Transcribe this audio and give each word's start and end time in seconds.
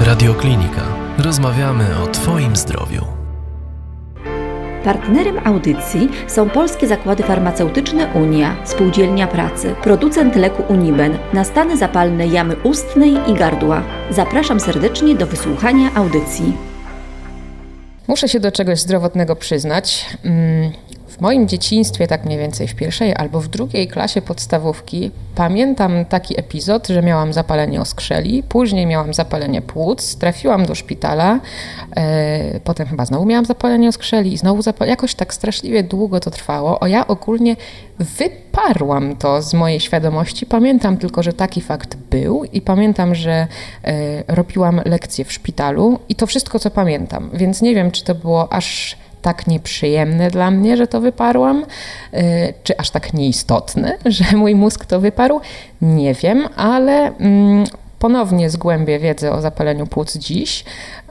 Radioklinika. 0.00 0.82
Rozmawiamy 1.18 1.84
o 2.04 2.06
Twoim 2.06 2.56
zdrowiu. 2.56 3.04
Partnerem 4.84 5.38
audycji 5.44 6.08
są 6.26 6.50
Polskie 6.50 6.86
Zakłady 6.86 7.22
Farmaceutyczne 7.22 8.06
Unia, 8.14 8.56
Spółdzielnia 8.64 9.26
Pracy, 9.26 9.74
producent 9.82 10.36
leku 10.36 10.62
Uniben 10.68 11.18
na 11.32 11.44
stany 11.44 11.76
zapalne 11.76 12.26
jamy 12.26 12.56
ustnej 12.56 13.14
i 13.26 13.34
gardła. 13.34 13.82
Zapraszam 14.10 14.60
serdecznie 14.60 15.14
do 15.14 15.26
wysłuchania 15.26 15.94
audycji. 15.94 16.56
Muszę 18.08 18.28
się 18.28 18.40
do 18.40 18.52
czegoś 18.52 18.80
zdrowotnego 18.80 19.36
przyznać. 19.36 20.06
W 21.10 21.20
moim 21.20 21.48
dzieciństwie, 21.48 22.06
tak 22.06 22.24
mniej 22.24 22.38
więcej 22.38 22.68
w 22.68 22.74
pierwszej 22.74 23.16
albo 23.16 23.40
w 23.40 23.48
drugiej 23.48 23.88
klasie 23.88 24.22
podstawówki, 24.22 25.10
pamiętam 25.34 26.04
taki 26.04 26.40
epizod, 26.40 26.88
że 26.88 27.02
miałam 27.02 27.32
zapalenie 27.32 27.80
oskrzeli, 27.80 28.42
później 28.42 28.86
miałam 28.86 29.14
zapalenie 29.14 29.62
płuc, 29.62 30.16
trafiłam 30.16 30.66
do 30.66 30.74
szpitala, 30.74 31.40
e, 31.96 32.60
potem 32.60 32.86
chyba 32.86 33.04
znowu 33.04 33.26
miałam 33.26 33.44
zapalenie 33.44 33.88
oskrzeli 33.88 34.32
i 34.32 34.38
znowu 34.38 34.62
zapalenie, 34.62 34.90
jakoś 34.90 35.14
tak 35.14 35.34
straszliwie 35.34 35.82
długo 35.82 36.20
to 36.20 36.30
trwało, 36.30 36.80
o 36.80 36.86
ja 36.86 37.06
ogólnie 37.06 37.56
wyparłam 37.98 39.16
to 39.16 39.42
z 39.42 39.54
mojej 39.54 39.80
świadomości. 39.80 40.46
Pamiętam 40.46 40.96
tylko, 40.96 41.22
że 41.22 41.32
taki 41.32 41.60
fakt 41.60 41.96
był 41.96 42.44
i 42.44 42.60
pamiętam, 42.60 43.14
że 43.14 43.46
e, 43.84 44.34
robiłam 44.34 44.80
lekcje 44.84 45.24
w 45.24 45.32
szpitalu 45.32 45.98
i 46.08 46.14
to 46.14 46.26
wszystko, 46.26 46.58
co 46.58 46.70
pamiętam, 46.70 47.30
więc 47.32 47.62
nie 47.62 47.74
wiem, 47.74 47.90
czy 47.90 48.04
to 48.04 48.14
było 48.14 48.52
aż 48.52 48.96
tak 49.22 49.46
nieprzyjemne 49.46 50.30
dla 50.30 50.50
mnie, 50.50 50.76
że 50.76 50.86
to 50.86 51.00
wyparłam, 51.00 51.64
y, 52.14 52.54
czy 52.64 52.78
aż 52.78 52.90
tak 52.90 53.14
nieistotne, 53.14 53.98
że 54.06 54.36
mój 54.36 54.54
mózg 54.54 54.84
to 54.84 55.00
wyparł, 55.00 55.40
nie 55.82 56.14
wiem, 56.14 56.48
ale 56.56 57.16
mm, 57.16 57.64
ponownie 57.98 58.50
zgłębię 58.50 58.98
wiedzę 58.98 59.32
o 59.32 59.40
zapaleniu 59.40 59.86
płuc 59.86 60.16
dziś. 60.16 60.64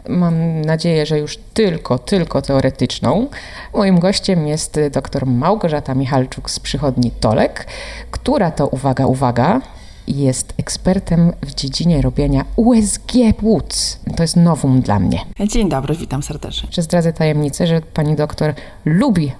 Mam 0.08 0.61
nadzieję, 0.61 1.06
że 1.06 1.20
już 1.20 1.38
tylko, 1.53 2.00
tylko 2.00 2.42
teoretyczną. 2.42 3.28
Moim 3.73 4.00
gościem 4.00 4.48
jest 4.48 4.80
dr 4.92 5.26
Małgorzata 5.26 5.95
Michalczuk 5.95 6.50
z 6.50 6.59
przychodni 6.59 7.11
Tolek, 7.11 7.66
która 8.11 8.52
to, 8.52 8.67
uwaga, 8.67 9.05
uwaga, 9.05 9.61
jest 10.09 10.53
ekspertem 10.57 11.33
w 11.41 11.55
dziedzinie 11.55 12.02
robienia 12.02 12.45
USG 12.55 13.11
płuc. 13.38 13.99
To 14.17 14.23
jest 14.23 14.35
nowum 14.35 14.81
dla 14.81 14.99
mnie. 14.99 15.19
Dzień 15.47 15.69
dobry, 15.69 15.95
witam 15.95 16.23
serdecznie. 16.23 16.69
Czy 16.69 16.81
zdradzę 16.81 17.13
tajemnicę, 17.13 17.67
że 17.67 17.81
pani 17.81 18.15
doktor 18.15 18.53
lubi 18.85 19.31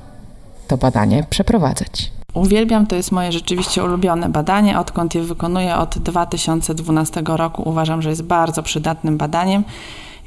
to 0.68 0.78
badanie 0.78 1.26
przeprowadzać? 1.30 2.12
Uwielbiam, 2.34 2.88
to 2.88 2.96
jest 2.96 3.12
moje 3.12 3.32
rzeczywiście 3.32 3.84
ulubione 3.84 4.30
badanie. 4.30 4.80
Odkąd 4.80 5.16
je 5.16 5.24
wykonuję 5.24 5.76
od 5.76 5.98
2012 5.98 7.22
roku, 7.26 7.70
uważam, 7.70 8.02
że 8.02 8.10
jest 8.10 8.24
bardzo 8.24 8.64
przydatnym 8.64 9.18
badaniem. 9.18 9.64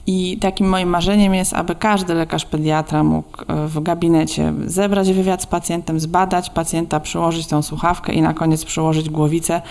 I 0.06 0.38
takim 0.38 0.68
moim 0.68 0.88
marzeniem 0.88 1.34
jest, 1.34 1.52
aby 1.54 1.74
każdy 1.74 2.14
lekarz 2.14 2.44
pediatra 2.44 3.04
mógł 3.04 3.42
e, 3.42 3.66
w 3.66 3.82
gabinecie 3.82 4.52
zebrać 4.66 5.12
wywiad 5.12 5.42
z 5.42 5.46
pacjentem, 5.46 6.00
zbadać 6.00 6.50
pacjenta, 6.50 7.00
przyłożyć 7.00 7.46
tą 7.46 7.62
słuchawkę 7.62 8.12
i 8.12 8.22
na 8.22 8.34
koniec 8.34 8.64
przyłożyć 8.64 9.10
głowicę 9.10 9.62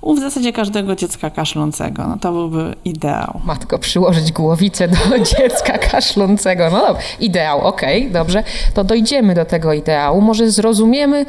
u 0.00 0.14
w 0.14 0.20
zasadzie 0.20 0.52
każdego 0.52 0.96
dziecka 0.96 1.30
kaszlącego. 1.30 2.06
No 2.06 2.16
to 2.18 2.32
byłby 2.32 2.74
ideał. 2.84 3.40
Matko, 3.44 3.78
przyłożyć 3.78 4.32
głowicę 4.32 4.88
do 4.88 5.18
dziecka 5.36 5.78
kaszlącego. 5.78 6.70
No 6.70 6.80
dobra, 6.80 7.02
ideał, 7.20 7.60
okej, 7.60 8.00
okay, 8.00 8.12
dobrze. 8.12 8.44
To 8.74 8.84
dojdziemy 8.84 9.34
do 9.34 9.44
tego 9.44 9.72
ideału. 9.72 10.20
Może 10.20 10.50
zrozumiemy, 10.50 11.26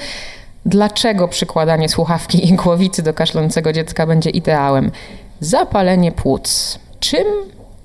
dlaczego 0.65 1.27
przykładanie 1.27 1.89
słuchawki 1.89 2.49
i 2.49 2.53
głowicy 2.53 3.03
do 3.03 3.13
kaszlącego 3.13 3.73
dziecka 3.73 4.07
będzie 4.07 4.29
ideałem. 4.29 4.91
Zapalenie 5.39 6.11
płuc. 6.11 6.79
Czym 6.99 7.25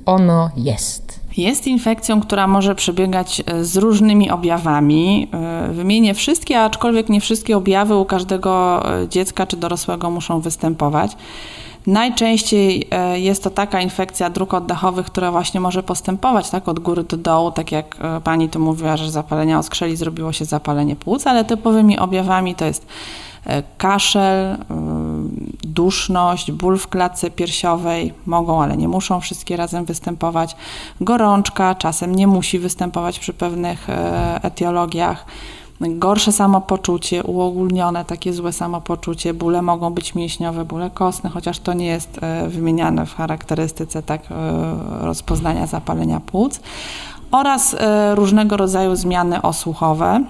ono 0.06 0.50
jest? 0.56 1.20
Jest 1.36 1.66
infekcją, 1.66 2.20
która 2.20 2.46
może 2.46 2.74
przebiegać 2.74 3.42
e, 3.46 3.64
z 3.64 3.76
różnymi 3.76 4.30
objawami. 4.30 5.28
E, 5.32 5.68
wymienię 5.72 6.14
wszystkie, 6.14 6.60
aczkolwiek 6.60 7.08
nie 7.08 7.20
wszystkie 7.20 7.56
objawy 7.56 7.96
u 7.96 8.04
każdego 8.04 8.82
e, 9.02 9.08
dziecka 9.08 9.46
czy 9.46 9.56
dorosłego 9.56 10.10
muszą 10.10 10.40
występować. 10.40 11.16
Najczęściej 11.86 12.88
jest 13.14 13.44
to 13.44 13.50
taka 13.50 13.80
infekcja 13.80 14.30
dróg 14.30 14.54
oddechowych, 14.54 15.06
która 15.06 15.30
właśnie 15.30 15.60
może 15.60 15.82
postępować 15.82 16.50
tak 16.50 16.68
od 16.68 16.78
góry 16.78 17.04
do 17.04 17.16
dołu, 17.16 17.50
tak 17.50 17.72
jak 17.72 17.96
pani 18.24 18.48
tu 18.48 18.60
mówiła, 18.60 18.96
że 18.96 19.10
zapalenia 19.10 19.58
oskrzeli 19.58 19.96
zrobiło 19.96 20.32
się 20.32 20.44
zapalenie 20.44 20.96
płuc, 20.96 21.26
ale 21.26 21.44
typowymi 21.44 21.98
objawami 21.98 22.54
to 22.54 22.64
jest 22.64 22.86
E, 23.46 23.62
kaszel, 23.78 24.52
e, 24.52 24.56
duszność, 25.62 26.52
ból 26.52 26.78
w 26.78 26.88
klatce 26.88 27.30
piersiowej, 27.30 28.14
mogą, 28.26 28.62
ale 28.62 28.76
nie 28.76 28.88
muszą 28.88 29.20
wszystkie 29.20 29.56
razem 29.56 29.84
występować, 29.84 30.56
gorączka, 31.00 31.74
czasem 31.74 32.14
nie 32.14 32.26
musi 32.26 32.58
występować 32.58 33.18
przy 33.18 33.32
pewnych 33.32 33.90
e, 33.90 34.40
etiologiach, 34.42 35.26
gorsze 35.80 36.32
samopoczucie, 36.32 37.24
uogólnione 37.24 38.04
takie 38.04 38.32
złe 38.32 38.52
samopoczucie, 38.52 39.34
bóle 39.34 39.62
mogą 39.62 39.90
być 39.90 40.14
mięśniowe, 40.14 40.64
bóle 40.64 40.90
kostne, 40.90 41.30
chociaż 41.30 41.58
to 41.58 41.72
nie 41.72 41.86
jest 41.86 42.20
wymieniane 42.48 43.06
w 43.06 43.14
charakterystyce 43.14 44.02
tak 44.02 44.22
rozpoznania 45.00 45.66
zapalenia 45.66 46.20
płuc 46.20 46.60
oraz 47.30 47.76
różnego 48.14 48.56
rodzaju 48.56 48.96
zmiany 48.96 49.42
osłuchowe, 49.42 50.24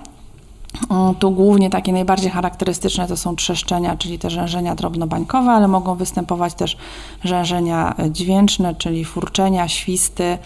tu 1.19 1.31
głównie 1.31 1.71
takie 1.71 1.93
najbardziej 1.93 2.31
charakterystyczne 2.31 3.09
to 3.09 3.17
są 3.17 3.37
trzeszczenia, 3.37 3.97
czyli 3.97 4.19
te 4.19 4.31
rzężenia 4.31 4.75
drobnobańkowe, 4.75 5.51
ale 5.51 5.69
mogą 5.69 5.95
występować 5.95 6.55
też 6.55 6.77
rzężenia 7.25 7.95
dźwięczne, 8.11 8.75
czyli 8.75 9.05
furczenia, 9.05 9.69
świsty. 9.69 10.39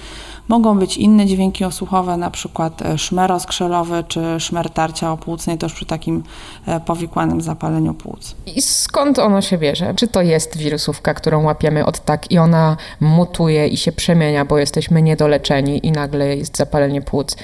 Mogą 0.48 0.78
być 0.78 0.96
inne 0.96 1.26
dźwięki 1.26 1.64
osłuchowe, 1.64 2.16
na 2.16 2.30
przykład 2.30 2.82
e, 2.82 2.98
szmer 2.98 3.32
oskrzelowy 3.32 4.04
czy 4.08 4.40
szmer 4.40 4.70
tarcia 4.70 5.12
opłucnej, 5.12 5.58
już 5.62 5.72
przy 5.72 5.86
takim 5.86 6.22
e, 6.66 6.80
powikłanym 6.80 7.40
zapaleniu 7.40 7.94
płuc. 7.94 8.34
I 8.46 8.62
skąd 8.62 9.18
ono 9.18 9.42
się 9.42 9.58
bierze? 9.58 9.94
Czy 9.94 10.08
to 10.08 10.22
jest 10.22 10.56
wirusówka, 10.56 11.14
którą 11.14 11.44
łapiemy 11.44 11.86
od 11.86 12.00
tak 12.00 12.30
i 12.30 12.38
ona 12.38 12.76
mutuje 13.00 13.68
i 13.68 13.76
się 13.76 13.92
przemienia, 13.92 14.44
bo 14.44 14.58
jesteśmy 14.58 15.02
niedoleczeni 15.02 15.86
i 15.86 15.92
nagle 15.92 16.36
jest 16.36 16.56
zapalenie 16.56 17.02
płuc? 17.02 17.36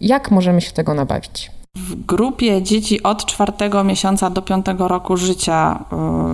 Jak 0.00 0.30
możemy 0.30 0.60
się 0.60 0.72
tego 0.72 0.94
nabawić? 0.94 1.50
W 1.78 2.06
grupie 2.06 2.62
dzieci 2.62 3.02
od 3.02 3.26
czwartego 3.26 3.84
miesiąca 3.84 4.30
do 4.30 4.42
piątego 4.42 4.88
roku 4.88 5.16
życia 5.16 5.84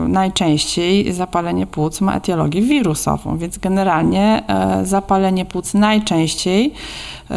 y, 0.04 0.08
najczęściej 0.08 1.12
zapalenie 1.12 1.66
płuc 1.66 2.00
ma 2.00 2.16
etiologię 2.16 2.62
wirusową, 2.62 3.38
więc 3.38 3.58
generalnie 3.58 4.42
y, 4.82 4.86
zapalenie 4.86 5.44
płuc 5.44 5.74
najczęściej 5.74 6.72
y, 7.30 7.34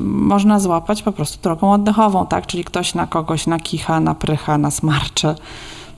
można 0.00 0.60
złapać 0.60 1.02
po 1.02 1.12
prostu 1.12 1.42
drogą 1.42 1.72
oddechową, 1.72 2.26
tak? 2.26 2.46
czyli 2.46 2.64
ktoś 2.64 2.94
na 2.94 3.06
kogoś 3.06 3.46
nakicha, 3.46 4.00
naprycha, 4.00 4.58
nasmarcze. 4.58 5.34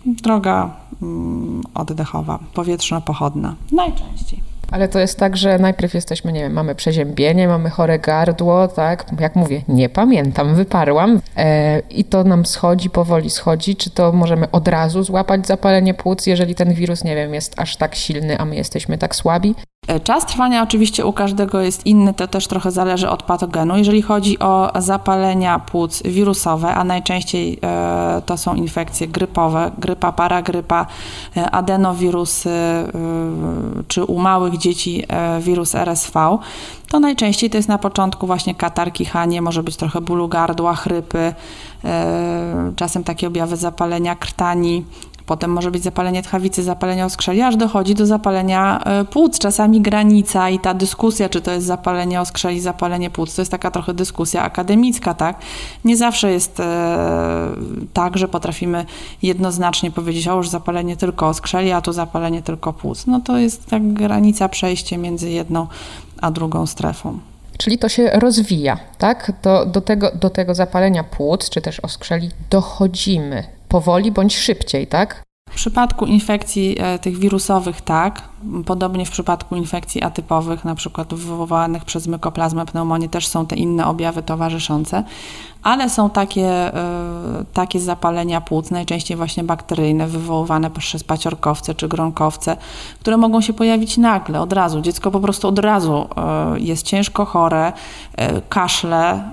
Droga 0.06 0.70
mm, 1.02 1.62
oddechowa, 1.74 2.38
powietrzno-pochodna 2.54 3.54
najczęściej. 3.72 4.47
Ale 4.70 4.88
to 4.88 4.98
jest 4.98 5.18
tak, 5.18 5.36
że 5.36 5.58
najpierw 5.58 5.94
jesteśmy, 5.94 6.32
nie 6.32 6.40
wiem, 6.40 6.52
mamy 6.52 6.74
przeziębienie, 6.74 7.48
mamy 7.48 7.70
chore 7.70 7.98
gardło, 7.98 8.68
tak? 8.68 9.06
Jak 9.20 9.36
mówię, 9.36 9.62
nie 9.68 9.88
pamiętam, 9.88 10.54
wyparłam 10.54 11.20
e, 11.36 11.78
i 11.90 12.04
to 12.04 12.24
nam 12.24 12.46
schodzi, 12.46 12.90
powoli 12.90 13.30
schodzi. 13.30 13.76
Czy 13.76 13.90
to 13.90 14.12
możemy 14.12 14.50
od 14.50 14.68
razu 14.68 15.02
złapać 15.02 15.46
zapalenie 15.46 15.94
płuc, 15.94 16.26
jeżeli 16.26 16.54
ten 16.54 16.74
wirus, 16.74 17.04
nie 17.04 17.16
wiem, 17.16 17.34
jest 17.34 17.60
aż 17.60 17.76
tak 17.76 17.94
silny, 17.94 18.38
a 18.38 18.44
my 18.44 18.56
jesteśmy 18.56 18.98
tak 18.98 19.16
słabi? 19.16 19.54
E, 19.88 20.00
czas 20.00 20.26
trwania 20.26 20.62
oczywiście 20.62 21.06
u 21.06 21.12
każdego 21.12 21.60
jest 21.60 21.86
inny, 21.86 22.14
to 22.14 22.28
też 22.28 22.46
trochę 22.46 22.70
zależy 22.70 23.10
od 23.10 23.22
patogenu. 23.22 23.76
Jeżeli 23.76 24.02
chodzi 24.02 24.38
o 24.38 24.72
zapalenia 24.78 25.58
płuc 25.58 26.02
wirusowe, 26.02 26.74
a 26.74 26.84
najczęściej 26.84 27.58
e, 27.62 28.22
to 28.26 28.36
są 28.36 28.54
infekcje 28.54 29.08
grypowe, 29.08 29.70
grypa, 29.78 30.12
paragrypa, 30.12 30.86
e, 31.36 31.50
adenowirusy, 31.50 32.48
czy 33.88 34.04
u 34.04 34.18
małych 34.18 34.58
dzieci 34.58 35.04
wirus 35.40 35.74
RSV, 35.74 36.38
to 36.88 37.00
najczęściej 37.00 37.50
to 37.50 37.56
jest 37.56 37.68
na 37.68 37.78
początku 37.78 38.26
właśnie 38.26 38.54
katar, 38.54 38.92
kichanie, 38.92 39.42
może 39.42 39.62
być 39.62 39.76
trochę 39.76 40.00
bólu 40.00 40.28
gardła, 40.28 40.74
chrypy, 40.74 41.34
czasem 42.76 43.04
takie 43.04 43.26
objawy 43.26 43.56
zapalenia 43.56 44.16
krtani, 44.16 44.84
Potem 45.28 45.50
może 45.50 45.70
być 45.70 45.82
zapalenie 45.82 46.22
tchawicy, 46.22 46.62
zapalenie 46.62 47.04
oskrzeli, 47.04 47.42
aż 47.42 47.56
dochodzi 47.56 47.94
do 47.94 48.06
zapalenia 48.06 48.80
e, 48.84 49.04
płuc. 49.04 49.38
Czasami 49.38 49.80
granica 49.80 50.50
i 50.50 50.58
ta 50.58 50.74
dyskusja, 50.74 51.28
czy 51.28 51.40
to 51.40 51.50
jest 51.50 51.66
zapalenie 51.66 52.20
oskrzeli, 52.20 52.60
zapalenie 52.60 53.10
płuc, 53.10 53.34
to 53.34 53.42
jest 53.42 53.50
taka 53.50 53.70
trochę 53.70 53.94
dyskusja 53.94 54.42
akademicka, 54.42 55.14
tak? 55.14 55.38
Nie 55.84 55.96
zawsze 55.96 56.32
jest 56.32 56.60
e, 56.60 57.48
tak, 57.92 58.18
że 58.18 58.28
potrafimy 58.28 58.86
jednoznacznie 59.22 59.90
powiedzieć, 59.90 60.28
o 60.28 60.36
już 60.36 60.48
zapalenie 60.48 60.96
tylko 60.96 61.28
oskrzeli, 61.28 61.72
a 61.72 61.80
tu 61.80 61.92
zapalenie 61.92 62.42
tylko 62.42 62.72
płuc. 62.72 63.06
No 63.06 63.20
to 63.20 63.38
jest 63.38 63.66
tak 63.66 63.92
granica, 63.92 64.48
przejście 64.48 64.98
między 64.98 65.30
jedną 65.30 65.66
a 66.20 66.30
drugą 66.30 66.66
strefą. 66.66 67.18
Czyli 67.58 67.78
to 67.78 67.88
się 67.88 68.10
rozwija, 68.14 68.78
tak? 68.98 69.32
Do, 69.42 69.66
do, 69.66 69.80
tego, 69.80 70.10
do 70.14 70.30
tego 70.30 70.54
zapalenia 70.54 71.04
płuc, 71.04 71.50
czy 71.50 71.60
też 71.60 71.80
oskrzeli 71.80 72.30
dochodzimy 72.50 73.57
powoli 73.68 74.12
bądź 74.12 74.36
szybciej, 74.36 74.86
tak? 74.86 75.22
W 75.50 75.54
przypadku 75.54 76.06
infekcji 76.06 76.76
e, 76.78 76.98
tych 76.98 77.18
wirusowych 77.18 77.80
tak, 77.80 78.22
podobnie 78.66 79.06
w 79.06 79.10
przypadku 79.10 79.56
infekcji 79.56 80.02
atypowych, 80.02 80.64
na 80.64 80.74
przykład 80.74 81.14
wywołanych 81.14 81.84
przez 81.84 82.06
mykoplazmę 82.06 82.66
pneumonię, 82.66 83.08
też 83.08 83.26
są 83.26 83.46
te 83.46 83.56
inne 83.56 83.86
objawy 83.86 84.22
towarzyszące, 84.22 85.04
ale 85.62 85.90
są 85.90 86.10
takie, 86.10 86.46
e, 86.46 87.44
takie 87.52 87.80
zapalenia 87.80 88.40
płuc, 88.40 88.70
najczęściej 88.70 89.16
właśnie 89.16 89.44
bakteryjne, 89.44 90.06
wywoływane 90.06 90.70
przez 90.70 91.04
paciorkowce 91.04 91.74
czy 91.74 91.88
gronkowce, 91.88 92.56
które 93.00 93.16
mogą 93.16 93.40
się 93.40 93.52
pojawić 93.52 93.96
nagle, 93.96 94.40
od 94.40 94.52
razu. 94.52 94.80
Dziecko 94.80 95.10
po 95.10 95.20
prostu 95.20 95.48
od 95.48 95.58
razu 95.58 96.08
e, 96.16 96.60
jest 96.60 96.86
ciężko 96.86 97.24
chore, 97.24 97.72
kaszle 98.48 99.30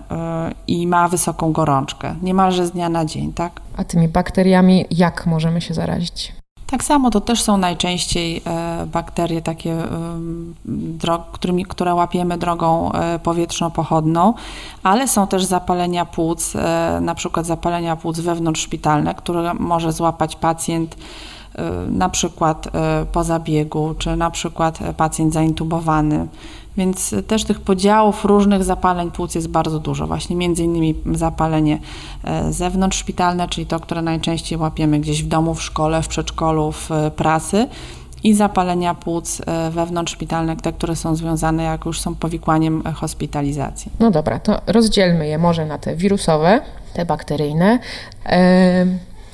i 0.67 0.87
ma 0.87 1.07
wysoką 1.07 1.51
gorączkę, 1.51 2.15
niemalże 2.21 2.65
z 2.65 2.71
dnia 2.71 2.89
na 2.89 3.05
dzień, 3.05 3.33
tak? 3.33 3.61
A 3.77 3.83
tymi 3.83 4.07
bakteriami 4.07 4.85
jak 4.91 5.25
możemy 5.25 5.61
się 5.61 5.73
zarazić? 5.73 6.44
Tak 6.67 6.83
samo 6.83 7.09
to 7.09 7.21
też 7.21 7.41
są 7.41 7.57
najczęściej 7.57 8.41
e, 8.45 8.85
bakterie 8.85 9.41
takie, 9.41 9.77
którymi, 11.31 11.65
które 11.65 11.93
łapiemy 11.93 12.37
drogą 12.37 12.91
e, 12.91 13.19
powietrzno-pochodną, 13.19 14.33
ale 14.83 15.07
są 15.07 15.27
też 15.27 15.45
zapalenia 15.45 16.05
płuc, 16.05 16.55
e, 16.55 16.99
na 17.01 17.15
przykład 17.15 17.45
zapalenia 17.45 17.95
płuc 17.95 18.19
wewnątrzszpitalne, 18.19 19.15
które 19.15 19.53
może 19.53 19.91
złapać 19.91 20.35
pacjent 20.35 20.97
na 21.87 22.09
przykład 22.09 22.67
po 23.11 23.23
zabiegu, 23.23 23.95
czy 23.97 24.15
na 24.15 24.31
przykład 24.31 24.79
pacjent 24.97 25.33
zaintubowany. 25.33 26.27
Więc 26.77 27.15
też 27.27 27.43
tych 27.43 27.61
podziałów 27.61 28.25
różnych 28.25 28.63
zapaleń 28.63 29.11
płuc 29.11 29.35
jest 29.35 29.47
bardzo 29.47 29.79
dużo. 29.79 30.07
Właśnie 30.07 30.35
między 30.35 30.63
innymi 30.63 30.95
zapalenie 31.13 31.79
e, 32.23 32.53
zewnątrzszpitalne, 32.53 33.47
czyli 33.47 33.67
to, 33.67 33.79
które 33.79 34.01
najczęściej 34.01 34.59
łapiemy 34.59 34.99
gdzieś 34.99 35.23
w 35.23 35.27
domu, 35.27 35.55
w 35.55 35.63
szkole, 35.63 36.01
w 36.01 36.07
przedszkolu, 36.07 36.71
w 36.71 36.91
e, 36.91 37.11
pracy 37.11 37.67
i 38.23 38.33
zapalenia 38.33 38.95
płuc 38.95 39.41
e, 39.45 39.71
wewnątrzszpitalne, 39.71 40.57
te, 40.57 40.73
które 40.73 40.95
są 40.95 41.15
związane, 41.15 41.63
jak 41.63 41.85
już 41.85 42.01
są 42.01 42.15
powikłaniem 42.15 42.83
hospitalizacji. 42.95 43.91
No 43.99 44.11
dobra, 44.11 44.39
to 44.39 44.61
rozdzielmy 44.67 45.27
je 45.27 45.37
może 45.37 45.65
na 45.65 45.77
te 45.77 45.95
wirusowe, 45.95 46.61
te 46.93 47.05
bakteryjne. 47.05 47.79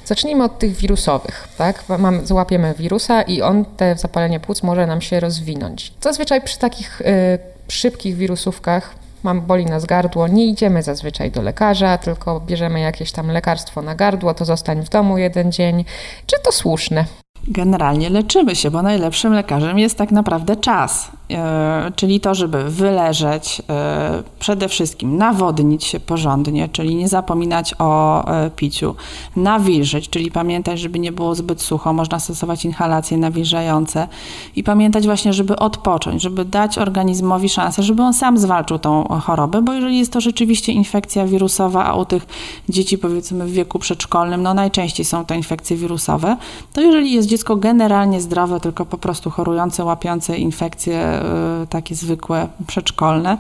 Zacznijmy 0.06 0.44
od 0.44 0.59
tych 0.59 0.75
wirusowych, 0.75 1.48
tak? 1.57 1.83
Mam, 2.00 2.25
złapiemy 2.25 2.74
wirusa 2.77 3.21
i 3.21 3.42
on, 3.42 3.65
te 3.65 3.95
zapalenie 3.95 4.39
płuc 4.39 4.63
może 4.63 4.88
nam 4.88 5.01
się 5.01 5.19
rozwinąć. 5.19 5.94
Zazwyczaj 6.01 6.42
przy 6.42 6.59
takich 6.59 7.01
y, 7.01 7.39
szybkich 7.68 8.15
wirusówkach 8.15 8.95
mam 9.24 9.42
boli 9.42 9.65
nas 9.65 9.86
gardło, 9.86 10.27
nie 10.27 10.45
idziemy 10.45 10.83
zazwyczaj 10.83 11.31
do 11.31 11.42
lekarza, 11.42 11.98
tylko 11.98 12.39
bierzemy 12.39 12.80
jakieś 12.80 13.12
tam 13.12 13.31
lekarstwo 13.31 13.81
na 13.81 13.95
gardło, 13.95 14.33
to 14.33 14.45
zostań 14.45 14.81
w 14.81 14.89
domu 14.89 15.18
jeden 15.18 15.51
dzień. 15.51 15.86
Czy 16.25 16.36
to 16.44 16.51
słuszne? 16.51 17.06
Generalnie 17.47 18.09
leczymy 18.09 18.55
się, 18.55 18.71
bo 18.71 18.81
najlepszym 18.81 19.33
lekarzem 19.33 19.79
jest 19.79 19.97
tak 19.97 20.11
naprawdę 20.11 20.55
czas. 20.55 21.11
E, 21.31 21.91
czyli 21.95 22.19
to, 22.19 22.35
żeby 22.35 22.63
wyleżeć, 22.63 23.61
e, 23.69 24.23
przede 24.39 24.69
wszystkim 24.69 25.17
nawodnić 25.17 25.83
się 25.83 25.99
porządnie, 25.99 26.69
czyli 26.69 26.95
nie 26.95 27.07
zapominać 27.07 27.75
o 27.79 28.23
e, 28.27 28.49
piciu, 28.49 28.95
nawilżyć, 29.35 30.09
czyli 30.09 30.31
pamiętać, 30.31 30.79
żeby 30.79 30.99
nie 30.99 31.11
było 31.11 31.35
zbyt 31.35 31.61
sucho, 31.61 31.93
można 31.93 32.19
stosować 32.19 32.65
inhalacje 32.65 33.17
nawilżające 33.17 34.07
i 34.55 34.63
pamiętać 34.63 35.05
właśnie, 35.05 35.33
żeby 35.33 35.55
odpocząć, 35.55 36.21
żeby 36.21 36.45
dać 36.45 36.77
organizmowi 36.77 37.49
szansę, 37.49 37.83
żeby 37.83 38.03
on 38.03 38.13
sam 38.13 38.38
zwalczył 38.38 38.79
tą 38.79 39.03
chorobę, 39.03 39.61
bo 39.61 39.73
jeżeli 39.73 39.97
jest 39.97 40.13
to 40.13 40.21
rzeczywiście 40.21 40.71
infekcja 40.71 41.27
wirusowa, 41.27 41.85
a 41.85 41.95
u 41.95 42.05
tych 42.05 42.25
dzieci 42.69 42.97
powiedzmy 42.97 43.45
w 43.45 43.51
wieku 43.51 43.79
przedszkolnym, 43.79 44.43
no 44.43 44.53
najczęściej 44.53 45.05
są 45.05 45.25
to 45.25 45.33
infekcje 45.33 45.77
wirusowe, 45.77 46.38
to 46.73 46.81
jeżeli 46.81 47.11
jest 47.11 47.31
dziecko 47.31 47.56
generalnie 47.56 48.22
zdrowe, 48.22 48.60
tylko 48.60 48.86
po 48.86 48.98
prostu 48.98 49.30
chorujące, 49.30 49.83
łapiące 49.86 50.38
infekcje 50.38 51.22
Y, 51.63 51.68
takie 51.68 51.95
zwykłe, 51.95 52.48
przedszkolne, 52.68 53.38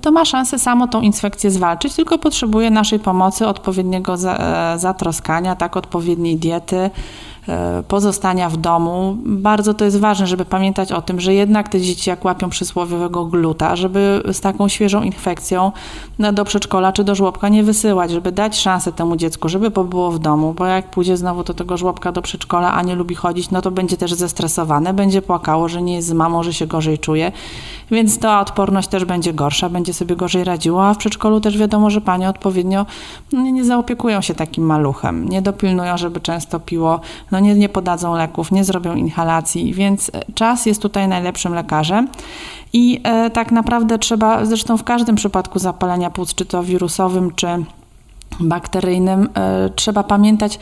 to 0.00 0.12
ma 0.12 0.24
szansę 0.24 0.58
samo 0.58 0.88
tą 0.88 1.00
infekcję 1.00 1.50
zwalczyć, 1.50 1.94
tylko 1.94 2.18
potrzebuje 2.18 2.70
naszej 2.70 2.98
pomocy, 2.98 3.46
odpowiedniego 3.46 4.14
e, 4.14 4.78
zatroskania, 4.78 5.56
tak, 5.56 5.76
odpowiedniej 5.76 6.36
diety, 6.36 6.90
pozostania 7.88 8.48
w 8.48 8.56
domu. 8.56 9.16
Bardzo 9.24 9.74
to 9.74 9.84
jest 9.84 9.98
ważne, 9.98 10.26
żeby 10.26 10.44
pamiętać 10.44 10.92
o 10.92 11.02
tym, 11.02 11.20
że 11.20 11.34
jednak 11.34 11.68
te 11.68 11.80
dzieci, 11.80 12.10
jak 12.10 12.24
łapią 12.24 12.50
przysłowiowego 12.50 13.24
gluta, 13.24 13.76
żeby 13.76 14.22
z 14.32 14.40
taką 14.40 14.68
świeżą 14.68 15.02
infekcją 15.02 15.72
do 16.32 16.44
przedszkola 16.44 16.92
czy 16.92 17.04
do 17.04 17.14
żłobka 17.14 17.48
nie 17.48 17.62
wysyłać, 17.62 18.10
żeby 18.10 18.32
dać 18.32 18.58
szansę 18.58 18.92
temu 18.92 19.16
dziecku, 19.16 19.48
żeby 19.48 19.70
pobyło 19.70 20.10
w 20.10 20.18
domu, 20.18 20.54
bo 20.54 20.66
jak 20.66 20.90
pójdzie 20.90 21.16
znowu 21.16 21.44
do 21.44 21.54
tego 21.54 21.76
żłobka, 21.76 22.12
do 22.12 22.22
przedszkola, 22.22 22.74
a 22.74 22.82
nie 22.82 22.94
lubi 22.94 23.14
chodzić, 23.14 23.50
no 23.50 23.62
to 23.62 23.70
będzie 23.70 23.96
też 23.96 24.14
zestresowane, 24.14 24.94
będzie 24.94 25.22
płakało, 25.22 25.68
że 25.68 25.82
nie 25.82 25.94
jest 25.94 26.08
z 26.08 26.12
mamą, 26.12 26.42
że 26.42 26.52
się 26.52 26.66
gorzej 26.66 26.98
czuje, 26.98 27.32
więc 27.90 28.18
ta 28.18 28.40
odporność 28.40 28.88
też 28.88 29.04
będzie 29.04 29.32
gorsza, 29.32 29.68
będzie 29.68 29.94
sobie 29.94 30.16
gorzej 30.16 30.44
radziło, 30.44 30.86
a 30.86 30.94
w 30.94 30.98
przedszkolu 30.98 31.40
też 31.40 31.58
wiadomo, 31.58 31.90
że 31.90 32.00
panie 32.00 32.28
odpowiednio 32.28 32.86
nie 33.32 33.64
zaopiekują 33.64 34.20
się 34.20 34.34
takim 34.34 34.64
maluchem, 34.64 35.28
nie 35.28 35.42
dopilnują, 35.42 35.98
żeby 35.98 36.20
często 36.20 36.60
piło 36.60 37.00
no 37.32 37.40
nie, 37.40 37.54
nie 37.54 37.68
podadzą 37.68 38.14
leków, 38.14 38.52
nie 38.52 38.64
zrobią 38.64 38.94
inhalacji, 38.94 39.74
więc 39.74 40.10
e, 40.14 40.32
czas 40.34 40.66
jest 40.66 40.82
tutaj 40.82 41.08
najlepszym 41.08 41.54
lekarzem. 41.54 42.08
I 42.72 43.00
e, 43.04 43.30
tak 43.30 43.52
naprawdę 43.52 43.98
trzeba, 43.98 44.44
zresztą 44.44 44.76
w 44.76 44.84
każdym 44.84 45.16
przypadku 45.16 45.58
zapalenia 45.58 46.10
płuc, 46.10 46.34
czy 46.34 46.44
to 46.44 46.62
wirusowym, 46.62 47.34
czy 47.34 47.46
bakteryjnym, 48.40 49.28
e, 49.34 49.70
trzeba 49.76 50.02
pamiętać, 50.02 50.58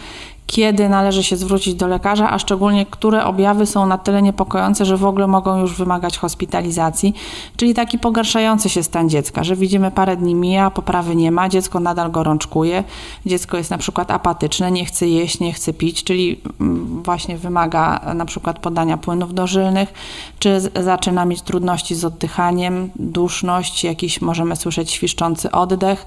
kiedy 0.50 0.88
należy 0.88 1.24
się 1.24 1.36
zwrócić 1.36 1.74
do 1.74 1.86
lekarza, 1.86 2.30
a 2.30 2.38
szczególnie 2.38 2.86
które 2.86 3.24
objawy 3.24 3.66
są 3.66 3.86
na 3.86 3.98
tyle 3.98 4.22
niepokojące, 4.22 4.84
że 4.84 4.96
w 4.96 5.04
ogóle 5.04 5.26
mogą 5.26 5.60
już 5.60 5.74
wymagać 5.74 6.18
hospitalizacji, 6.18 7.14
czyli 7.56 7.74
taki 7.74 7.98
pogarszający 7.98 8.68
się 8.68 8.82
stan 8.82 9.08
dziecka, 9.08 9.44
że 9.44 9.56
widzimy 9.56 9.90
parę 9.90 10.16
dni 10.16 10.34
mija, 10.34 10.70
poprawy 10.70 11.16
nie 11.16 11.30
ma, 11.30 11.48
dziecko 11.48 11.80
nadal 11.80 12.10
gorączkuje, 12.10 12.84
dziecko 13.26 13.56
jest 13.56 13.70
na 13.70 13.78
przykład 13.78 14.10
apatyczne, 14.10 14.70
nie 14.70 14.84
chce 14.84 15.08
jeść, 15.08 15.40
nie 15.40 15.52
chce 15.52 15.72
pić, 15.72 16.04
czyli 16.04 16.40
mm, 16.60 17.02
właśnie 17.02 17.38
wymaga 17.38 18.00
na 18.14 18.24
przykład 18.24 18.58
podania 18.58 18.96
płynów 18.96 19.34
dożylnych, 19.34 19.92
czy 20.38 20.60
zaczyna 20.60 21.24
mieć 21.24 21.42
trudności 21.42 21.94
z 21.94 22.04
oddychaniem, 22.04 22.90
duszność, 22.96 23.84
jakiś 23.84 24.20
możemy 24.20 24.56
słyszeć 24.56 24.90
świszczący 24.90 25.50
oddech, 25.50 26.06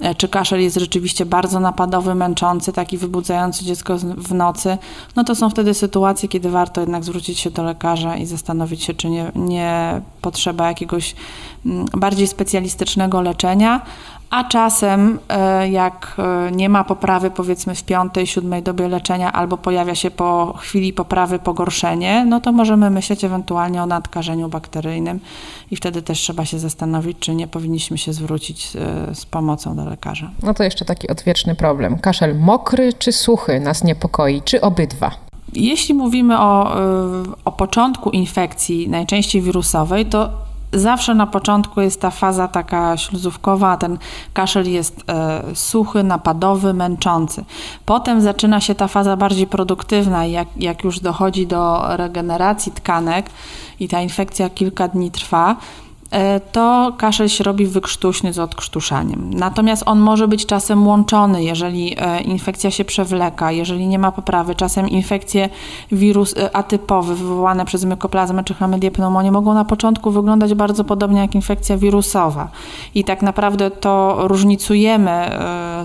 e, 0.00 0.14
czy 0.14 0.28
kaszel 0.28 0.60
jest 0.60 0.76
rzeczywiście 0.76 1.26
bardzo 1.26 1.60
napadowy, 1.60 2.14
męczący, 2.14 2.72
taki 2.72 2.98
wybudzający 2.98 3.64
dziecko 3.64 3.81
w 4.16 4.34
nocy, 4.34 4.78
no 5.16 5.24
to 5.24 5.34
są 5.34 5.50
wtedy 5.50 5.74
sytuacje, 5.74 6.28
kiedy 6.28 6.50
warto 6.50 6.80
jednak 6.80 7.04
zwrócić 7.04 7.38
się 7.38 7.50
do 7.50 7.62
lekarza 7.62 8.16
i 8.16 8.26
zastanowić 8.26 8.84
się, 8.84 8.94
czy 8.94 9.10
nie, 9.10 9.32
nie 9.34 10.00
potrzeba 10.20 10.68
jakiegoś 10.68 11.14
mm, 11.66 11.86
bardziej 11.96 12.28
specjalistycznego 12.28 13.20
leczenia, 13.20 13.80
a 14.32 14.44
czasem, 14.44 15.18
e, 15.28 15.68
jak 15.68 16.16
e, 16.18 16.52
nie 16.52 16.68
ma 16.68 16.84
poprawy, 16.84 17.30
powiedzmy 17.30 17.74
w 17.74 17.84
piątej, 17.84 18.26
siódmej 18.26 18.62
dobie 18.62 18.88
leczenia, 18.88 19.32
albo 19.32 19.56
pojawia 19.56 19.94
się 19.94 20.10
po 20.10 20.54
chwili 20.58 20.92
poprawy 20.92 21.38
pogorszenie, 21.38 22.24
no 22.24 22.40
to 22.40 22.52
możemy 22.52 22.90
myśleć 22.90 23.24
ewentualnie 23.24 23.82
o 23.82 23.86
nadkażeniu 23.86 24.48
bakteryjnym 24.48 25.20
i 25.70 25.76
wtedy 25.76 26.02
też 26.02 26.18
trzeba 26.20 26.44
się 26.44 26.58
zastanowić, 26.58 27.18
czy 27.18 27.34
nie 27.34 27.46
powinniśmy 27.46 27.98
się 27.98 28.12
zwrócić 28.12 28.76
e, 28.76 29.14
z 29.14 29.26
pomocą 29.26 29.76
do 29.76 29.84
lekarza. 29.84 30.30
No 30.42 30.54
to 30.54 30.64
jeszcze 30.64 30.84
taki 30.84 31.08
odwieczny 31.08 31.54
problem. 31.54 31.98
Kaszel 31.98 32.38
mokry 32.38 32.92
czy 32.92 33.12
suchy 33.12 33.60
nas 33.60 33.84
niepokoi, 33.84 34.42
czy 34.44 34.60
obydwa? 34.60 35.10
Jeśli 35.52 35.94
mówimy 35.94 36.38
o, 36.38 36.76
o 37.44 37.52
początku 37.52 38.10
infekcji, 38.10 38.88
najczęściej 38.88 39.42
wirusowej, 39.42 40.06
to 40.06 40.30
zawsze 40.72 41.14
na 41.14 41.26
początku 41.26 41.80
jest 41.80 42.00
ta 42.00 42.10
faza 42.10 42.48
taka 42.48 42.96
śluzówkowa, 42.96 43.76
ten 43.76 43.98
kaszel 44.32 44.70
jest 44.70 45.04
e, 45.08 45.42
suchy, 45.54 46.02
napadowy, 46.02 46.74
męczący. 46.74 47.44
Potem 47.86 48.20
zaczyna 48.20 48.60
się 48.60 48.74
ta 48.74 48.88
faza 48.88 49.16
bardziej 49.16 49.46
produktywna 49.46 50.26
jak, 50.26 50.48
jak 50.56 50.84
już 50.84 51.00
dochodzi 51.00 51.46
do 51.46 51.82
regeneracji 51.96 52.72
tkanek 52.72 53.30
i 53.80 53.88
ta 53.88 54.00
infekcja 54.00 54.50
kilka 54.50 54.88
dni 54.88 55.10
trwa, 55.10 55.56
to 56.52 56.92
kaszel 56.98 57.28
się 57.28 57.44
robi 57.44 57.66
wykrztuśny 57.66 58.32
z 58.32 58.38
odkrztuszaniem. 58.38 59.30
Natomiast 59.34 59.82
on 59.86 60.00
może 60.00 60.28
być 60.28 60.46
czasem 60.46 60.86
łączony, 60.86 61.44
jeżeli 61.44 61.96
e, 61.98 62.20
infekcja 62.20 62.70
się 62.70 62.84
przewleka, 62.84 63.52
jeżeli 63.52 63.86
nie 63.86 63.98
ma 63.98 64.12
poprawy. 64.12 64.54
Czasem 64.54 64.88
infekcje 64.88 65.48
wirus 65.92 66.34
e, 66.36 67.02
wywołane 67.02 67.64
przez 67.64 67.84
mykoplazmę 67.84 68.44
czy 68.44 68.54
chlamydię 68.54 68.90
pneumonię 68.90 69.32
mogą 69.32 69.54
na 69.54 69.64
początku 69.64 70.10
wyglądać 70.10 70.54
bardzo 70.54 70.84
podobnie 70.84 71.20
jak 71.20 71.34
infekcja 71.34 71.76
wirusowa. 71.76 72.48
I 72.94 73.04
tak 73.04 73.22
naprawdę 73.22 73.70
to 73.70 74.18
różnicujemy 74.28 75.30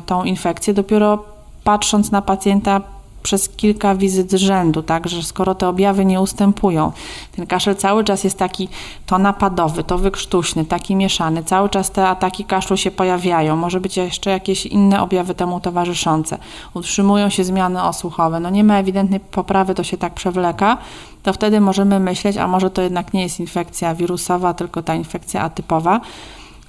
tą 0.05 0.23
infekcję 0.23 0.73
dopiero 0.73 1.23
patrząc 1.63 2.11
na 2.11 2.21
pacjenta 2.21 2.81
przez 3.27 3.49
kilka 3.49 3.95
wizyt 3.95 4.31
z 4.31 4.35
rzędu, 4.35 4.83
tak, 4.83 5.07
że 5.07 5.23
skoro 5.23 5.55
te 5.55 5.67
objawy 5.67 6.05
nie 6.05 6.21
ustępują, 6.21 6.91
ten 7.35 7.47
kaszel 7.47 7.75
cały 7.75 8.03
czas 8.03 8.23
jest 8.23 8.37
taki 8.37 8.69
to 9.05 9.17
napadowy, 9.17 9.83
to 9.83 9.97
wykrztuśny, 9.97 10.65
taki 10.65 10.95
mieszany, 10.95 11.43
cały 11.43 11.69
czas 11.69 11.91
te 11.91 12.07
ataki 12.07 12.45
kaszlu 12.45 12.77
się 12.77 12.91
pojawiają, 12.91 13.55
może 13.55 13.79
być 13.79 13.97
jeszcze 13.97 14.29
jakieś 14.29 14.65
inne 14.65 15.01
objawy 15.01 15.35
temu 15.35 15.59
towarzyszące, 15.59 16.37
utrzymują 16.73 17.29
się 17.29 17.43
zmiany 17.43 17.83
osłuchowe, 17.83 18.39
no 18.39 18.49
nie 18.49 18.63
ma 18.63 18.79
ewidentnej 18.79 19.19
poprawy, 19.19 19.75
to 19.75 19.83
się 19.83 19.97
tak 19.97 20.13
przewleka, 20.13 20.77
to 21.23 21.33
wtedy 21.33 21.61
możemy 21.61 21.99
myśleć, 21.99 22.37
a 22.37 22.47
może 22.47 22.69
to 22.69 22.81
jednak 22.81 23.13
nie 23.13 23.21
jest 23.21 23.39
infekcja 23.39 23.95
wirusowa, 23.95 24.53
tylko 24.53 24.83
ta 24.83 24.95
infekcja 24.95 25.41
atypowa, 25.41 26.01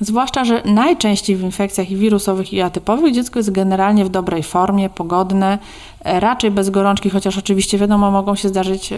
Zwłaszcza, 0.01 0.45
że 0.45 0.63
najczęściej 0.65 1.37
w 1.37 1.43
infekcjach 1.43 1.91
i 1.91 1.97
wirusowych 1.97 2.53
i 2.53 2.61
atypowych 2.61 3.15
dziecko 3.15 3.39
jest 3.39 3.51
generalnie 3.51 4.05
w 4.05 4.09
dobrej 4.09 4.43
formie, 4.43 4.91
pogodne, 4.91 5.59
e, 6.05 6.21
raczej 6.21 6.51
bez 6.51 6.71
gorączki, 6.71 7.11
chociaż 7.11 7.39
oczywiście 7.39 7.79
wiadomo, 7.79 8.11
mogą 8.11 8.35
się 8.35 8.49
zdarzyć 8.49 8.93
e, 8.93 8.97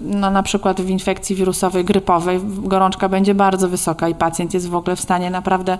no, 0.00 0.30
na 0.30 0.42
przykład 0.42 0.80
w 0.80 0.90
infekcji 0.90 1.36
wirusowej, 1.36 1.84
grypowej. 1.84 2.40
Gorączka 2.44 3.08
będzie 3.08 3.34
bardzo 3.34 3.68
wysoka 3.68 4.08
i 4.08 4.14
pacjent 4.14 4.54
jest 4.54 4.68
w 4.68 4.74
ogóle 4.74 4.96
w 4.96 5.00
stanie 5.00 5.30
naprawdę 5.30 5.78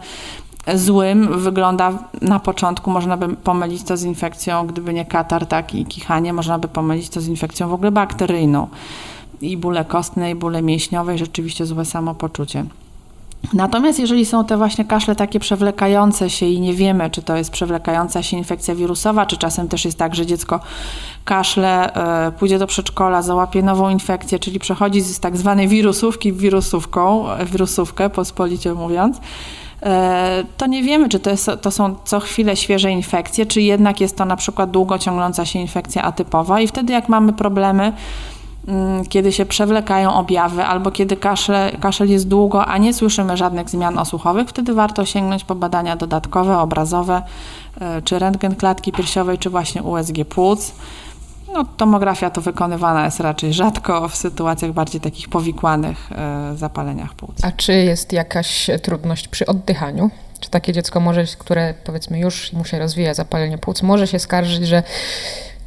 złym. 0.75 1.40
Wygląda 1.40 1.93
na 2.23 2.40
początku, 2.40 2.90
można 2.90 3.17
by 3.17 3.37
pomylić 3.37 3.83
to 3.83 3.97
z 3.97 4.05
infekcją, 4.05 4.67
gdyby 4.67 4.95
nie 4.95 5.05
katar, 5.05 5.47
tak 5.47 5.75
i 5.75 5.87
kichanie, 5.87 6.33
można 6.33 6.59
by 6.59 6.69
pomylić 6.69 7.09
to 7.09 7.21
z 7.21 7.26
infekcją 7.26 7.69
w 7.69 7.73
ogóle 7.73 7.90
bakteryjną. 7.90 8.69
I 9.40 9.57
bóle 9.57 9.85
kostne, 9.85 10.31
i 10.31 10.35
bóle 10.35 10.62
mięśniowe, 10.62 11.14
i 11.14 11.19
rzeczywiście 11.19 11.67
złe 11.67 11.85
samopoczucie. 11.85 12.64
Natomiast 13.52 13.99
jeżeli 13.99 14.26
są 14.26 14.45
te 14.45 14.57
właśnie 14.57 14.85
kaszle 14.85 15.16
takie 15.16 15.40
przewlekające 15.40 16.30
się 16.30 16.47
i 16.47 16.61
nie 16.61 16.75
wiemy, 16.75 17.11
czy 17.11 17.23
to 17.23 17.37
jest 17.37 17.50
przewlekająca 17.50 18.23
się 18.23 18.37
infekcja 18.37 18.75
wirusowa, 18.75 19.26
czy 19.26 19.37
czasem 19.37 19.68
też 19.68 19.85
jest 19.85 19.99
tak, 19.99 20.14
że 20.14 20.26
dziecko 20.26 20.61
kaszle, 21.25 21.95
e, 22.26 22.33
pójdzie 22.33 22.59
do 22.59 22.66
przedszkola, 22.66 23.23
załapie 23.23 23.62
nową 23.62 23.88
infekcję, 23.90 24.38
czyli 24.38 24.59
przechodzi 24.59 25.00
z 25.00 25.21
tak 25.21 25.37
zwanej 25.37 25.68
wirusówki 25.68 26.33
w 26.33 26.38
wirusówką, 26.38 27.25
wirusówkę 27.52 28.11
pospolicie 28.11 28.75
mówiąc, 28.75 29.21
e, 29.83 30.45
to 30.57 30.66
nie 30.66 30.83
wiemy, 30.83 31.09
czy 31.09 31.21
to, 31.21 31.30
jest, 31.30 31.50
to 31.62 31.71
są 31.71 31.97
co 32.04 32.21
chwilę 32.21 32.57
świeże 32.57 32.90
infekcje, 32.90 33.47
czy 33.47 33.62
jednak 33.62 34.00
jest 34.00 34.16
to 34.16 34.25
na 34.25 34.37
przykład 34.37 34.71
długo 34.71 34.99
ciągnąca 34.99 35.45
się 35.47 35.59
infekcja 35.59 36.02
atypowa 36.02 36.61
i 36.61 36.66
wtedy 36.66 36.92
jak 36.92 37.09
mamy 37.09 37.33
problemy, 37.33 37.92
kiedy 39.08 39.32
się 39.32 39.46
przewlekają 39.46 40.14
objawy 40.14 40.64
albo 40.64 40.90
kiedy 40.90 41.16
kaszel, 41.16 41.78
kaszel 41.80 42.10
jest 42.10 42.28
długo, 42.28 42.66
a 42.66 42.78
nie 42.78 42.94
słyszymy 42.94 43.37
żadnych 43.37 43.70
zmian 43.70 43.98
osłuchowych, 43.98 44.48
wtedy 44.48 44.75
warto 44.75 45.04
sięgnąć 45.04 45.44
po 45.44 45.54
badania 45.54 45.96
dodatkowe, 45.96 46.58
obrazowe, 46.58 47.22
e, 47.80 48.02
czy 48.02 48.18
rentgen 48.18 48.54
klatki 48.54 48.92
piersiowej, 48.92 49.38
czy 49.38 49.50
właśnie 49.50 49.82
USG 49.82 50.25
płuc. 50.28 50.72
No, 51.54 51.64
tomografia 51.76 52.30
to 52.30 52.40
wykonywana 52.40 53.04
jest 53.04 53.20
raczej 53.20 53.52
rzadko 53.52 54.08
w 54.08 54.16
sytuacjach 54.16 54.72
bardziej 54.72 55.00
takich 55.00 55.28
powikłanych 55.28 56.12
e, 56.12 56.56
zapaleniach 56.56 57.14
płuc. 57.14 57.44
A 57.44 57.52
czy 57.52 57.72
jest 57.72 58.12
jakaś 58.12 58.70
trudność 58.82 59.28
przy 59.28 59.46
oddychaniu? 59.46 60.10
Czy 60.40 60.50
takie 60.50 60.72
dziecko 60.72 61.00
może, 61.00 61.25
które 61.38 61.75
powiedzmy 61.84 62.18
już 62.18 62.52
mu 62.52 62.64
się 62.64 62.78
rozwija 62.78 63.14
zapalenie 63.14 63.58
płuc, 63.58 63.82
może 63.82 64.06
się 64.06 64.18
skarżyć, 64.18 64.66
że 64.66 64.82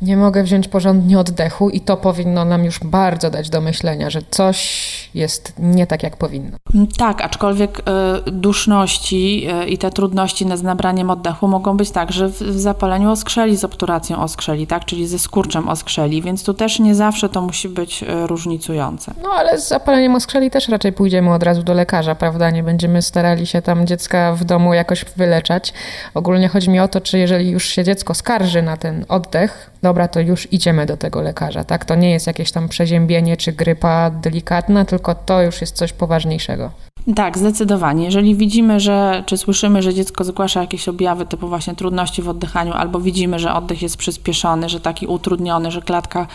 nie 0.02 0.18
mogę 0.18 0.44
wziąć 0.44 0.68
porządnie 0.68 1.20
oddechu 1.20 1.70
i 1.70 1.82
to 1.82 1.98
powinno 1.98 2.46
nam 2.46 2.66
już 2.66 2.80
bardzo 2.80 3.30
dać 3.30 3.50
do 3.50 3.62
myślenia, 3.62 4.10
że 4.10 4.22
coś 4.30 4.92
jest 5.14 5.54
nie 5.60 5.88
tak, 5.88 6.04
jak 6.04 6.18
powinno. 6.18 6.58
Mm, 6.76 6.88
tak, 6.88 7.22
aczkolwiek 7.22 7.80
y, 8.28 8.32
duszności 8.32 9.48
y, 9.64 9.66
i 9.66 9.78
te 9.78 9.92
trudności 9.92 10.46
z 10.56 10.64
nabraniem 10.64 11.10
oddechu 11.10 11.48
mogą 11.48 11.78
być 11.78 11.92
także 11.92 12.30
w, 12.30 12.40
zapaleniu 12.40 13.12
oskrzeli 13.12 13.58
z 13.58 13.64
obturacją 13.64 14.18
oskrzeli, 14.18 14.68
tak, 14.68 14.86
czyli 14.86 15.08
ze 15.08 15.20
skurczem 15.20 15.70
oskrzeli, 15.70 16.22
więc 16.22 16.44
tu 16.44 16.54
też 16.54 16.80
nie 16.80 16.96
zawsze 16.96 17.30
to 17.30 17.42
musi 17.42 17.70
być 17.70 18.04
y, 18.04 18.28
różnicujące. 18.28 19.14
No 19.24 19.30
ale 19.30 19.60
z 19.60 19.68
zapaleniem 19.68 20.16
oskrzeli 20.16 20.52
też 20.52 20.70
raczej 20.70 20.94
pójdziemy 20.94 21.34
od 21.34 21.44
razu 21.44 21.64
do 21.64 21.74
lekarza, 21.74 22.16
prawda? 22.16 22.50
Nie 22.50 22.64
będziemy 22.64 23.02
starali 23.02 23.48
się 23.48 23.62
tam 23.62 23.88
dziecka 23.88 24.34
w 24.34 24.44
domu 24.44 24.74
jakoś 24.74 25.06
wyleczać. 25.18 25.74
Ogólnie 26.14 26.48
chodzi 26.48 26.70
mi 26.70 26.80
o 26.80 26.88
to, 26.88 27.02
czy 27.02 27.18
jeżeli 27.18 27.50
już 27.50 27.66
się 27.66 27.84
dziecko 27.84 28.14
skarży 28.14 28.62
na 28.62 28.78
ten 28.78 29.06
oddech, 29.10 29.72
dobra, 29.92 30.08
to 30.08 30.20
już 30.20 30.54
idziemy 30.54 30.86
do 30.86 30.98
tego 30.98 31.22
lekarza, 31.22 31.64
tak? 31.64 31.86
To 31.86 31.96
nie 31.96 32.12
jest 32.12 32.28
jakieś 32.28 32.52
tam 32.52 32.70
przeziębienie 32.70 33.38
czy 33.38 33.52
grypa 33.52 34.10
delikatna, 34.10 34.86
tylko 34.86 35.16
to 35.16 35.42
już 35.42 35.62
jest 35.62 35.76
coś 35.76 35.94
poważniejszego. 35.94 36.72
Tak, 37.16 37.38
zdecydowanie. 37.38 38.06
Jeżeli 38.06 38.36
widzimy, 38.36 38.80
że, 38.80 39.24
czy 39.26 39.38
słyszymy, 39.38 39.82
że 39.82 39.94
dziecko 39.94 40.24
zgłasza 40.24 40.62
jakieś 40.62 40.88
objawy 40.88 41.26
typu 41.26 41.48
właśnie 41.48 41.76
trudności 41.76 42.22
w 42.22 42.30
oddychaniu, 42.30 42.74
albo 42.74 43.00
widzimy, 43.00 43.40
że 43.40 43.54
oddech 43.54 43.82
jest 43.82 43.98
przyspieszony, 43.98 44.70
że 44.70 44.80
taki 44.80 45.08
utrudniony, 45.08 45.72
że 45.72 45.82
klatka 45.82 46.28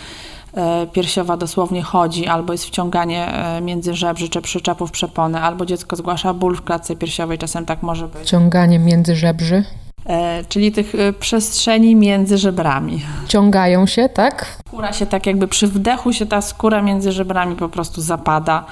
e, 0.54 0.86
piersiowa 0.86 1.36
dosłownie 1.36 1.82
chodzi, 1.82 2.26
albo 2.26 2.52
jest 2.52 2.64
wciąganie 2.64 3.26
e, 3.26 3.60
między 3.60 3.94
żebrzy 3.94 4.28
czy 4.28 4.42
przyczepów 4.42 4.90
przepony, 4.90 5.40
albo 5.40 5.66
dziecko 5.66 5.96
zgłasza 5.96 6.34
ból 6.34 6.56
w 6.56 6.62
klatce 6.62 6.96
piersiowej, 6.96 7.38
czasem 7.38 7.66
tak 7.66 7.82
może 7.82 8.08
być. 8.08 8.22
Wciąganie 8.22 8.78
między 8.78 9.16
żebrzy? 9.16 9.64
E, 10.06 10.44
czyli 10.48 10.72
tych 10.72 10.94
e, 10.94 11.12
przestrzeni 11.12 11.96
między 11.96 12.38
żebrami. 12.38 13.02
Ciągają 13.28 13.86
się, 13.86 14.08
tak? 14.08 14.58
Skóra 14.68 14.92
się 14.92 15.06
tak 15.06 15.26
jakby 15.26 15.48
przy 15.48 15.66
wdechu 15.66 16.12
się 16.12 16.26
ta 16.26 16.40
skóra 16.40 16.82
między 16.82 17.12
żebrami 17.12 17.56
po 17.56 17.68
prostu 17.68 18.00
zapada. 18.00 18.64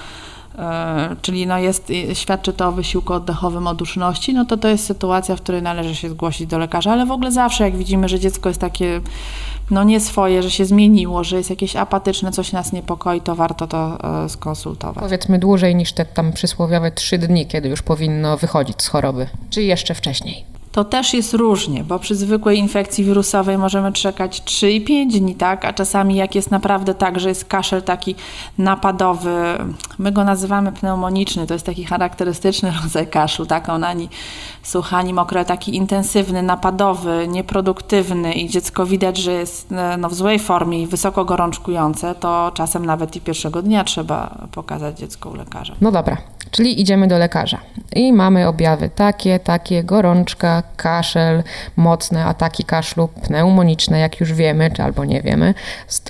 E, 0.58 1.16
czyli 1.22 1.46
no 1.46 1.58
jest, 1.58 1.92
świadczy 2.12 2.52
to 2.52 2.68
o 2.68 2.72
wysiłku 2.72 3.12
oddechowym, 3.12 3.66
o 3.66 3.74
duszności, 3.74 4.34
no 4.34 4.44
to 4.44 4.56
to 4.56 4.68
jest 4.68 4.86
sytuacja, 4.86 5.36
w 5.36 5.40
której 5.40 5.62
należy 5.62 5.94
się 5.94 6.10
zgłosić 6.10 6.46
do 6.46 6.58
lekarza, 6.58 6.92
ale 6.92 7.06
w 7.06 7.10
ogóle 7.10 7.32
zawsze 7.32 7.64
jak 7.64 7.76
widzimy, 7.76 8.08
że 8.08 8.20
dziecko 8.20 8.48
jest 8.48 8.60
takie 8.60 9.00
no 9.70 9.84
nie 9.84 10.00
swoje, 10.00 10.42
że 10.42 10.50
się 10.50 10.64
zmieniło, 10.64 11.24
że 11.24 11.36
jest 11.36 11.50
jakieś 11.50 11.76
apatyczne, 11.76 12.32
coś 12.32 12.52
nas 12.52 12.72
niepokoi, 12.72 13.20
to 13.20 13.34
warto 13.34 13.66
to 13.66 13.98
skonsultować. 14.28 15.04
Powiedzmy 15.04 15.38
dłużej 15.38 15.76
niż 15.76 15.92
te 15.92 16.04
tam 16.04 16.32
przysłowiowe 16.32 16.90
trzy 16.90 17.18
dni, 17.18 17.46
kiedy 17.46 17.68
już 17.68 17.82
powinno 17.82 18.36
wychodzić 18.36 18.82
z 18.82 18.88
choroby, 18.88 19.26
czy 19.50 19.62
jeszcze 19.62 19.94
wcześniej? 19.94 20.53
To 20.74 20.84
też 20.84 21.14
jest 21.14 21.34
różnie, 21.34 21.84
bo 21.84 21.98
przy 21.98 22.14
zwykłej 22.14 22.58
infekcji 22.58 23.04
wirusowej 23.04 23.58
możemy 23.58 23.92
czekać 23.92 24.44
3 24.44 24.72
i 24.72 24.80
5 24.80 25.20
dni, 25.20 25.34
tak? 25.34 25.64
A 25.64 25.72
czasami 25.72 26.16
jak 26.16 26.34
jest 26.34 26.50
naprawdę 26.50 26.94
tak, 26.94 27.20
że 27.20 27.28
jest 27.28 27.44
kaszel 27.44 27.82
taki 27.82 28.14
napadowy, 28.58 29.58
my 29.98 30.12
go 30.12 30.24
nazywamy 30.24 30.72
pneumoniczny, 30.72 31.46
to 31.46 31.54
jest 31.54 31.66
taki 31.66 31.84
charakterystyczny 31.84 32.72
rodzaj 32.82 33.06
kaszlu, 33.06 33.46
tak? 33.46 33.68
On 33.68 33.84
ani 33.84 34.08
suchy, 34.62 34.96
ani 34.96 35.14
mokry, 35.14 35.44
taki 35.44 35.76
intensywny, 35.76 36.42
napadowy, 36.42 37.28
nieproduktywny 37.28 38.32
i 38.32 38.48
dziecko 38.48 38.86
widać, 38.86 39.16
że 39.16 39.32
jest 39.32 39.72
e, 39.72 39.96
no, 39.96 40.08
w 40.08 40.14
złej 40.14 40.38
formie 40.38 40.82
i 40.82 40.86
wysoko 40.86 41.24
gorączkujące, 41.24 42.14
to 42.14 42.50
czasem 42.54 42.86
nawet 42.86 43.16
i 43.16 43.20
pierwszego 43.20 43.62
dnia 43.62 43.84
trzeba 43.84 44.38
pokazać 44.52 44.98
dziecko 44.98 45.30
u 45.30 45.34
lekarza. 45.34 45.74
No 45.80 45.92
dobra, 45.92 46.16
czyli 46.50 46.80
idziemy 46.80 47.08
do 47.08 47.18
lekarza 47.18 47.58
i 47.94 48.12
mamy 48.12 48.48
objawy 48.48 48.90
takie, 48.94 49.38
takie, 49.38 49.84
gorączka, 49.84 50.62
kaszel, 50.76 51.42
mocne 51.76 52.24
ataki 52.24 52.64
kaszlu, 52.64 53.08
pneumoniczne, 53.08 53.98
jak 53.98 54.20
już 54.20 54.32
wiemy, 54.32 54.70
czy 54.70 54.82
albo 54.82 55.04
nie 55.04 55.22
wiemy, 55.22 55.54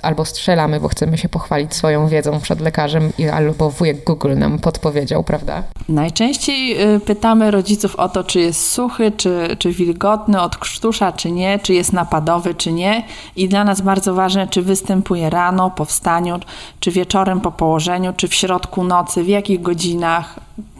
albo 0.01 0.25
strzelamy, 0.25 0.79
bo 0.79 0.87
chcemy 0.87 1.17
się 1.17 1.29
pochwalić 1.29 1.73
swoją 1.73 2.07
wiedzą 2.07 2.39
przed 2.39 2.61
lekarzem, 2.61 3.11
albo 3.33 3.69
wujek 3.69 4.03
Google 4.03 4.37
nam 4.37 4.59
podpowiedział, 4.59 5.23
prawda? 5.23 5.63
Najczęściej 5.89 6.83
y, 6.95 6.99
pytamy 6.99 7.51
rodziców 7.51 7.95
o 7.95 8.09
to, 8.09 8.23
czy 8.23 8.39
jest 8.39 8.71
suchy, 8.71 9.11
czy, 9.11 9.55
czy 9.59 9.71
wilgotny 9.71 10.41
od 10.41 10.57
krztusza, 10.57 11.11
czy 11.11 11.31
nie, 11.31 11.59
czy 11.59 11.73
jest 11.73 11.93
napadowy, 11.93 12.55
czy 12.55 12.71
nie. 12.71 13.03
I 13.35 13.49
dla 13.49 13.63
nas 13.63 13.81
bardzo 13.81 14.13
ważne, 14.13 14.47
czy 14.47 14.61
występuje 14.61 15.29
rano, 15.29 15.71
po 15.71 15.85
wstaniu, 15.85 16.39
czy 16.79 16.91
wieczorem 16.91 17.41
po 17.41 17.51
położeniu, 17.51 18.13
czy 18.17 18.27
w 18.27 18.33
środku 18.33 18.83
nocy, 18.83 19.23
w 19.23 19.27
jakich 19.27 19.61
godzinach, 19.61 20.24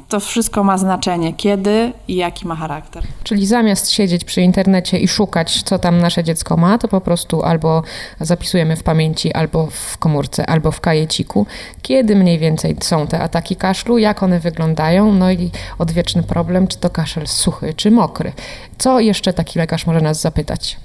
to 0.09 0.19
wszystko 0.19 0.63
ma 0.63 0.77
znaczenie, 0.77 1.33
kiedy 1.33 1.93
i 2.07 2.15
jaki 2.15 2.47
ma 2.47 2.55
charakter. 2.55 3.03
Czyli 3.23 3.45
zamiast 3.45 3.91
siedzieć 3.91 4.23
przy 4.23 4.41
internecie 4.41 4.99
i 4.99 5.07
szukać, 5.07 5.63
co 5.63 5.79
tam 5.79 5.97
nasze 5.97 6.23
dziecko 6.23 6.57
ma, 6.57 6.77
to 6.77 6.87
po 6.87 7.01
prostu 7.01 7.43
albo 7.43 7.83
zapisujemy 8.19 8.75
w 8.75 8.83
pamięci, 8.83 9.33
albo 9.33 9.67
w 9.71 9.97
komórce, 9.97 10.45
albo 10.49 10.71
w 10.71 10.81
kajeciku, 10.81 11.45
kiedy 11.81 12.15
mniej 12.15 12.39
więcej 12.39 12.75
są 12.81 13.07
te 13.07 13.19
ataki 13.19 13.55
kaszlu, 13.55 13.97
jak 13.97 14.23
one 14.23 14.39
wyglądają, 14.39 15.13
no 15.13 15.31
i 15.31 15.51
odwieczny 15.79 16.23
problem, 16.23 16.67
czy 16.67 16.77
to 16.77 16.89
kaszel 16.89 17.27
suchy, 17.27 17.73
czy 17.73 17.91
mokry. 17.91 18.33
Co 18.77 18.99
jeszcze 18.99 19.33
taki 19.33 19.59
lekarz 19.59 19.87
może 19.87 20.01
nas 20.01 20.21
zapytać? 20.21 20.77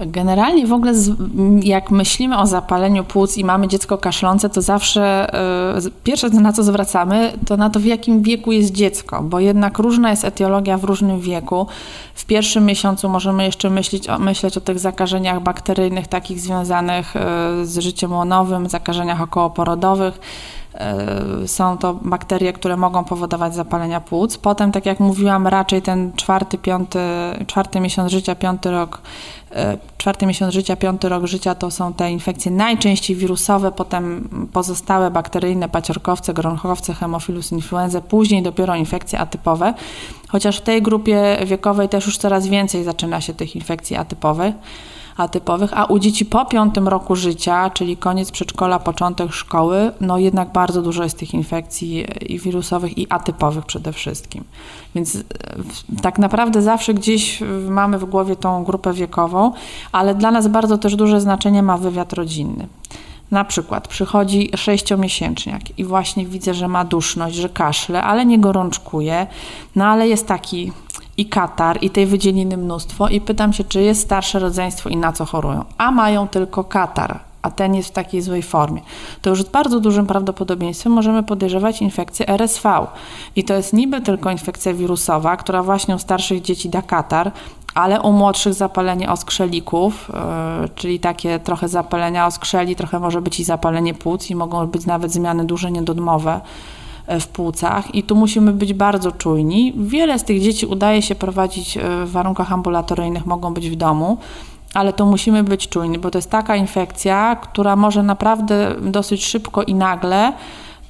Generalnie 0.00 0.66
w 0.66 0.72
ogóle 0.72 0.92
jak 1.62 1.90
myślimy 1.90 2.38
o 2.38 2.46
zapaleniu 2.46 3.04
płuc 3.04 3.36
i 3.36 3.44
mamy 3.44 3.68
dziecko 3.68 3.98
kaszlące, 3.98 4.50
to 4.50 4.62
zawsze 4.62 5.30
yy, 5.84 5.90
pierwsze 6.04 6.28
na 6.28 6.52
co 6.52 6.62
zwracamy, 6.62 7.32
to 7.46 7.56
na 7.56 7.70
to 7.70 7.80
w 7.80 7.84
jakim 7.84 8.22
wieku 8.22 8.52
jest 8.52 8.72
dziecko, 8.72 9.22
bo 9.22 9.40
jednak 9.40 9.78
różna 9.78 10.10
jest 10.10 10.24
etiologia 10.24 10.78
w 10.78 10.84
różnym 10.84 11.20
wieku. 11.20 11.66
W 12.14 12.24
pierwszym 12.24 12.64
miesiącu 12.66 13.08
możemy 13.08 13.44
jeszcze 13.44 13.70
myśleć 13.70 14.08
o, 14.08 14.18
myśleć 14.18 14.56
o 14.56 14.60
tych 14.60 14.78
zakażeniach 14.78 15.42
bakteryjnych, 15.42 16.06
takich 16.06 16.40
związanych 16.40 17.14
yy, 17.14 17.66
z 17.66 17.78
życiem 17.78 18.12
łonowym, 18.12 18.68
zakażeniach 18.68 19.20
okołoporodowych 19.20 20.20
Są 21.46 21.78
to 21.78 21.94
bakterie, 21.94 22.52
które 22.52 22.76
mogą 22.76 23.04
powodować 23.04 23.54
zapalenia 23.54 24.00
płuc. 24.00 24.38
Potem, 24.38 24.72
tak 24.72 24.86
jak 24.86 25.00
mówiłam, 25.00 25.46
raczej 25.46 25.82
ten 25.82 26.12
czwarty, 26.16 26.58
piąty, 26.58 26.98
czwarty 27.46 27.80
miesiąc 27.80 28.10
życia, 28.10 28.34
piąty 28.34 28.70
rok 28.70 29.00
E, 29.54 29.78
czwarty 29.98 30.26
miesiąc 30.26 30.54
życia, 30.54 30.76
piąty 30.76 31.08
rok 31.08 31.26
życia 31.26 31.54
to 31.54 31.70
są 31.70 31.92
te 31.92 32.10
infekcje 32.10 32.52
najczęściej 32.52 33.16
wirusowe, 33.16 33.72
potem 33.72 34.28
pozostałe 34.52 35.10
bakteryjne, 35.10 35.68
paciorkowce, 35.68 36.34
gronchowce, 36.34 36.94
hemofilus 36.94 37.52
influenza, 37.52 38.00
później 38.00 38.42
dopiero 38.42 38.76
infekcje 38.76 39.18
atypowe. 39.18 39.74
Chociaż 40.28 40.58
w 40.58 40.60
tej 40.60 40.82
grupie 40.82 41.38
wiekowej 41.46 41.88
też 41.88 42.06
już 42.06 42.18
coraz 42.18 42.46
więcej 42.46 42.84
zaczyna 42.84 43.20
się 43.20 43.34
tych 43.34 43.56
infekcji 43.56 43.96
atypowych 43.96 44.54
atypowych, 45.16 45.70
a 45.78 45.84
u 45.84 45.98
dzieci 45.98 46.24
po 46.24 46.44
piątym 46.44 46.88
roku 46.88 47.16
życia, 47.16 47.70
czyli 47.70 47.96
koniec 47.96 48.30
przedszkola, 48.30 48.78
początek 48.78 49.32
szkoły, 49.32 49.92
no 50.00 50.18
jednak 50.18 50.52
bardzo 50.52 50.82
dużo 50.82 51.04
jest 51.04 51.18
tych 51.18 51.34
infekcji 51.34 52.06
i 52.26 52.38
wirusowych 52.38 52.98
i 52.98 53.06
atypowych 53.10 53.64
przede 53.66 53.92
wszystkim. 53.92 54.44
Więc 54.94 55.16
e, 55.16 55.22
tak 56.02 56.18
naprawdę 56.18 56.62
zawsze 56.62 56.94
gdzieś 56.94 57.40
mamy 57.68 57.98
w 57.98 58.04
głowie 58.04 58.36
tą 58.36 58.64
grupę 58.64 58.92
wiekową, 58.92 59.52
ale 59.92 60.14
dla 60.14 60.30
nas 60.30 60.48
bardzo 60.48 60.78
też 60.78 60.96
duże 60.96 61.20
znaczenie 61.20 61.62
ma 61.62 61.78
wywiad 61.78 62.12
rodzinny. 62.12 62.68
Na 63.30 63.44
przykład 63.44 63.88
przychodzi 63.88 64.50
sześciomiesięczniak 64.56 65.78
i 65.78 65.84
właśnie 65.84 66.26
widzę, 66.26 66.54
że 66.54 66.68
ma 66.68 66.84
duszność, 66.84 67.36
że 67.36 67.48
kaszle, 67.48 68.02
ale 68.02 68.26
nie 68.26 68.38
gorączkuje, 68.38 69.26
no 69.76 69.84
ale 69.84 70.08
jest 70.08 70.26
taki 70.26 70.72
i 71.16 71.26
katar, 71.26 71.78
i 71.80 71.90
tej 71.90 72.06
wydzieliny 72.06 72.56
mnóstwo 72.56 73.08
i 73.08 73.20
pytam 73.20 73.52
się, 73.52 73.64
czy 73.64 73.82
jest 73.82 74.00
starsze 74.00 74.38
rodzeństwo 74.38 74.88
i 74.88 74.96
na 74.96 75.12
co 75.12 75.24
chorują. 75.24 75.64
A 75.78 75.90
mają 75.90 76.28
tylko 76.28 76.64
katar, 76.64 77.20
a 77.42 77.50
ten 77.50 77.74
jest 77.74 77.88
w 77.88 77.92
takiej 77.92 78.22
złej 78.22 78.42
formie. 78.42 78.80
To 79.22 79.30
już 79.30 79.42
z 79.42 79.48
bardzo 79.48 79.80
dużym 79.80 80.06
prawdopodobieństwem 80.06 80.92
możemy 80.92 81.22
podejrzewać 81.22 81.82
infekcję 81.82 82.28
RSV. 82.28 82.86
I 83.36 83.44
to 83.44 83.54
jest 83.54 83.72
niby 83.72 84.00
tylko 84.00 84.30
infekcja 84.30 84.74
wirusowa, 84.74 85.36
która 85.36 85.62
właśnie 85.62 85.94
u 85.94 85.98
starszych 85.98 86.42
dzieci 86.42 86.68
da 86.68 86.82
katar, 86.82 87.32
ale 87.74 88.00
u 88.00 88.12
młodszych 88.12 88.54
zapalenie 88.54 89.10
oskrzelików, 89.10 90.10
yy, 90.60 90.68
czyli 90.68 91.00
takie 91.00 91.38
trochę 91.38 91.68
zapalenia 91.68 92.26
oskrzeli, 92.26 92.76
trochę 92.76 92.98
może 92.98 93.22
być 93.22 93.40
i 93.40 93.44
zapalenie 93.44 93.94
płuc 93.94 94.30
i 94.30 94.34
mogą 94.34 94.66
być 94.66 94.86
nawet 94.86 95.12
zmiany 95.12 95.44
duże 95.44 95.70
niedodmowe. 95.70 96.40
E, 97.06 97.20
w 97.20 97.28
płucach 97.28 97.94
i 97.94 98.02
tu 98.02 98.16
musimy 98.16 98.52
być 98.52 98.74
bardzo 98.74 99.12
czujni. 99.12 99.72
Wiele 99.76 100.18
z 100.18 100.24
tych 100.24 100.40
dzieci 100.40 100.66
udaje 100.66 101.02
się 101.02 101.14
prowadzić 101.14 101.76
e, 101.76 101.80
w 102.04 102.12
warunkach 102.12 102.52
ambulatoryjnych, 102.52 103.26
mogą 103.26 103.54
być 103.54 103.70
w 103.70 103.76
domu, 103.76 104.18
ale 104.74 104.92
to 104.92 105.06
musimy 105.06 105.44
być 105.44 105.68
czujni, 105.68 105.98
bo 105.98 106.10
to 106.10 106.18
jest 106.18 106.30
taka 106.30 106.56
infekcja, 106.56 107.36
która 107.36 107.76
może 107.76 108.02
naprawdę 108.02 108.74
dosyć 108.80 109.24
szybko 109.24 109.62
i 109.62 109.74
nagle 109.74 110.32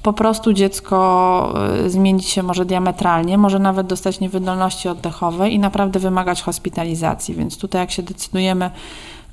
po 0.03 0.13
prostu 0.13 0.53
dziecko 0.53 1.53
e, 1.85 1.89
zmienić 1.89 2.25
się 2.25 2.43
może 2.43 2.65
diametralnie, 2.65 3.37
może 3.37 3.59
nawet 3.59 3.87
dostać 3.87 4.19
niewydolności 4.19 4.89
oddechowej 4.89 5.53
i 5.53 5.59
naprawdę 5.59 5.99
wymagać 5.99 6.41
hospitalizacji. 6.41 7.35
Więc 7.35 7.57
tutaj, 7.57 7.81
jak 7.81 7.91
się 7.91 8.03
decydujemy 8.03 8.71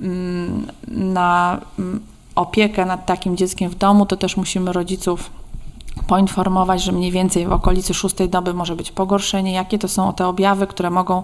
mm, 0.00 0.66
na 0.88 1.60
mm, 1.78 2.00
opiekę 2.34 2.86
nad 2.86 3.06
takim 3.06 3.36
dzieckiem 3.36 3.70
w 3.70 3.74
domu, 3.74 4.06
to 4.06 4.16
też 4.16 4.36
musimy 4.36 4.72
rodziców 4.72 5.41
poinformować, 6.06 6.82
że 6.82 6.92
mniej 6.92 7.10
więcej 7.10 7.46
w 7.46 7.52
okolicy 7.52 7.94
szóstej 7.94 8.28
doby 8.28 8.54
może 8.54 8.76
być 8.76 8.90
pogorszenie, 8.90 9.52
jakie 9.52 9.78
to 9.78 9.88
są 9.88 10.12
te 10.12 10.26
objawy, 10.26 10.66
które 10.66 10.90
mogą 10.90 11.22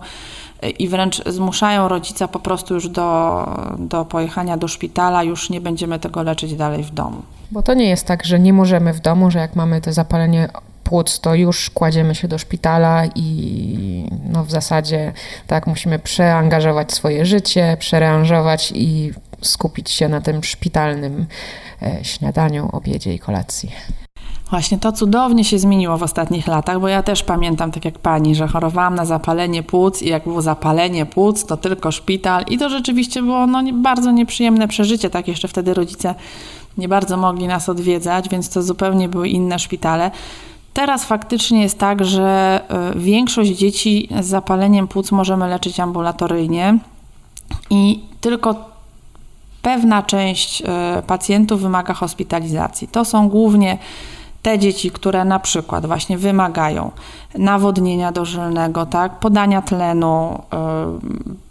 i 0.78 0.88
wręcz 0.88 1.25
zmuszają 1.26 1.88
rodzica 1.88 2.28
po 2.28 2.38
prostu 2.38 2.75
już 2.75 2.88
do, 2.88 3.47
do 3.78 4.04
pojechania 4.04 4.56
do 4.56 4.68
szpitala, 4.68 5.23
już 5.23 5.50
nie 5.50 5.61
będziemy 5.61 5.99
tego 5.99 6.23
leczyć 6.23 6.54
dalej 6.54 6.82
w 6.82 6.90
domu. 6.90 7.23
Bo 7.50 7.62
to 7.62 7.75
nie 7.75 7.88
jest 7.88 8.06
tak, 8.06 8.25
że 8.25 8.38
nie 8.38 8.52
możemy 8.52 8.92
w 8.92 9.00
domu, 9.00 9.30
że 9.30 9.38
jak 9.38 9.56
mamy 9.56 9.80
to 9.80 9.92
zapalenie 9.92 10.49
płuc, 10.85 11.20
to 11.20 11.35
już 11.35 11.70
kładziemy 11.70 12.14
się 12.14 12.28
do 12.28 12.38
szpitala 12.38 13.02
i 13.14 14.11
no 14.32 14.44
w 14.44 14.50
zasadzie 14.50 15.12
tak 15.47 15.66
musimy 15.66 15.99
przeangażować 15.99 16.92
swoje 16.92 17.26
życie, 17.26 17.76
przereanżować 17.80 18.73
i 18.75 19.12
skupić 19.42 19.90
się 19.90 20.08
na 20.08 20.20
tym 20.20 20.44
szpitalnym 20.44 21.26
e, 21.82 22.04
śniadaniu, 22.04 22.68
obiedzie 22.73 23.14
i 23.14 23.18
kolacji. 23.18 23.70
Właśnie 24.50 24.78
to 24.78 24.93
cudownie 24.93 25.45
się 25.45 25.59
zmieniło 25.59 25.99
w 25.99 26.02
ostatnich 26.02 26.47
latach, 26.47 26.81
bo 26.81 26.88
ja 26.88 27.02
też 27.02 27.23
pamiętam, 27.23 27.73
tak 27.73 27.85
jak 27.85 27.99
pani, 27.99 28.35
że 28.35 28.49
chorowałam 28.49 28.95
na 28.95 29.05
zapalenie 29.05 29.62
płuc 29.62 30.02
i 30.02 30.09
jak 30.09 30.25
było 30.25 30.43
zapalenie 30.43 31.07
płuc, 31.07 31.45
to 31.45 31.57
tylko 31.57 31.93
szpital 31.93 32.45
i 32.49 32.59
to 32.59 32.69
rzeczywiście 32.69 33.23
było 33.23 33.47
no, 33.47 33.62
bardzo 33.73 34.11
nieprzyjemne 34.11 34.69
przeżycie. 34.69 35.11
Tak 35.11 35.28
jeszcze 35.28 35.49
wtedy 35.49 35.75
rodzice 35.75 36.14
nie 36.78 36.88
bardzo 36.88 37.17
mogli 37.17 37.47
nas 37.47 37.69
odwiedzać, 37.69 38.29
więc 38.29 38.51
to 38.51 38.62
zupełnie 38.62 39.09
były 39.09 39.29
inne 39.29 39.59
szpitale. 39.59 40.11
Teraz 40.75 41.05
faktycznie 41.05 41.62
jest 41.62 41.79
tak, 41.79 42.05
że 42.05 42.61
y, 42.96 42.99
większość 42.99 43.51
dzieci 43.51 44.09
z 44.20 44.27
zapaleniem 44.27 44.88
płuc 44.88 45.12
możemy 45.12 45.49
leczyć 45.49 45.81
ambulatoryjnie 45.81 46.79
i 47.70 48.01
tylko 48.20 48.55
pewna 49.62 50.03
część 50.03 50.61
y, 50.61 50.64
pacjentów 51.07 51.61
wymaga 51.61 51.94
hospitalizacji. 51.94 52.88
To 52.88 53.05
są 53.05 53.29
głównie 53.29 53.79
te 54.42 54.59
dzieci, 54.59 54.90
które 54.90 55.24
na 55.24 55.38
przykład 55.38 55.87
właśnie 55.87 56.18
wymagają 56.18 56.90
nawodnienia 57.35 58.12
dożylnego, 58.12 58.87
tak, 58.87 59.18
podania 59.18 59.62
tlenu, 59.62 60.42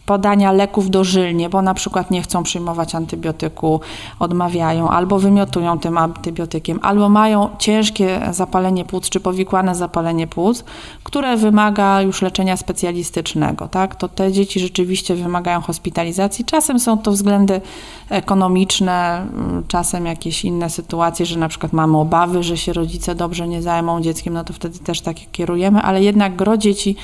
podania 0.08 0.52
leków 0.52 0.90
dożylnie, 0.90 1.50
bo 1.50 1.62
na 1.62 1.74
przykład 1.74 2.12
nie 2.12 2.22
chcą 2.22 2.44
przyjmować 2.44 2.96
antybiotyku, 2.96 3.82
odmawiają 4.20 4.90
albo 4.90 5.20
wymiotują 5.20 5.80
tym 5.80 5.98
antybiotykiem, 5.98 6.80
albo 6.82 7.10
mają 7.10 7.50
ciężkie 7.60 8.20
zapalenie 8.32 8.86
płuc 8.86 9.10
czy 9.10 9.20
powikłane 9.20 9.76
zapalenie 9.76 10.28
płuc, 10.28 10.64
które 11.04 11.38
wymaga 11.38 12.02
już 12.02 12.22
leczenia 12.22 12.58
specjalistycznego. 12.58 13.68
Tak? 13.68 13.96
To 13.96 14.08
te 14.08 14.32
dzieci 14.32 14.60
rzeczywiście 14.60 15.16
wymagają 15.16 15.62
hospitalizacji. 15.62 16.46
Czasem 16.46 16.80
są 16.80 16.98
to 16.98 17.12
względy 17.12 17.62
ekonomiczne, 18.10 19.26
czasem 19.68 20.06
jakieś 20.06 20.46
inne 20.46 20.70
sytuacje, 20.70 21.26
że 21.26 21.40
na 21.40 21.50
przykład 21.50 21.74
mamy 21.74 21.98
obawy, 21.98 22.44
że 22.44 22.58
się 22.58 22.74
rodzice 22.74 23.16
dobrze 23.16 23.48
nie 23.48 23.62
zajmą 23.62 24.02
dzieckiem, 24.02 24.34
no 24.34 24.44
to 24.44 24.54
wtedy 24.54 24.80
też 24.80 25.02
tak 25.02 25.16
kierujemy, 25.32 25.82
ale 25.82 26.04
jednak 26.04 26.36
gro 26.36 26.58
dzieci 26.58 26.96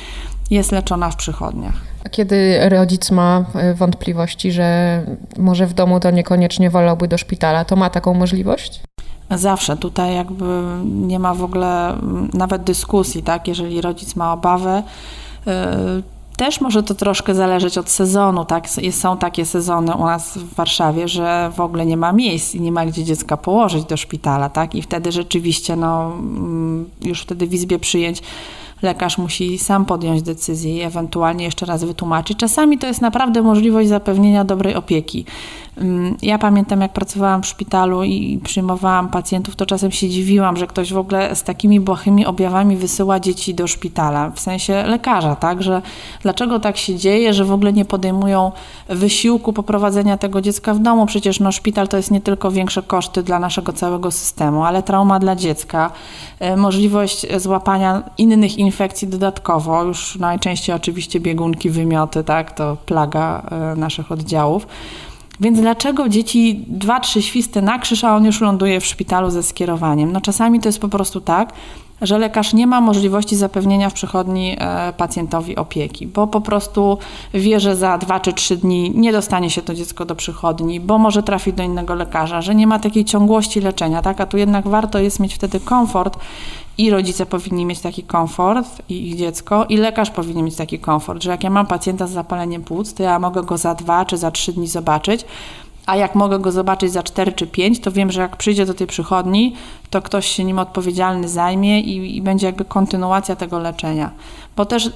jest 0.52 0.72
leczona 0.72 1.12
w 1.12 1.16
przychodniach. 1.16 1.76
A 2.06 2.10
kiedy 2.10 2.70
rodzic 2.70 3.12
ma 3.12 3.46
e, 3.56 3.74
wątpliwości, 3.74 4.52
że 4.52 5.00
może 5.38 5.68
w 5.68 5.74
domu 5.74 6.00
to 6.00 6.12
niekoniecznie 6.12 6.70
wolałby 6.70 7.08
do 7.08 7.18
szpitala, 7.18 7.66
to 7.66 7.76
ma 7.76 7.90
taką 7.90 8.14
możliwość? 8.14 8.82
Zawsze 9.32 9.78
tutaj 9.78 10.16
jakby 10.16 10.46
nie 10.86 11.20
ma 11.20 11.34
w 11.34 11.44
ogóle 11.44 11.90
mm, 11.90 12.30
nawet 12.34 12.64
dyskusji, 12.64 13.24
tak? 13.24 13.48
Jeżeli 13.48 13.82
rodzic 13.82 14.16
ma 14.16 14.34
obawę, 14.34 14.84
e, 15.48 16.02
też 16.38 16.62
może 16.62 16.84
to 16.84 16.96
troszkę 16.96 17.36
zależeć 17.36 17.78
od 17.78 17.90
sezonu, 17.90 18.46
tak? 18.46 18.70
Są 18.92 19.18
takie 19.18 19.46
sezony 19.46 19.96
u 19.96 20.06
nas 20.06 20.38
w 20.38 20.56
Warszawie, 20.56 21.08
że 21.08 21.52
w 21.56 21.60
ogóle 21.60 21.86
nie 21.86 21.98
ma 21.98 22.14
miejsc 22.14 22.56
i 22.56 22.62
nie 22.62 22.72
ma 22.72 22.86
gdzie 22.86 23.04
dziecka 23.04 23.38
położyć 23.38 23.86
do 23.86 23.98
szpitala, 23.98 24.50
tak? 24.50 24.76
I 24.76 24.82
wtedy 24.82 25.12
rzeczywiście, 25.12 25.76
no, 25.76 26.06
mm, 26.06 26.90
już 27.02 27.22
wtedy 27.22 27.48
w 27.48 27.54
izbie 27.54 27.80
przyjęć 27.80 28.22
lekarz 28.84 29.18
musi 29.18 29.58
sam 29.58 29.86
podjąć 29.86 30.22
decyzję 30.22 30.78
i 30.78 30.82
ewentualnie 30.82 31.46
jeszcze 31.46 31.66
raz 31.66 31.84
wytłumaczyć. 31.84 32.38
Czasami 32.38 32.78
to 32.78 32.88
jest 32.88 33.02
naprawdę 33.02 33.42
możliwość 33.42 33.90
zapewnienia 33.90 34.44
dobrej 34.44 34.76
opieki. 34.76 35.26
Ja 36.22 36.38
pamiętam, 36.38 36.82
jak 36.82 36.94
pracowałam 36.94 37.44
w 37.44 37.48
szpitalu 37.48 38.04
i 38.04 38.40
przyjmowałam 38.44 39.10
pacjentów, 39.10 39.56
to 39.56 39.66
czasem 39.66 39.92
się 39.92 40.10
dziwiłam, 40.10 40.58
że 40.58 40.68
ktoś 40.68 40.94
w 40.94 40.98
ogóle 40.98 41.36
z 41.36 41.44
takimi 41.44 41.80
błahymi 41.80 42.26
objawami 42.26 42.78
wysyła 42.78 43.20
dzieci 43.20 43.56
do 43.56 43.68
szpitala, 43.68 44.30
w 44.30 44.40
sensie 44.40 44.84
lekarza, 44.84 45.36
tak, 45.36 45.64
że 45.64 45.82
dlaczego 46.22 46.60
tak 46.60 46.78
się 46.78 46.96
dzieje, 46.96 47.34
że 47.34 47.46
w 47.46 47.52
ogóle 47.52 47.74
nie 47.74 47.86
podejmują 47.86 48.52
wysiłku 48.90 49.54
poprowadzenia 49.54 50.18
tego 50.18 50.42
dziecka 50.42 50.74
w 50.74 50.80
domu. 50.80 51.06
Przecież 51.06 51.40
no, 51.40 51.52
szpital 51.52 51.88
to 51.88 51.98
jest 51.98 52.12
nie 52.12 52.22
tylko 52.22 52.52
większe 52.52 52.84
koszty 52.84 53.24
dla 53.24 53.40
naszego 53.40 53.74
całego 53.74 54.12
systemu, 54.12 54.64
ale 54.64 54.84
trauma 54.84 55.20
dla 55.20 55.36
dziecka, 55.36 55.92
e, 56.40 56.58
możliwość 56.58 57.26
złapania 57.38 58.04
innych 58.18 58.58
infekcji 58.58 59.08
dodatkowo, 59.08 59.84
już 59.84 60.16
najczęściej 60.16 60.76
oczywiście 60.76 61.20
biegunki, 61.20 61.70
wymioty, 61.70 62.24
tak, 62.24 62.52
to 62.52 62.78
plaga 62.86 63.44
e, 63.52 63.76
naszych 63.76 64.12
oddziałów. 64.12 64.68
Więc 65.40 65.60
dlaczego 65.60 66.10
dzieci 66.10 66.66
dwa, 66.68 67.00
trzy 67.00 67.22
świsty 67.22 67.62
na 67.62 67.80
krzyż, 67.80 68.04
a 68.04 68.16
on 68.16 68.26
już 68.26 68.42
ląduje 68.42 68.80
w 68.80 68.86
szpitalu 68.86 69.30
ze 69.30 69.44
skierowaniem? 69.44 70.12
No 70.12 70.22
czasami 70.22 70.60
to 70.60 70.70
jest 70.70 70.80
po 70.80 70.90
prostu 70.90 71.22
tak, 71.22 71.54
że 72.04 72.18
lekarz 72.18 72.54
nie 72.54 72.68
ma 72.68 72.82
możliwości 72.82 73.36
zapewnienia 73.36 73.90
w 73.90 73.94
przychodni 73.94 74.58
e, 74.60 74.94
pacjentowi 74.98 75.56
opieki, 75.56 76.08
bo 76.08 76.28
po 76.28 76.42
prostu 76.42 76.98
wie, 77.34 77.60
że 77.60 77.76
za 77.76 77.98
dwa 77.98 78.20
czy 78.20 78.34
trzy 78.34 78.58
dni 78.58 78.92
nie 78.96 79.12
dostanie 79.12 79.50
się 79.50 79.62
to 79.62 79.74
dziecko 79.74 80.06
do 80.06 80.16
przychodni, 80.16 80.80
bo 80.80 80.98
może 80.98 81.24
trafić 81.24 81.56
do 81.56 81.64
innego 81.64 81.96
lekarza, 81.96 82.42
że 82.42 82.56
nie 82.56 82.68
ma 82.68 82.80
takiej 82.80 83.06
ciągłości 83.06 83.62
leczenia, 83.62 84.02
tak? 84.02 84.22
A 84.22 84.26
tu 84.26 84.38
jednak 84.38 84.68
warto 84.68 85.00
jest 85.00 85.20
mieć 85.20 85.36
wtedy 85.36 85.60
komfort 85.60 86.18
i 86.78 86.90
rodzice 86.90 87.26
powinni 87.26 87.66
mieć 87.66 87.80
taki 87.80 88.04
komfort, 88.04 88.82
i 88.90 89.10
ich 89.10 89.16
dziecko, 89.16 89.66
i 89.70 89.78
lekarz 89.78 90.12
powinien 90.12 90.46
mieć 90.46 90.56
taki 90.56 90.80
komfort, 90.80 91.24
że 91.24 91.32
jak 91.32 91.44
ja 91.44 91.50
mam 91.50 91.68
pacjenta 91.68 92.08
z 92.08 92.12
zapaleniem 92.12 92.64
płuc, 92.64 92.94
to 92.94 93.04
ja 93.04 93.20
mogę 93.20 93.44
go 93.44 93.58
za 93.58 93.76
dwa 93.76 94.06
czy 94.06 94.18
za 94.18 94.32
trzy 94.32 94.54
dni 94.54 94.68
zobaczyć, 94.68 95.26
a 95.86 95.96
jak 95.96 96.16
mogę 96.16 96.40
go 96.40 96.52
zobaczyć 96.52 96.92
za 96.92 97.04
4 97.04 97.32
czy 97.32 97.48
5, 97.48 97.80
to 97.80 97.92
wiem, 97.92 98.12
że 98.12 98.22
jak 98.22 98.38
przyjdzie 98.38 98.66
do 98.66 98.74
tej 98.74 98.88
przychodni, 98.88 99.56
to 99.90 100.02
ktoś 100.02 100.28
się 100.28 100.44
nim 100.44 100.60
odpowiedzialny 100.60 101.28
zajmie 101.28 101.82
i, 101.82 102.18
i 102.18 102.22
będzie 102.22 102.46
jakby 102.46 102.66
kontynuacja 102.66 103.36
tego 103.36 103.60
leczenia. 103.60 104.12
Bo 104.56 104.66
też 104.66 104.86
y, 104.86 104.92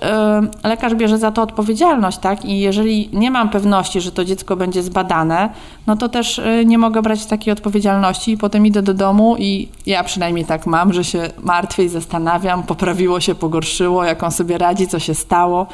lekarz 0.63 0.95
bierze 0.95 1.17
za 1.17 1.31
to 1.31 1.41
odpowiedzialność, 1.41 2.17
tak? 2.17 2.45
I 2.45 2.59
jeżeli 2.59 3.09
nie 3.13 3.31
mam 3.31 3.49
pewności, 3.49 4.01
że 4.01 4.11
to 4.11 4.25
dziecko 4.25 4.55
będzie 4.55 4.83
zbadane, 4.83 5.49
no 5.87 5.95
to 5.95 6.09
też 6.09 6.39
y, 6.39 6.63
nie 6.65 6.77
mogę 6.77 7.01
brać 7.01 7.25
takiej 7.25 7.53
odpowiedzialności 7.53 8.31
i 8.31 8.37
potem 8.37 8.65
idę 8.65 8.81
do 8.81 8.93
domu 8.93 9.35
i 9.39 9.67
ja 9.85 10.03
przynajmniej 10.03 10.45
tak 10.45 10.65
mam, 10.65 10.93
że 10.93 11.03
się 11.03 11.29
martwię 11.43 11.83
i 11.83 11.89
zastanawiam, 11.89 12.63
poprawiło 12.63 13.19
się, 13.19 13.35
pogorszyło, 13.35 14.03
jak 14.03 14.23
on 14.23 14.31
sobie 14.31 14.57
radzi, 14.57 14.87
co 14.87 14.99
się 14.99 15.15
stało. 15.15 15.67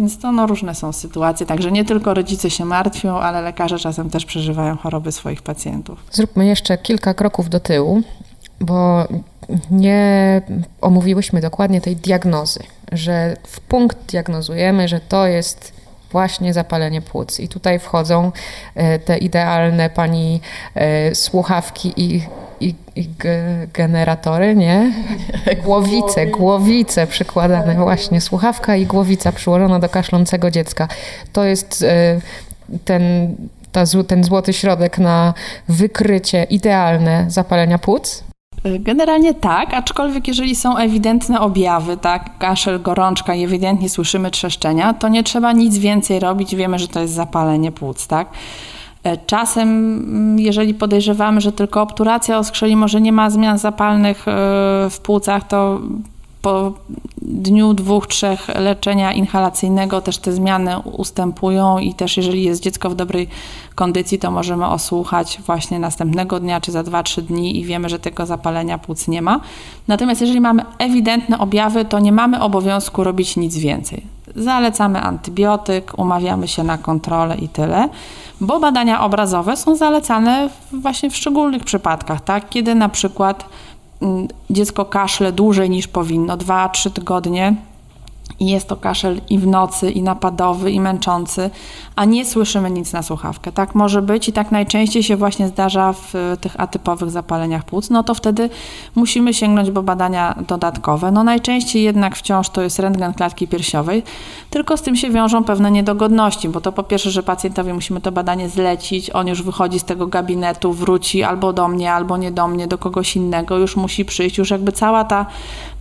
Więc 0.00 0.18
to 0.18 0.32
no, 0.32 0.46
różne 0.46 0.74
są 0.74 0.92
sytuacje, 0.92 1.46
także 1.46 1.72
nie 1.72 1.84
tylko 1.84 2.14
rodzice 2.14 2.50
się 2.50 2.64
martwią, 2.64 3.18
ale 3.18 3.42
lekarze 3.42 3.78
czasem 3.78 4.10
też 4.10 4.24
przeżywają 4.24 4.76
choroby 4.76 5.12
swoich 5.12 5.42
pacjentów. 5.42 6.04
Zróbmy 6.10 6.46
jeszcze 6.46 6.78
kilka 6.78 7.14
kroków 7.14 7.48
do 7.48 7.60
tyłu, 7.60 8.02
bo 8.60 9.08
nie 9.70 10.42
omówiłyśmy 10.80 11.40
dokładnie 11.40 11.80
tej 11.80 11.96
diagnozy, 11.96 12.60
że 12.92 13.36
w 13.46 13.60
punkt 13.60 13.98
diagnozujemy, 14.06 14.88
że 14.88 15.00
to 15.00 15.26
jest 15.26 15.72
właśnie 16.12 16.54
zapalenie 16.54 17.02
płuc. 17.02 17.40
I 17.40 17.48
tutaj 17.48 17.78
wchodzą 17.78 18.32
e, 18.74 18.98
te 18.98 19.18
idealne 19.18 19.90
pani 19.90 20.40
e, 20.74 21.14
słuchawki 21.14 21.92
i, 21.96 22.22
i, 22.60 22.74
i 22.96 23.08
generatory, 23.72 24.56
nie? 24.56 24.92
Głowice, 25.64 26.26
głowice 26.26 27.06
przykładane, 27.06 27.74
właśnie 27.74 28.20
słuchawka 28.20 28.76
i 28.76 28.86
głowica 28.86 29.32
przyłożona 29.32 29.78
do 29.78 29.88
kaszlącego 29.88 30.50
dziecka. 30.50 30.88
To 31.32 31.44
jest 31.44 31.82
e, 31.82 32.20
ten, 32.84 33.02
ta, 33.72 33.84
ten 34.06 34.24
złoty 34.24 34.52
środek 34.52 34.98
na 34.98 35.34
wykrycie 35.68 36.44
idealne 36.44 37.24
zapalenia 37.28 37.78
płuc. 37.78 38.24
Generalnie 38.64 39.34
tak, 39.34 39.74
aczkolwiek 39.74 40.28
jeżeli 40.28 40.56
są 40.56 40.76
ewidentne 40.76 41.40
objawy, 41.40 41.96
tak, 41.96 42.38
kaszel, 42.38 42.82
gorączka 42.82 43.34
i 43.34 43.44
ewidentnie 43.44 43.88
słyszymy 43.88 44.30
trzeszczenia, 44.30 44.94
to 44.94 45.08
nie 45.08 45.22
trzeba 45.22 45.52
nic 45.52 45.78
więcej 45.78 46.20
robić, 46.20 46.54
wiemy, 46.56 46.78
że 46.78 46.88
to 46.88 47.00
jest 47.00 47.14
zapalenie 47.14 47.72
płuc, 47.72 48.06
tak. 48.06 48.28
E, 49.04 49.16
czasem, 49.16 49.68
mm, 49.68 50.38
jeżeli 50.38 50.74
podejrzewamy, 50.74 51.40
że 51.40 51.52
tylko 51.52 51.82
obturacja 51.82 52.38
oskrzeli 52.38 52.76
może 52.76 53.00
nie 53.00 53.12
ma 53.12 53.30
zmian 53.30 53.58
zapalnych 53.58 54.28
e, 54.28 54.32
w 54.90 54.98
płucach, 55.02 55.48
to 55.48 55.80
po 56.42 56.72
dniu, 57.22 57.74
dwóch, 57.74 58.06
trzech 58.06 58.48
leczenia 58.48 59.12
inhalacyjnego 59.12 60.00
też 60.00 60.18
te 60.18 60.32
zmiany 60.32 60.78
ustępują 60.78 61.78
i 61.78 61.94
też 61.94 62.16
jeżeli 62.16 62.44
jest 62.44 62.62
dziecko 62.62 62.90
w 62.90 62.94
dobrej 62.94 63.28
kondycji, 63.74 64.18
to 64.18 64.30
możemy 64.30 64.66
osłuchać 64.66 65.38
właśnie 65.46 65.78
następnego 65.78 66.40
dnia 66.40 66.60
czy 66.60 66.72
za 66.72 66.82
dwa, 66.82 67.02
trzy 67.02 67.22
dni 67.22 67.60
i 67.60 67.64
wiemy, 67.64 67.88
że 67.88 67.98
tego 67.98 68.26
zapalenia 68.26 68.78
płuc 68.78 69.08
nie 69.08 69.22
ma. 69.22 69.40
Natomiast 69.88 70.20
jeżeli 70.20 70.40
mamy 70.40 70.64
ewidentne 70.78 71.38
objawy, 71.38 71.84
to 71.84 71.98
nie 71.98 72.12
mamy 72.12 72.40
obowiązku 72.40 73.04
robić 73.04 73.36
nic 73.36 73.56
więcej. 73.56 74.02
Zalecamy 74.36 75.00
antybiotyk, 75.00 75.92
umawiamy 75.96 76.48
się 76.48 76.62
na 76.64 76.78
kontrolę 76.78 77.36
i 77.36 77.48
tyle, 77.48 77.88
bo 78.40 78.60
badania 78.60 79.04
obrazowe 79.04 79.56
są 79.56 79.76
zalecane 79.76 80.48
właśnie 80.72 81.10
w 81.10 81.16
szczególnych 81.16 81.64
przypadkach, 81.64 82.20
tak? 82.20 82.48
kiedy 82.48 82.74
na 82.74 82.88
przykład 82.88 83.44
Mm, 84.02 84.28
dziecko 84.50 84.84
kaszle 84.84 85.32
dłużej 85.32 85.70
niż 85.70 85.88
powinno, 85.88 86.36
2-3 86.36 86.90
tygodnie, 86.90 87.54
i 88.40 88.46
jest 88.46 88.68
to 88.68 88.76
kaszel 88.76 89.20
i 89.30 89.38
w 89.38 89.46
nocy, 89.46 89.90
i 89.90 90.02
napadowy, 90.02 90.70
i 90.70 90.80
męczący, 90.80 91.50
a 91.96 92.04
nie 92.04 92.24
słyszymy 92.24 92.70
nic 92.70 92.92
na 92.92 93.02
słuchawkę. 93.02 93.52
Tak 93.52 93.74
może 93.74 94.02
być 94.02 94.28
i 94.28 94.32
tak 94.32 94.52
najczęściej 94.52 95.02
się 95.02 95.16
właśnie 95.16 95.48
zdarza 95.48 95.92
w 95.92 96.36
tych 96.40 96.60
atypowych 96.60 97.10
zapaleniach 97.10 97.64
płuc, 97.64 97.90
no 97.90 98.02
to 98.02 98.14
wtedy 98.14 98.50
musimy 98.94 99.34
sięgnąć 99.34 99.70
po 99.70 99.82
badania 99.82 100.34
dodatkowe. 100.48 101.10
No 101.10 101.24
najczęściej 101.24 101.82
jednak 101.82 102.16
wciąż 102.16 102.48
to 102.48 102.62
jest 102.62 102.78
rentgen 102.78 103.14
klatki 103.14 103.48
piersiowej, 103.48 104.02
tylko 104.50 104.76
z 104.76 104.82
tym 104.82 104.96
się 104.96 105.10
wiążą 105.10 105.44
pewne 105.44 105.70
niedogodności, 105.70 106.48
bo 106.48 106.60
to 106.60 106.72
po 106.72 106.82
pierwsze, 106.82 107.10
że 107.10 107.22
pacjentowi 107.22 107.72
musimy 107.72 108.00
to 108.00 108.12
badanie 108.12 108.48
zlecić, 108.48 109.10
on 109.10 109.28
już 109.28 109.42
wychodzi 109.42 109.78
z 109.78 109.84
tego 109.84 110.06
gabinetu, 110.06 110.72
wróci 110.72 111.22
albo 111.22 111.52
do 111.52 111.68
mnie, 111.68 111.92
albo 111.92 112.16
nie 112.16 112.30
do 112.30 112.48
mnie, 112.48 112.66
do 112.66 112.78
kogoś 112.78 113.16
innego, 113.16 113.58
już 113.58 113.76
musi 113.76 114.04
przyjść, 114.04 114.38
już 114.38 114.50
jakby 114.50 114.72
cała 114.72 115.04
ta, 115.04 115.26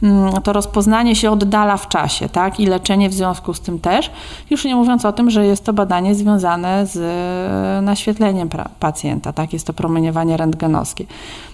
mm, 0.04 0.34
to 0.44 0.54
rozpoznanie 0.54 1.16
się 1.16 1.32
oddala 1.32 1.78
w 1.78 1.88
czasie, 1.88 2.30
tak, 2.30 2.49
i 2.58 2.66
leczenie 2.66 3.10
w 3.10 3.14
związku 3.14 3.54
z 3.54 3.60
tym 3.60 3.80
też, 3.80 4.12
już 4.50 4.66
nie 4.66 4.76
mówiąc 4.76 5.06
o 5.06 5.14
tym, 5.14 5.30
że 5.30 5.46
jest 5.46 5.66
to 5.66 5.74
badanie 5.74 6.16
związane 6.16 6.86
z 6.86 6.98
e, 6.98 7.82
naświetleniem 7.82 8.50
pacjenta, 8.80 9.34
tak? 9.34 9.54
Jest 9.54 9.68
to 9.68 9.74
promieniowanie 9.74 10.38
rentgenowskie. 10.38 11.06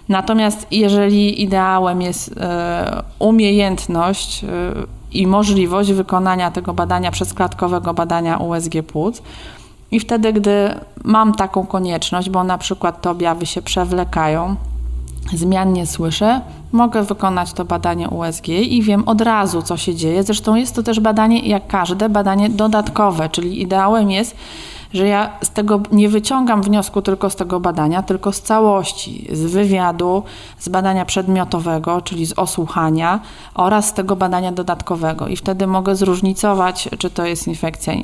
Natomiast 0.09 0.67
jeżeli 0.71 1.43
ideałem 1.43 2.01
jest 2.01 2.37
e, 2.37 3.03
umiejętność 3.19 4.43
e, 4.43 4.47
i 5.11 5.27
możliwość 5.27 5.91
wykonania 5.91 6.51
tego 6.51 6.73
badania 6.73 7.11
przedklatkowego 7.11 7.93
badania 7.93 8.37
USG 8.37 8.73
płuc, 8.87 9.21
i 9.91 9.99
wtedy, 9.99 10.33
gdy 10.33 10.79
mam 11.03 11.33
taką 11.33 11.65
konieczność, 11.65 12.29
bo 12.29 12.43
na 12.43 12.57
przykład 12.57 13.01
te 13.01 13.09
objawy 13.09 13.45
się 13.45 13.61
przewlekają, 13.61 14.55
zmiennie 15.33 15.85
słyszę, 15.85 16.41
mogę 16.71 17.03
wykonać 17.03 17.53
to 17.53 17.65
badanie 17.65 18.09
USG 18.09 18.47
i 18.47 18.81
wiem 18.81 19.07
od 19.07 19.21
razu, 19.21 19.61
co 19.61 19.77
się 19.77 19.95
dzieje. 19.95 20.23
Zresztą 20.23 20.55
jest 20.55 20.75
to 20.75 20.83
też 20.83 20.99
badanie, 20.99 21.39
jak 21.39 21.67
każde, 21.67 22.09
badanie 22.09 22.49
dodatkowe, 22.49 23.29
czyli 23.29 23.61
ideałem 23.61 24.11
jest, 24.11 24.35
że 24.95 25.07
ja 25.07 25.29
z 25.41 25.49
tego 25.49 25.81
nie 25.91 26.09
wyciągam 26.09 26.61
wniosku 26.61 27.01
tylko 27.01 27.29
z 27.29 27.35
tego 27.35 27.59
badania, 27.59 28.03
tylko 28.03 28.31
z 28.31 28.41
całości, 28.41 29.27
z 29.31 29.45
wywiadu, 29.45 30.23
z 30.59 30.69
badania 30.69 31.05
przedmiotowego, 31.05 32.01
czyli 32.01 32.25
z 32.25 32.33
osłuchania 32.33 33.19
oraz 33.53 33.87
z 33.87 33.93
tego 33.93 34.15
badania 34.15 34.51
dodatkowego. 34.51 35.27
I 35.27 35.35
wtedy 35.35 35.67
mogę 35.67 35.95
zróżnicować, 35.95 36.89
czy 36.97 37.09
to 37.09 37.25
jest 37.25 37.47
infekcja 37.47 37.93
e, 37.93 38.01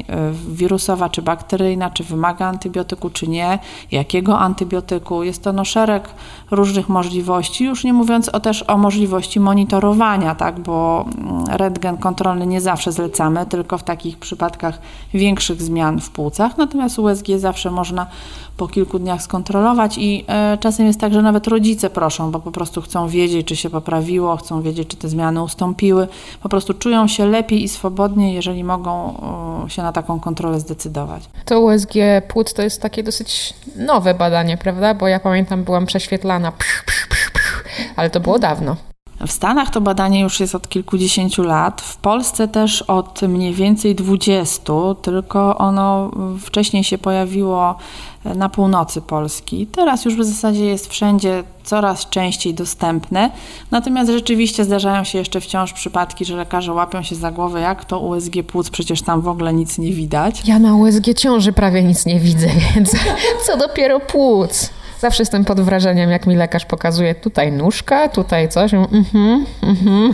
wirusowa, 0.47 1.09
czy 1.09 1.21
bakteryjna, 1.21 1.89
czy 1.89 2.03
wymaga 2.03 2.45
antybiotyku, 2.45 3.09
czy 3.09 3.27
nie, 3.27 3.59
jakiego 3.91 4.39
antybiotyku. 4.39 5.23
Jest 5.23 5.43
to 5.43 5.53
no 5.53 5.65
szereg 5.65 6.09
różnych 6.51 6.89
możliwości, 6.89 7.65
już 7.65 7.83
nie 7.83 7.93
mówiąc 7.93 8.29
o 8.29 8.39
też 8.39 8.63
o 8.67 8.77
możliwości 8.77 9.39
monitorowania, 9.39 10.35
tak, 10.35 10.59
bo 10.59 11.05
mm, 11.17 11.45
rentgen 11.45 11.97
kontrolny 11.97 12.47
nie 12.47 12.61
zawsze 12.61 12.91
zlecamy, 12.91 13.45
tylko 13.45 13.77
w 13.77 13.83
takich 13.83 14.17
przypadkach 14.17 14.79
większych 15.13 15.61
zmian 15.61 15.99
w 15.99 16.09
płucach. 16.09 16.57
Natomiast 16.57 16.80
Natomiast 16.81 16.99
USG 16.99 17.27
zawsze 17.37 17.71
można 17.71 18.07
po 18.57 18.67
kilku 18.67 18.99
dniach 18.99 19.21
skontrolować 19.21 19.97
i 19.97 20.25
e, 20.27 20.57
czasem 20.57 20.85
jest 20.87 20.99
tak, 20.99 21.13
że 21.13 21.21
nawet 21.21 21.47
rodzice 21.47 21.89
proszą, 21.89 22.31
bo 22.31 22.39
po 22.39 22.51
prostu 22.51 22.81
chcą 22.81 23.07
wiedzieć, 23.07 23.47
czy 23.47 23.55
się 23.55 23.69
poprawiło, 23.69 24.37
chcą 24.37 24.61
wiedzieć, 24.61 24.87
czy 24.87 24.97
te 24.97 25.09
zmiany 25.09 25.43
ustąpiły. 25.43 26.07
Po 26.43 26.49
prostu 26.49 26.73
czują 26.73 27.07
się 27.07 27.25
lepiej 27.25 27.63
i 27.63 27.67
swobodnie, 27.67 28.33
jeżeli 28.33 28.63
mogą 28.63 29.13
się 29.67 29.81
na 29.81 29.91
taką 29.91 30.19
kontrolę 30.19 30.59
zdecydować. 30.59 31.23
To 31.45 31.61
USG 31.61 31.93
płuc 32.27 32.53
to 32.53 32.61
jest 32.61 32.81
takie 32.81 33.03
dosyć 33.03 33.53
nowe 33.75 34.13
badanie, 34.13 34.57
prawda? 34.57 34.93
Bo 34.93 35.07
ja 35.07 35.19
pamiętam, 35.19 35.63
byłam 35.63 35.85
prześwietlana, 35.85 36.51
psz, 36.51 36.83
psz, 36.85 37.07
psz, 37.07 37.63
ale 37.95 38.09
to 38.09 38.19
było 38.19 38.39
dawno. 38.39 38.90
W 39.27 39.31
Stanach 39.31 39.69
to 39.69 39.81
badanie 39.81 40.19
już 40.19 40.39
jest 40.39 40.55
od 40.55 40.69
kilkudziesięciu 40.69 41.43
lat, 41.43 41.81
w 41.81 41.97
Polsce 41.97 42.47
też 42.47 42.81
od 42.81 43.21
mniej 43.21 43.53
więcej 43.53 43.95
dwudziestu, 43.95 44.95
tylko 45.01 45.57
ono 45.57 46.11
wcześniej 46.41 46.83
się 46.83 46.97
pojawiło 46.97 47.75
na 48.25 48.49
północy 48.49 49.01
Polski. 49.01 49.67
Teraz 49.67 50.05
już 50.05 50.15
w 50.15 50.23
zasadzie 50.23 50.65
jest 50.65 50.87
wszędzie 50.87 51.43
coraz 51.63 52.09
częściej 52.09 52.53
dostępne. 52.53 53.31
Natomiast 53.71 54.11
rzeczywiście 54.11 54.65
zdarzają 54.65 55.03
się 55.03 55.17
jeszcze 55.17 55.41
wciąż 55.41 55.73
przypadki, 55.73 56.25
że 56.25 56.35
lekarze 56.35 56.73
łapią 56.73 57.03
się 57.03 57.15
za 57.15 57.31
głowę, 57.31 57.61
jak 57.61 57.85
to 57.85 57.99
USG 57.99 58.33
płuc, 58.47 58.69
przecież 58.69 59.01
tam 59.01 59.21
w 59.21 59.27
ogóle 59.27 59.53
nic 59.53 59.77
nie 59.77 59.93
widać. 59.93 60.41
Ja 60.45 60.59
na 60.59 60.75
USG 60.75 61.13
ciąży 61.17 61.53
prawie 61.53 61.83
nic 61.83 62.05
nie 62.05 62.19
widzę, 62.19 62.47
więc 62.75 62.91
co 63.45 63.57
dopiero 63.57 63.99
płuc. 63.99 64.69
Zawsze 65.01 65.21
jestem 65.21 65.45
pod 65.45 65.61
wrażeniem, 65.61 66.09
jak 66.09 66.27
mi 66.27 66.35
lekarz 66.35 66.65
pokazuje 66.65 67.15
tutaj 67.15 67.51
nóżka, 67.51 68.09
tutaj 68.09 68.49
coś. 68.49 68.73
Mhm, 68.73 69.45
mhm. 69.61 70.13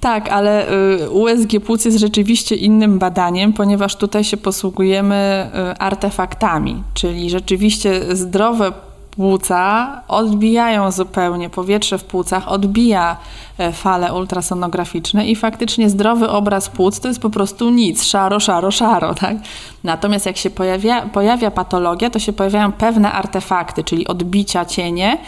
Tak, 0.00 0.28
ale 0.28 0.72
y, 1.00 1.10
USG 1.10 1.60
płuc 1.66 1.84
jest 1.84 1.98
rzeczywiście 1.98 2.54
innym 2.54 2.98
badaniem, 2.98 3.52
ponieważ 3.52 3.96
tutaj 3.96 4.24
się 4.24 4.36
posługujemy 4.36 5.50
y, 5.74 5.78
artefaktami, 5.78 6.82
czyli 6.94 7.30
rzeczywiście 7.30 8.16
zdrowe 8.16 8.72
płuca 9.18 10.02
odbijają 10.08 10.92
zupełnie, 10.92 11.50
powietrze 11.50 11.98
w 11.98 12.04
płucach 12.04 12.48
odbija 12.48 13.16
e, 13.58 13.72
fale 13.72 14.14
ultrasonograficzne 14.14 15.26
i 15.26 15.36
faktycznie 15.36 15.90
zdrowy 15.90 16.28
obraz 16.28 16.68
płuc 16.68 17.00
to 17.00 17.08
jest 17.08 17.20
po 17.20 17.30
prostu 17.30 17.70
nic, 17.70 18.04
szaro, 18.04 18.40
szaro, 18.40 18.70
szaro, 18.70 19.14
tak? 19.14 19.36
Natomiast 19.84 20.26
jak 20.26 20.36
się 20.36 20.50
pojawia, 20.50 21.02
pojawia 21.02 21.50
patologia, 21.50 22.10
to 22.10 22.18
się 22.18 22.32
pojawiają 22.32 22.72
pewne 22.72 23.12
artefakty, 23.12 23.84
czyli 23.84 24.06
odbicia, 24.06 24.64
cienie 24.64 25.18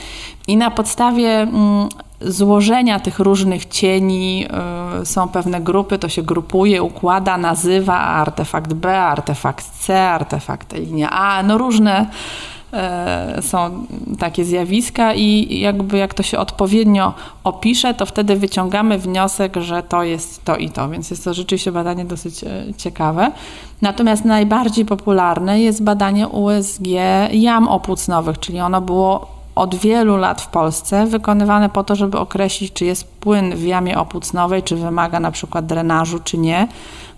i 0.49 0.57
na 0.57 0.71
podstawie 0.71 1.41
mm, 1.41 1.89
złożenia 2.21 3.01
tych 3.01 3.19
różnych 3.19 3.67
cieni 3.67 4.47
y, 5.03 5.07
są 5.07 5.29
pewne 5.29 5.61
grupy, 5.61 5.99
to 5.99 6.09
się 6.09 6.23
grupuje, 6.23 6.83
układa, 6.83 7.39
nazywa 7.39 7.99
artefakt 7.99 8.73
B, 8.73 9.01
artefakt 9.01 9.71
C, 9.71 10.09
artefakt 10.11 10.73
linia 10.73 11.11
A, 11.11 11.43
no 11.43 11.59
różne 11.59 12.07
są 13.41 13.87
takie 14.19 14.45
zjawiska 14.45 15.15
i 15.15 15.61
jakby 15.61 15.99
jak 15.99 16.15
to 16.15 16.23
się 16.23 16.39
odpowiednio 16.39 17.15
opisze, 17.45 17.95
to 17.95 18.07
wtedy 18.07 18.37
wyciągamy 18.37 18.99
wniosek, 18.99 19.57
że 19.57 19.83
to 19.83 20.03
jest 20.03 20.45
to 20.45 20.57
i 20.57 20.71
to, 20.71 20.89
więc 20.89 21.11
jest 21.11 21.25
to 21.25 21.35
rzeczywiście 21.35 21.73
badanie 21.73 22.05
dosyć 22.05 22.45
y, 22.45 22.75
ciekawe. 22.77 23.33
Natomiast 23.83 24.25
najbardziej 24.25 24.85
popularne 24.85 25.61
jest 25.61 25.83
badanie 25.83 26.29
USG 26.29 26.87
jam 27.33 27.69
opłucnowych, 27.69 28.39
czyli 28.39 28.61
ono 28.61 28.81
było 28.81 29.41
od 29.55 29.75
wielu 29.75 30.17
lat 30.17 30.43
w 30.43 30.49
Polsce 30.49 31.07
wykonywane 31.07 31.69
po 31.69 31.85
to, 31.85 31.97
żeby 31.97 32.19
określić, 32.19 32.73
czy 32.73 32.85
jest 32.85 33.09
płyn 33.09 33.57
w 33.57 33.63
jamie 33.63 33.99
opłucnowej, 33.99 34.63
czy 34.63 34.77
wymaga 34.77 35.21
na 35.21 35.31
przykład 35.31 35.67
drenażu, 35.67 36.19
czy 36.25 36.39
nie. 36.39 36.69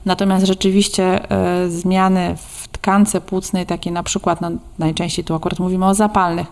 Natomiast 0.05 0.47
rzeczywiście 0.47 1.21
y, 1.65 1.71
zmiany 1.71 2.37
tkance 2.73 3.21
płucnej, 3.21 3.67
takie 3.67 3.91
na 3.91 4.03
przykład, 4.03 4.41
no, 4.41 4.51
najczęściej 4.79 5.25
tu 5.25 5.35
akurat 5.35 5.59
mówimy 5.59 5.87
o 5.87 5.95
zapalnych, 5.95 6.47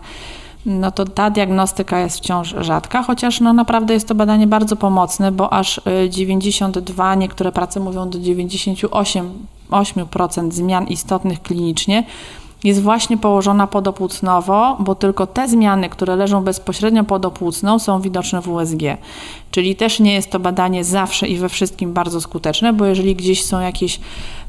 no 0.65 0.91
to 0.91 1.05
ta 1.05 1.29
diagnostyka 1.29 1.99
jest 1.99 2.17
wciąż 2.17 2.55
rzadka, 2.59 3.03
chociaż 3.03 3.41
no 3.41 3.53
naprawdę 3.53 3.93
jest 3.93 4.07
to 4.07 4.15
badanie 4.15 4.47
bardzo 4.47 4.75
pomocne, 4.75 5.31
bo 5.31 5.53
aż 5.53 5.81
92, 6.09 7.13
e, 7.13 7.17
niektóre 7.17 7.51
prace 7.51 7.79
mówią 7.79 8.09
do 8.09 8.19
98% 8.19 10.51
zmian 10.51 10.87
istotnych 10.87 11.41
klinicznie 11.41 12.03
jest 12.63 12.81
właśnie 12.81 13.17
położona 13.17 13.67
podopłucnowo, 13.67 14.77
bo 14.79 14.95
tylko 14.95 15.27
te 15.27 15.47
zmiany, 15.47 15.89
które 15.89 16.15
leżą 16.15 16.43
bezpośrednio 16.43 17.03
podopłucną 17.03 17.79
są 17.79 18.01
widoczne 18.01 18.41
w 18.41 18.49
USG. 18.49 18.81
Czyli 19.51 19.75
też 19.75 19.99
nie 19.99 20.13
jest 20.13 20.31
to 20.31 20.39
badanie 20.39 20.83
zawsze 20.83 21.27
i 21.27 21.37
we 21.37 21.49
wszystkim 21.49 21.93
bardzo 21.93 22.21
skuteczne, 22.21 22.73
bo 22.73 22.85
jeżeli 22.85 23.15
gdzieś 23.15 23.45
są 23.45 23.59
jakieś 23.59 23.99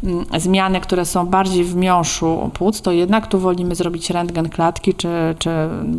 mm, 0.05 0.27
zmiany, 0.38 0.81
które 0.81 1.07
są 1.07 1.27
bardziej 1.27 1.65
w 1.65 1.75
miąższu 1.75 2.51
płuc, 2.55 2.83
to 2.83 2.93
jednak 2.93 3.27
tu 3.27 3.38
wolimy 3.38 3.75
zrobić 3.75 4.11
rentgen 4.11 4.49
klatki, 4.49 4.95
czy, 4.95 5.09
czy 5.38 5.51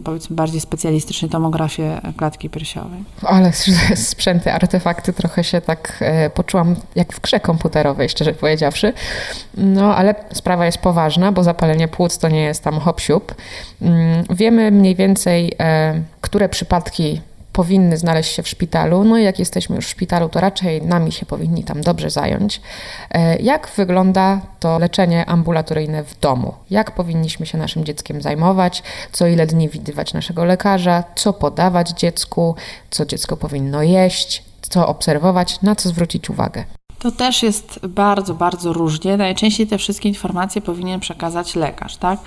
powiedzmy 0.04 0.36
bardziej 0.36 0.62
specjalistyczną 0.62 1.30
tomografię 1.30 2.02
klatki 2.18 2.50
piersiowej. 2.50 3.04
Ale 3.22 3.52
sprzęty, 4.12 4.52
artefakty, 4.52 5.14
trochę 5.14 5.44
się 5.44 5.62
tak 5.62 5.98
e, 6.02 6.30
poczułam 6.30 6.76
jak 6.96 7.14
w 7.14 7.22
grze 7.22 7.40
komputerowej, 7.40 8.10
szczerze 8.10 8.34
powiedziawszy. 8.34 8.94
No, 9.58 9.96
ale 9.96 10.16
sprawa 10.34 10.66
jest 10.66 10.78
poważna, 10.78 11.32
bo 11.32 11.44
zapalenie 11.44 11.88
płuc 11.88 12.18
to 12.18 12.30
nie 12.30 12.42
jest 12.42 12.64
tam 12.64 12.80
hop 12.80 13.02
mm, 13.82 14.24
Wiemy 14.30 14.72
mniej 14.72 14.96
więcej, 14.96 15.52
e, 15.60 16.04
które 16.22 16.50
przypadki 16.50 17.22
powinny 17.54 17.98
znaleźć 17.98 18.36
się 18.36 18.44
w 18.44 18.48
szpitalu. 18.48 19.04
No 19.04 19.18
i 19.18 19.24
jak 19.24 19.40
jesteśmy 19.40 19.76
już 19.76 19.86
w 19.86 19.90
szpitalu, 19.90 20.30
to 20.30 20.40
raczej 20.40 20.82
nami 20.82 21.12
się 21.12 21.26
powinni 21.26 21.64
tam 21.64 21.82
dobrze 21.82 22.10
zająć. 22.10 22.62
E, 23.12 23.36
jak 23.36 23.72
wygląda 23.76 24.42
to 24.60 24.80
leczenie 24.80 25.26
ambulatoryjne 25.26 26.04
w 26.04 26.20
domu? 26.20 26.54
Jak 26.70 26.92
powinniśmy 26.92 27.46
się 27.46 27.58
naszym 27.58 27.86
dzieckiem 27.86 28.22
zajmować? 28.22 28.84
Co 29.12 29.28
ile 29.28 29.48
dni 29.48 29.70
widywać 29.70 30.14
naszego 30.14 30.46
lekarza? 30.46 31.04
Co 31.16 31.34
podawać 31.34 31.90
dziecku? 31.90 32.56
Co 32.90 33.06
dziecko 33.06 33.38
powinno 33.38 33.84
jeść? 33.84 34.44
Co 34.62 34.88
obserwować? 34.88 35.62
Na 35.62 35.76
co 35.76 35.90
zwrócić 35.90 36.30
uwagę? 36.30 36.64
To 37.00 37.12
też 37.12 37.44
jest 37.44 37.88
bardzo, 37.88 38.34
bardzo 38.34 38.74
różnie. 38.74 39.18
Najczęściej 39.18 39.68
te 39.68 39.78
wszystkie 39.78 40.10
informacje 40.10 40.62
powinien 40.62 41.00
przekazać 41.00 41.56
lekarz, 41.56 41.98
tak? 41.98 42.20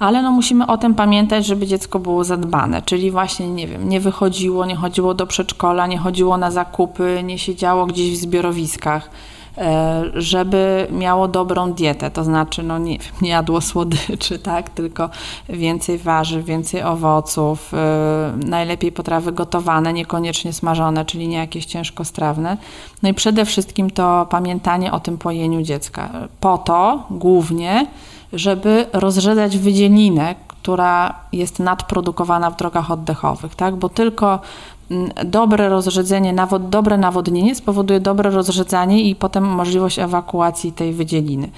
Ale 0.00 0.22
no 0.22 0.30
musimy 0.32 0.66
o 0.66 0.78
tym 0.78 0.94
pamiętać, 0.94 1.46
żeby 1.46 1.66
dziecko 1.66 1.98
było 1.98 2.24
zadbane, 2.24 2.82
czyli 2.82 3.10
właśnie, 3.10 3.48
nie 3.48 3.66
wiem, 3.66 3.88
nie 3.88 4.00
wychodziło, 4.00 4.66
nie 4.66 4.76
chodziło 4.76 5.14
do 5.14 5.26
przedszkola, 5.26 5.86
nie 5.86 5.98
chodziło 5.98 6.36
na 6.36 6.50
zakupy, 6.50 7.20
nie 7.24 7.38
siedziało 7.38 7.86
gdzieś 7.86 8.12
w 8.12 8.20
zbiorowiskach, 8.20 9.10
e, 9.58 10.02
żeby 10.14 10.86
miało 10.90 11.28
dobrą 11.28 11.72
dietę, 11.72 12.10
to 12.10 12.24
znaczy, 12.24 12.62
no 12.62 12.78
nie, 12.78 12.98
nie 13.22 13.30
jadło 13.30 13.60
słodyczy, 13.60 14.38
tak, 14.38 14.68
tylko 14.70 15.10
więcej 15.48 15.98
warzyw, 15.98 16.44
więcej 16.44 16.82
owoców, 16.82 17.74
e, 17.74 18.32
najlepiej 18.46 18.92
potrawy 18.92 19.32
gotowane, 19.32 19.92
niekoniecznie 19.92 20.52
smażone, 20.52 21.04
czyli 21.04 21.28
nie 21.28 21.36
jakieś 21.36 21.66
ciężkostrawne. 21.66 22.56
No 23.02 23.08
i 23.08 23.14
przede 23.14 23.44
wszystkim 23.44 23.90
to 23.90 24.26
pamiętanie 24.30 24.92
o 24.92 25.00
tym 25.00 25.18
pojeniu 25.18 25.62
dziecka. 25.62 26.10
Po 26.40 26.58
to 26.58 27.06
głównie, 27.10 27.86
żeby 28.32 28.86
rozrzedzać 28.92 29.58
wydzielinę, 29.58 30.34
która 30.48 31.14
jest 31.32 31.58
nadprodukowana 31.58 32.50
w 32.50 32.56
drogach 32.56 32.90
oddechowych, 32.90 33.54
tak? 33.54 33.76
bo 33.76 33.88
tylko 33.88 34.40
mm, 34.90 35.10
dobre 35.24 35.68
rozrzedzenie, 35.68 36.32
nawod, 36.32 36.68
dobre 36.68 36.98
nawodnienie 36.98 37.54
spowoduje 37.54 38.00
dobre 38.00 38.30
rozrzedzanie 38.30 39.02
i 39.02 39.14
potem 39.14 39.44
możliwość 39.44 39.98
ewakuacji 39.98 40.72
tej 40.72 40.92
wydzieliny. 40.92 41.50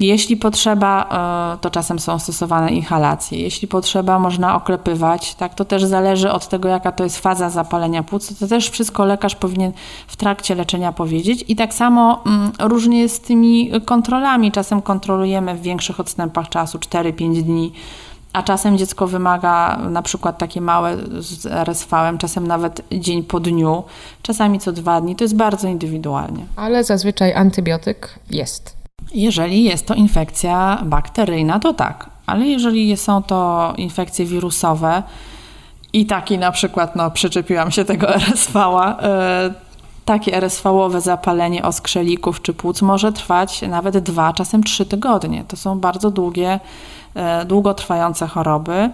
Jeśli 0.00 0.36
potrzeba, 0.36 1.08
e, 1.54 1.58
to 1.58 1.70
czasem 1.70 1.98
są 1.98 2.18
stosowane 2.18 2.70
inhalacje. 2.70 3.38
Jeśli 3.38 3.68
potrzeba, 3.68 4.18
można 4.18 4.56
oklepywać. 4.56 5.34
Tak, 5.34 5.54
to 5.54 5.64
też 5.64 5.84
zależy 5.84 6.30
od 6.30 6.48
tego, 6.48 6.68
jaka 6.68 6.92
to 6.92 7.04
jest 7.04 7.18
faza 7.18 7.50
zapalenia 7.50 8.02
płuc. 8.02 8.38
To 8.38 8.46
też 8.46 8.70
wszystko 8.70 9.04
lekarz 9.04 9.34
powinien 9.34 9.72
w 10.06 10.16
trakcie 10.16 10.54
leczenia 10.54 10.92
powiedzieć. 10.92 11.44
I 11.48 11.56
tak 11.56 11.74
samo 11.74 12.22
mm, 12.26 12.52
różnie 12.60 13.08
z 13.08 13.20
tymi 13.20 13.70
kontrolami. 13.84 14.52
Czasem 14.52 14.82
kontrolujemy 14.82 15.54
w 15.54 15.62
większych 15.62 16.00
odstępach 16.00 16.48
czasu 16.48 16.78
4-5 16.78 17.42
dni 17.42 17.72
a 18.32 18.42
czasem 18.42 18.78
dziecko 18.78 19.06
wymaga 19.06 19.76
na 19.90 20.02
przykład 20.02 20.38
takie 20.38 20.60
małe 20.60 20.96
z 21.18 21.46
RSV, 21.46 22.16
czasem 22.18 22.46
nawet 22.46 22.82
dzień 22.92 23.22
po 23.22 23.40
dniu, 23.40 23.84
czasami 24.22 24.58
co 24.58 24.72
dwa 24.72 25.00
dni. 25.00 25.16
To 25.16 25.24
jest 25.24 25.36
bardzo 25.36 25.68
indywidualnie. 25.68 26.46
Ale 26.56 26.84
zazwyczaj 26.84 27.34
antybiotyk 27.34 28.18
jest. 28.30 28.83
Jeżeli 29.12 29.64
jest 29.64 29.86
to 29.86 29.94
infekcja 29.94 30.82
bakteryjna, 30.84 31.58
to 31.60 31.74
tak, 31.74 32.10
ale 32.26 32.46
jeżeli 32.46 32.96
są 32.96 33.22
to 33.22 33.72
infekcje 33.76 34.26
wirusowe 34.26 35.02
i 35.92 36.06
taki 36.06 36.38
na 36.38 36.52
przykład, 36.52 36.96
no 36.96 37.10
przyczepiłam 37.10 37.70
się 37.70 37.84
tego 37.84 38.14
RSV-a, 38.16 38.96
yy, 39.48 39.54
takie 40.04 40.34
RSV-owe 40.36 41.00
zapalenie 41.00 41.62
oskrzelików 41.62 42.42
czy 42.42 42.54
płuc 42.54 42.82
może 42.82 43.12
trwać 43.12 43.62
nawet 43.62 43.98
dwa, 43.98 44.32
czasem 44.32 44.64
trzy 44.64 44.86
tygodnie. 44.86 45.44
To 45.48 45.56
są 45.56 45.80
bardzo 45.80 46.10
długie, 46.10 46.60
yy, 47.14 47.22
długotrwające 47.44 48.26
choroby. 48.26 48.90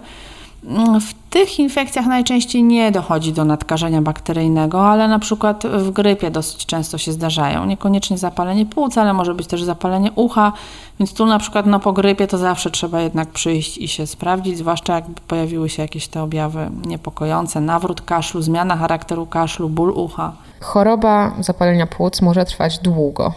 W 1.01 1.29
tych 1.29 1.59
infekcjach 1.59 2.05
najczęściej 2.05 2.63
nie 2.63 2.91
dochodzi 2.91 3.33
do 3.33 3.45
nadkażenia 3.45 4.01
bakteryjnego, 4.01 4.89
ale 4.89 5.07
na 5.07 5.19
przykład 5.19 5.63
w 5.67 5.91
grypie 5.91 6.31
dosyć 6.31 6.65
często 6.65 6.97
się 6.97 7.11
zdarzają. 7.11 7.65
Niekoniecznie 7.65 8.17
zapalenie 8.17 8.65
płuc, 8.65 8.97
ale 8.97 9.13
może 9.13 9.33
być 9.33 9.47
też 9.47 9.63
zapalenie 9.63 10.11
ucha, 10.15 10.53
więc 10.99 11.13
tu 11.13 11.25
na 11.25 11.39
przykład 11.39 11.65
no, 11.65 11.79
po 11.79 11.93
grypie 11.93 12.27
to 12.27 12.37
zawsze 12.37 12.71
trzeba 12.71 13.01
jednak 13.01 13.29
przyjść 13.29 13.77
i 13.77 13.87
się 13.87 14.07
sprawdzić, 14.07 14.57
zwłaszcza 14.57 14.95
jakby 14.95 15.21
pojawiły 15.27 15.69
się 15.69 15.81
jakieś 15.81 16.07
te 16.07 16.23
objawy 16.23 16.69
niepokojące, 16.85 17.61
nawrót 17.61 18.01
kaszlu, 18.01 18.41
zmiana 18.41 18.77
charakteru 18.77 19.25
kaszlu, 19.25 19.69
ból 19.69 19.89
ucha. 19.89 20.33
Choroba 20.59 21.31
zapalenia 21.39 21.87
płuc 21.87 22.21
może 22.21 22.45
trwać 22.45 22.79
długo. 22.79 23.33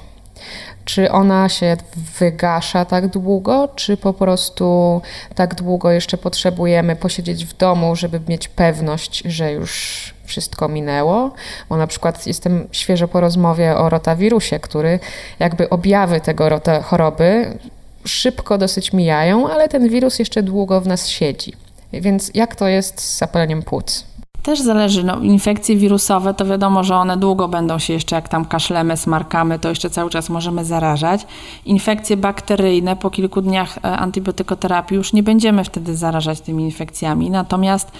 Czy 0.85 1.11
ona 1.11 1.49
się 1.49 1.77
wygasza 2.18 2.85
tak 2.85 3.07
długo, 3.07 3.68
czy 3.77 3.97
po 3.97 4.12
prostu 4.12 5.01
tak 5.35 5.55
długo 5.55 5.90
jeszcze 5.90 6.18
potrzebujemy 6.18 6.97
posiedzieć 6.97 7.44
w 7.44 7.57
domu, 7.57 7.97
żeby 7.97 8.20
mieć 8.29 8.49
pewność, 8.49 9.23
że 9.25 9.53
już 9.53 10.14
wszystko 10.25 10.68
minęło? 10.68 11.33
Bo 11.68 11.77
na 11.77 11.87
przykład 11.87 12.27
jestem 12.27 12.68
świeżo 12.73 13.09
po 13.09 13.20
rozmowie 13.20 13.77
o 13.77 13.88
rotawirusie, 13.88 14.61
który 14.61 14.99
jakby 15.38 15.70
objawy 15.70 16.20
tego 16.20 16.61
choroby 16.83 17.59
szybko 18.05 18.59
dosyć 18.59 18.92
mijają, 18.92 19.49
ale 19.49 19.68
ten 19.68 19.88
wirus 19.88 20.18
jeszcze 20.18 20.42
długo 20.42 20.81
w 20.81 20.87
nas 20.87 21.09
siedzi. 21.09 21.53
Więc 21.92 22.31
jak 22.35 22.57
to 22.57 22.68
jest 22.68 23.01
z 23.01 23.18
zapaleniem 23.18 23.62
płuc? 23.62 24.05
Też 24.45 24.61
zależy, 24.61 25.05
no, 25.05 25.21
infekcje 25.21 25.77
wirusowe 25.77 26.35
to 26.35 26.47
wiadomo, 26.47 26.85
że 26.85 26.97
one 26.97 27.17
długo 27.17 27.49
będą 27.49 27.79
się 27.79 27.93
jeszcze, 27.93 28.17
jak 28.17 28.29
tam 28.29 28.45
kaszlemy, 28.45 28.97
smarkamy, 28.97 29.59
to 29.59 29.69
jeszcze 29.69 29.91
cały 29.91 30.11
czas 30.11 30.31
możemy 30.31 30.65
zarażać. 30.65 31.27
Infekcje 31.65 32.17
bakteryjne 32.17 32.97
po 32.97 33.11
kilku 33.11 33.43
dniach 33.43 33.79
e, 33.79 33.83
antybiotykoterapii 33.83 34.97
już 34.97 35.13
nie 35.13 35.23
będziemy 35.23 35.65
wtedy 35.65 35.97
zarażać 35.97 36.41
tymi 36.41 36.65
infekcjami. 36.65 37.31
Natomiast 37.31 37.93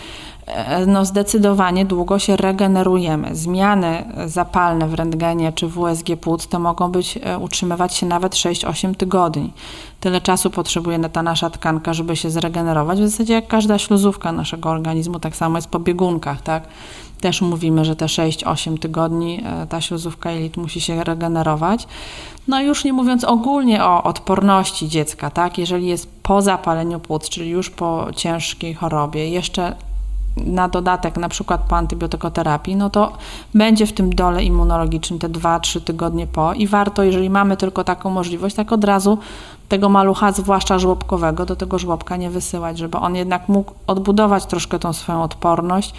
no 0.87 1.05
zdecydowanie 1.05 1.85
długo 1.85 2.19
się 2.19 2.37
regenerujemy. 2.37 3.35
Zmiany 3.37 4.05
zapalne 4.27 4.89
w 4.89 4.95
rentgenie 4.95 5.53
czy 5.53 5.69
w 5.69 5.79
USG 5.79 6.07
płuc 6.21 6.47
to 6.47 6.59
mogą 6.59 6.93
być, 6.93 7.19
e, 7.23 7.39
utrzymywać 7.39 7.95
się 7.95 8.07
nawet 8.07 8.35
6-8 8.35 8.95
tygodni. 8.95 9.53
Tyle 10.01 10.21
czasu 10.21 10.51
potrzebuje 10.51 10.99
ta 11.09 11.23
nasza 11.23 11.51
tkanka, 11.51 11.95
żeby 11.95 12.17
się 12.17 12.31
zregenerować. 12.31 13.01
W 13.01 13.09
zasadzie 13.09 13.35
jak 13.35 13.49
każda 13.49 13.79
śluzówka 13.79 14.33
naszego 14.33 14.71
organizmu, 14.71 15.21
tak 15.21 15.37
samo 15.37 15.59
jest 15.59 15.69
po 15.69 15.79
biegunkach, 15.79 16.43
tak? 16.43 16.69
Też 17.21 17.43
mówimy, 17.43 17.85
że 17.85 17.97
te 17.97 18.07
6-8 18.07 18.79
tygodni 18.79 19.43
e, 19.45 19.67
ta 19.67 19.81
śluzówka 19.81 20.31
jelit 20.31 20.57
musi 20.57 20.81
się 20.81 21.05
regenerować. 21.05 21.87
No 22.49 22.61
już 22.61 22.85
nie 22.85 22.93
mówiąc 22.93 23.25
ogólnie 23.25 23.85
o 23.85 24.03
odporności 24.03 24.89
dziecka, 24.89 25.31
tak? 25.31 25.59
Jeżeli 25.59 25.87
jest 25.87 26.09
po 26.23 26.43
zapaleniu 26.43 27.01
płuc, 27.01 27.29
czyli 27.29 27.51
już 27.51 27.71
po 27.71 28.07
ciężkiej 28.17 28.75
chorobie, 28.75 29.29
jeszcze 29.29 29.77
na 30.37 30.69
dodatek 30.69 31.17
na 31.17 31.29
przykład 31.29 31.61
po 31.69 31.77
antybiotykoterapii, 31.77 32.77
no 32.77 32.91
to 32.91 33.13
będzie 33.55 33.87
w 33.87 33.93
tym 33.93 34.15
dole 34.15 34.45
immunologicznym 34.45 35.19
te 35.19 35.29
2-3 35.29 35.81
tygodnie 35.81 36.27
po 36.27 36.53
i 36.53 36.67
warto, 36.67 37.03
jeżeli 37.03 37.31
mamy 37.31 37.57
tylko 37.57 37.85
taką 37.85 38.11
możliwość, 38.11 38.57
tak 38.57 38.73
od 38.73 38.85
razu 38.85 39.19
tego 39.69 39.89
malucha, 39.89 40.33
zwłaszcza 40.33 40.79
żłobkowego, 40.79 41.47
do 41.47 41.57
tego 41.57 41.79
żłobka 41.79 42.17
nie 42.17 42.31
wysyłać, 42.31 42.79
żeby 42.79 42.99
on 42.99 43.17
jednak 43.17 43.49
mógł 43.49 43.73
odbudować 43.87 44.47
troszkę 44.47 44.79
tą 44.79 44.93
swoją 44.93 45.23
odporność 45.23 45.95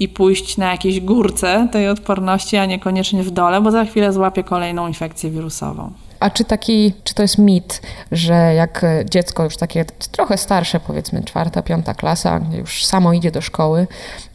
i 0.00 0.08
pójść 0.08 0.56
na 0.56 0.70
jakieś 0.70 1.00
górce 1.00 1.68
tej 1.72 1.88
odporności, 1.88 2.56
a 2.56 2.66
niekoniecznie 2.66 3.22
w 3.22 3.30
dole, 3.30 3.60
bo 3.60 3.70
za 3.70 3.84
chwilę 3.84 4.12
złapie 4.12 4.44
kolejną 4.44 4.88
infekcję 4.88 5.30
wirusową. 5.30 5.90
A 6.20 6.30
czy 6.30 6.44
taki, 6.44 6.92
czy 7.04 7.14
to 7.14 7.22
jest 7.22 7.38
mit, 7.38 7.82
że 8.12 8.54
jak 8.54 8.86
dziecko 9.04 9.44
już 9.44 9.56
takie 9.56 9.84
trochę 10.12 10.38
starsze, 10.38 10.80
powiedzmy 10.80 11.22
czwarta, 11.22 11.62
piąta 11.62 11.94
klasa, 11.94 12.40
już 12.58 12.84
samo 12.84 13.12
idzie 13.12 13.30
do 13.30 13.40
szkoły, 13.40 13.86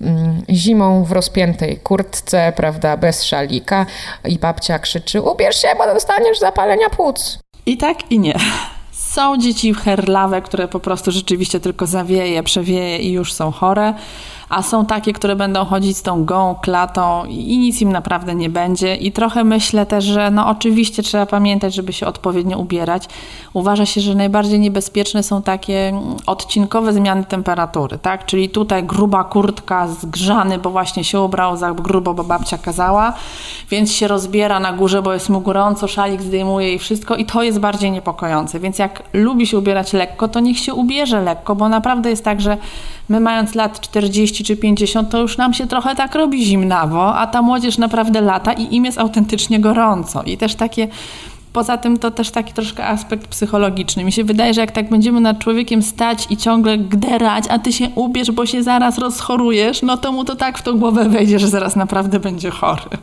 mm, 0.01 0.41
zimą 0.49 1.03
w 1.03 1.11
rozpiętej 1.11 1.77
kurtce, 1.77 2.53
prawda, 2.55 2.97
bez 2.97 3.23
szalika 3.23 3.85
i 4.25 4.39
babcia 4.39 4.79
krzyczy, 4.79 5.21
ubierz 5.21 5.61
się, 5.61 5.67
bo 5.77 5.93
dostaniesz 5.93 6.39
zapalenia 6.39 6.89
płuc. 6.89 7.39
I 7.65 7.77
tak 7.77 8.11
i 8.11 8.19
nie. 8.19 8.35
Są 8.91 9.37
dzieci 9.37 9.73
herlawe, 9.73 10.41
które 10.41 10.67
po 10.67 10.79
prostu 10.79 11.11
rzeczywiście 11.11 11.59
tylko 11.59 11.87
zawieje, 11.87 12.43
przewieje 12.43 12.97
i 12.97 13.11
już 13.11 13.33
są 13.33 13.51
chore 13.51 13.93
a 14.53 14.61
są 14.61 14.85
takie, 14.85 15.13
które 15.13 15.35
będą 15.35 15.65
chodzić 15.65 15.97
z 15.97 16.01
tą 16.01 16.25
gołą 16.25 16.55
klatą 16.55 17.25
i 17.25 17.57
nic 17.57 17.81
im 17.81 17.91
naprawdę 17.91 18.35
nie 18.35 18.49
będzie. 18.49 18.95
I 18.95 19.11
trochę 19.11 19.43
myślę 19.43 19.85
też, 19.85 20.05
że 20.05 20.31
no 20.31 20.47
oczywiście 20.47 21.03
trzeba 21.03 21.25
pamiętać, 21.25 21.75
żeby 21.75 21.93
się 21.93 22.05
odpowiednio 22.05 22.57
ubierać. 22.59 23.03
Uważa 23.53 23.85
się, 23.85 24.01
że 24.01 24.15
najbardziej 24.15 24.59
niebezpieczne 24.59 25.23
są 25.23 25.41
takie 25.41 25.87
mm, 25.87 26.03
odcinkowe 26.25 26.93
zmiany 26.93 27.23
temperatury, 27.23 27.97
tak? 27.97 28.25
Czyli 28.25 28.49
tutaj 28.49 28.83
gruba 28.83 29.23
kurtka, 29.23 29.87
zgrzany, 29.87 30.57
bo 30.57 30.69
właśnie 30.69 31.03
się 31.03 31.21
ubrał 31.21 31.57
za 31.57 31.73
grubo, 31.73 32.13
bo 32.13 32.23
babcia 32.23 32.57
kazała, 32.57 33.13
więc 33.69 33.91
się 33.91 34.07
rozbiera 34.07 34.59
na 34.59 34.73
górze, 34.73 35.01
bo 35.01 35.13
jest 35.13 35.29
mu 35.29 35.41
gorąco, 35.41 35.87
szalik 35.87 36.21
zdejmuje 36.21 36.73
i 36.73 36.79
wszystko 36.79 37.15
i 37.15 37.25
to 37.25 37.43
jest 37.43 37.59
bardziej 37.59 37.91
niepokojące. 37.91 38.59
Więc 38.59 38.79
jak 38.79 39.03
lubi 39.13 39.47
się 39.47 39.57
ubierać 39.57 39.93
lekko, 39.93 40.27
to 40.27 40.39
niech 40.39 40.59
się 40.59 40.73
ubierze 40.73 41.21
lekko, 41.21 41.55
bo 41.55 41.69
naprawdę 41.69 42.09
jest 42.09 42.23
tak, 42.23 42.41
że 42.41 42.57
my 43.09 43.19
mając 43.19 43.55
lat 43.55 43.79
40 43.79 44.43
czy 44.43 44.57
50, 44.57 45.09
to 45.09 45.21
już 45.21 45.37
nam 45.37 45.53
się 45.53 45.67
trochę 45.67 45.95
tak 45.95 46.15
robi 46.15 46.45
zimnawo, 46.45 47.15
a 47.15 47.27
ta 47.27 47.41
młodzież 47.41 47.77
naprawdę 47.77 48.21
lata 48.21 48.53
i 48.53 48.75
im 48.75 48.85
jest 48.85 48.97
autentycznie 48.97 49.59
gorąco. 49.59 50.23
I 50.23 50.37
też 50.37 50.55
takie 50.55 50.87
Poza 51.53 51.77
tym 51.77 51.99
to 51.99 52.11
też 52.11 52.31
taki 52.31 52.53
troszkę 52.53 52.85
aspekt 52.85 53.27
psychologiczny. 53.27 54.03
Mi 54.03 54.11
się 54.11 54.23
wydaje, 54.23 54.53
że 54.53 54.61
jak 54.61 54.71
tak 54.71 54.89
będziemy 54.89 55.21
nad 55.21 55.39
człowiekiem 55.39 55.83
stać 55.83 56.27
i 56.29 56.37
ciągle 56.37 56.77
gderać, 56.77 57.43
a 57.49 57.59
ty 57.59 57.73
się 57.73 57.89
ubierz, 57.95 58.31
bo 58.31 58.45
się 58.45 58.63
zaraz 58.63 58.97
rozchorujesz, 58.97 59.81
no 59.81 59.97
to 59.97 60.11
mu 60.11 60.25
to 60.25 60.35
tak 60.35 60.57
w 60.57 60.61
tą 60.61 60.79
głowę 60.79 61.09
wejdzie, 61.09 61.39
że 61.39 61.47
zaraz 61.47 61.75
naprawdę 61.75 62.19
będzie 62.19 62.49
chory. 62.49 62.97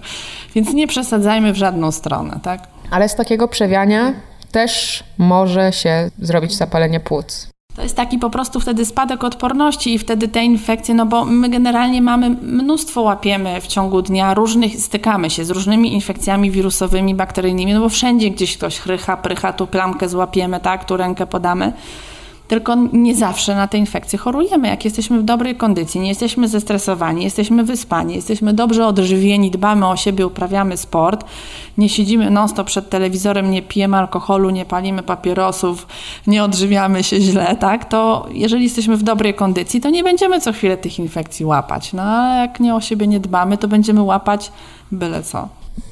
Więc 0.55 0.73
nie 0.73 0.87
przesadzajmy 0.87 1.53
w 1.53 1.57
żadną 1.57 1.93
stronę, 1.93 2.41
tak? 2.43 2.69
Ale 2.91 3.09
z 3.09 3.17
takiego 3.17 3.49
przewiania 3.49 4.13
też 4.53 5.05
może 5.19 5.73
się 5.73 6.11
zrobić 6.19 6.57
zapalenie 6.57 7.01
płuc. 7.01 7.51
To 7.81 7.85
jest 7.85 7.97
taki 7.97 8.19
po 8.19 8.31
prostu 8.31 8.61
wtedy 8.61 8.85
spadek 8.85 9.25
odporności 9.25 9.95
i 9.95 9.99
wtedy 9.99 10.29
te 10.29 10.45
infekcje, 10.45 10.95
no 10.95 11.07
bo 11.07 11.25
my 11.25 11.49
generalnie 11.49 12.03
mamy 12.03 12.31
mnóstwo 12.31 13.03
łapiemy 13.03 13.61
w 13.61 13.67
ciągu 13.67 14.03
dnia, 14.03 14.35
różnych, 14.35 14.81
stykamy 14.81 15.31
się 15.31 15.45
z 15.45 15.51
różnymi 15.51 15.93
infekcjami 15.93 16.51
wirusowymi, 16.51 17.15
bakteryjnymi, 17.15 17.75
no 17.75 17.81
bo 17.81 17.89
wszędzie 17.89 18.31
gdzieś 18.31 18.57
ktoś 18.57 18.79
chrycha, 18.79 19.17
prycha, 19.17 19.53
tu 19.53 19.67
plamkę 19.67 20.09
złapiemy, 20.09 20.61
tak, 20.61 20.85
tu 20.85 20.97
rękę 20.97 21.27
podamy 21.27 21.73
tylko 22.51 22.75
nie 22.93 23.15
zawsze 23.15 23.55
na 23.55 23.69
te 23.69 23.79
infekcje 23.79 24.19
chorujemy. 24.19 24.69
Jak 24.69 24.85
jesteśmy 24.85 25.19
w 25.19 25.23
dobrej 25.23 25.57
kondycji, 25.57 26.01
nie 26.01 26.09
jesteśmy 26.09 26.49
zestresowani, 26.49 27.25
jesteśmy 27.25 27.65
wyspani, 27.65 28.15
jesteśmy 28.15 28.53
dobrze 28.53 28.87
odżywieni, 28.87 29.51
dbamy 29.51 29.89
o 29.89 29.97
siebie, 29.97 30.27
uprawiamy 30.27 30.77
sport, 30.77 31.25
nie 31.79 31.89
siedzimy 31.89 32.31
non-stop 32.31 32.67
przed 32.67 32.91
telewizorem, 32.91 33.51
nie 33.51 33.63
pijemy 33.63 33.97
alkoholu, 33.97 34.51
nie 34.51 34.65
palimy 34.65 35.03
papierosów, 35.03 35.87
nie 36.27 36.45
odżywiamy 36.45 37.03
się 37.03 37.21
źle, 37.21 37.57
tak? 37.57 37.85
To 37.85 38.27
jeżeli 38.33 38.65
jesteśmy 38.65 38.97
w 38.97 39.03
dobrej 39.03 39.35
kondycji, 39.35 39.81
to 39.81 39.91
nie 39.91 40.05
będziemy 40.05 40.41
co 40.41 40.53
chwilę 40.53 40.77
tych 40.77 40.99
infekcji 40.99 41.47
łapać. 41.47 41.93
No 41.93 42.03
ale 42.03 42.41
jak 42.41 42.61
nie 42.61 42.75
o 42.75 42.81
siebie 42.81 43.07
nie 43.07 43.21
dbamy, 43.21 43.59
to 43.59 43.69
będziemy 43.69 44.03
łapać 44.03 44.53
byle 44.93 45.23
co. 45.23 45.49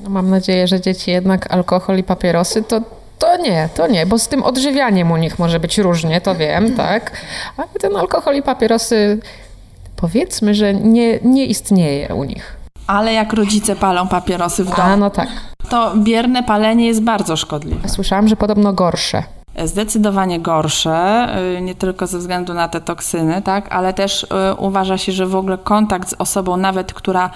Mam 0.09 0.31
nadzieję, 0.31 0.67
że 0.67 0.81
dzieci 0.81 1.11
jednak 1.11 1.53
alkohol 1.53 1.99
i 1.99 2.03
papierosy 2.03 2.63
to 2.63 2.98
to 3.19 3.37
nie, 3.37 3.69
to 3.75 3.87
nie, 3.87 4.07
bo 4.07 4.19
z 4.19 4.29
tym 4.29 4.43
odżywianiem 4.43 5.11
u 5.11 5.17
nich 5.17 5.39
może 5.39 5.61
być 5.61 5.79
różnie, 5.79 6.21
to 6.21 6.35
wiem, 6.35 6.75
tak. 6.77 7.13
Ale 7.57 7.69
ten 7.81 7.97
alkohol 7.97 8.37
i 8.37 8.43
papierosy, 8.43 9.19
powiedzmy, 9.97 10.55
że 10.55 10.75
nie, 10.75 11.19
nie 11.23 11.47
istnieje 11.47 12.15
u 12.15 12.25
nich. 12.25 12.57
Ale 12.87 13.13
jak 13.13 13.33
rodzice 13.33 13.77
palą 13.77 14.09
papierosy 14.09 14.65
w 14.65 14.77
domu, 14.77 14.83
A, 14.83 14.97
no 14.97 15.11
tak. 15.11 15.29
to 15.69 15.93
bierne 15.97 16.43
palenie 16.43 16.87
jest 16.87 17.03
bardzo 17.03 17.37
szkodliwe. 17.37 17.89
Słyszałam, 17.89 18.29
że 18.29 18.37
podobno 18.37 18.73
gorsze. 18.73 19.23
Zdecydowanie 19.65 20.41
gorsze, 20.41 21.29
y, 21.57 21.61
nie 21.61 21.75
tylko 21.75 22.07
ze 22.07 22.19
względu 22.19 22.55
na 22.55 22.69
te 22.69 22.81
toksyny, 22.81 23.43
tak, 23.43 23.75
ale 23.75 23.93
też 23.93 24.23
y, 24.23 24.27
uważa 24.59 24.99
się, 24.99 25.13
że 25.13 25.27
w 25.27 25.37
ogóle 25.37 25.59
kontakt 25.59 26.09
z 26.09 26.15
osobą, 26.19 26.57
nawet 26.57 26.93
która 26.95 27.31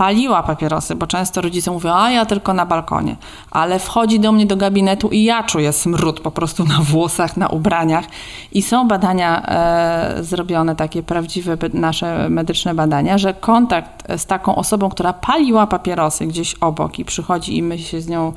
paliła 0.00 0.42
papierosy, 0.42 0.94
bo 0.94 1.06
często 1.06 1.40
rodzice 1.40 1.70
mówią, 1.70 1.94
a 1.94 2.10
ja 2.10 2.26
tylko 2.26 2.54
na 2.54 2.66
balkonie, 2.66 3.16
ale 3.50 3.78
wchodzi 3.78 4.20
do 4.20 4.32
mnie 4.32 4.46
do 4.46 4.56
gabinetu 4.56 5.08
i 5.08 5.24
ja 5.24 5.42
czuję 5.42 5.72
smród 5.72 6.20
po 6.20 6.30
prostu 6.30 6.64
na 6.64 6.78
włosach, 6.78 7.36
na 7.36 7.48
ubraniach 7.48 8.04
i 8.52 8.62
są 8.62 8.88
badania 8.88 9.42
e, 9.46 10.24
zrobione, 10.24 10.76
takie 10.76 11.02
prawdziwe 11.02 11.56
nasze 11.72 12.28
medyczne 12.28 12.74
badania, 12.74 13.18
że 13.18 13.34
kontakt 13.34 14.18
z 14.18 14.26
taką 14.26 14.54
osobą, 14.54 14.88
która 14.88 15.12
paliła 15.12 15.66
papierosy 15.66 16.26
gdzieś 16.26 16.54
obok 16.54 16.98
i 16.98 17.04
przychodzi 17.04 17.56
i 17.56 17.62
my 17.62 17.78
się 17.78 18.00
z 18.00 18.08
nią 18.08 18.32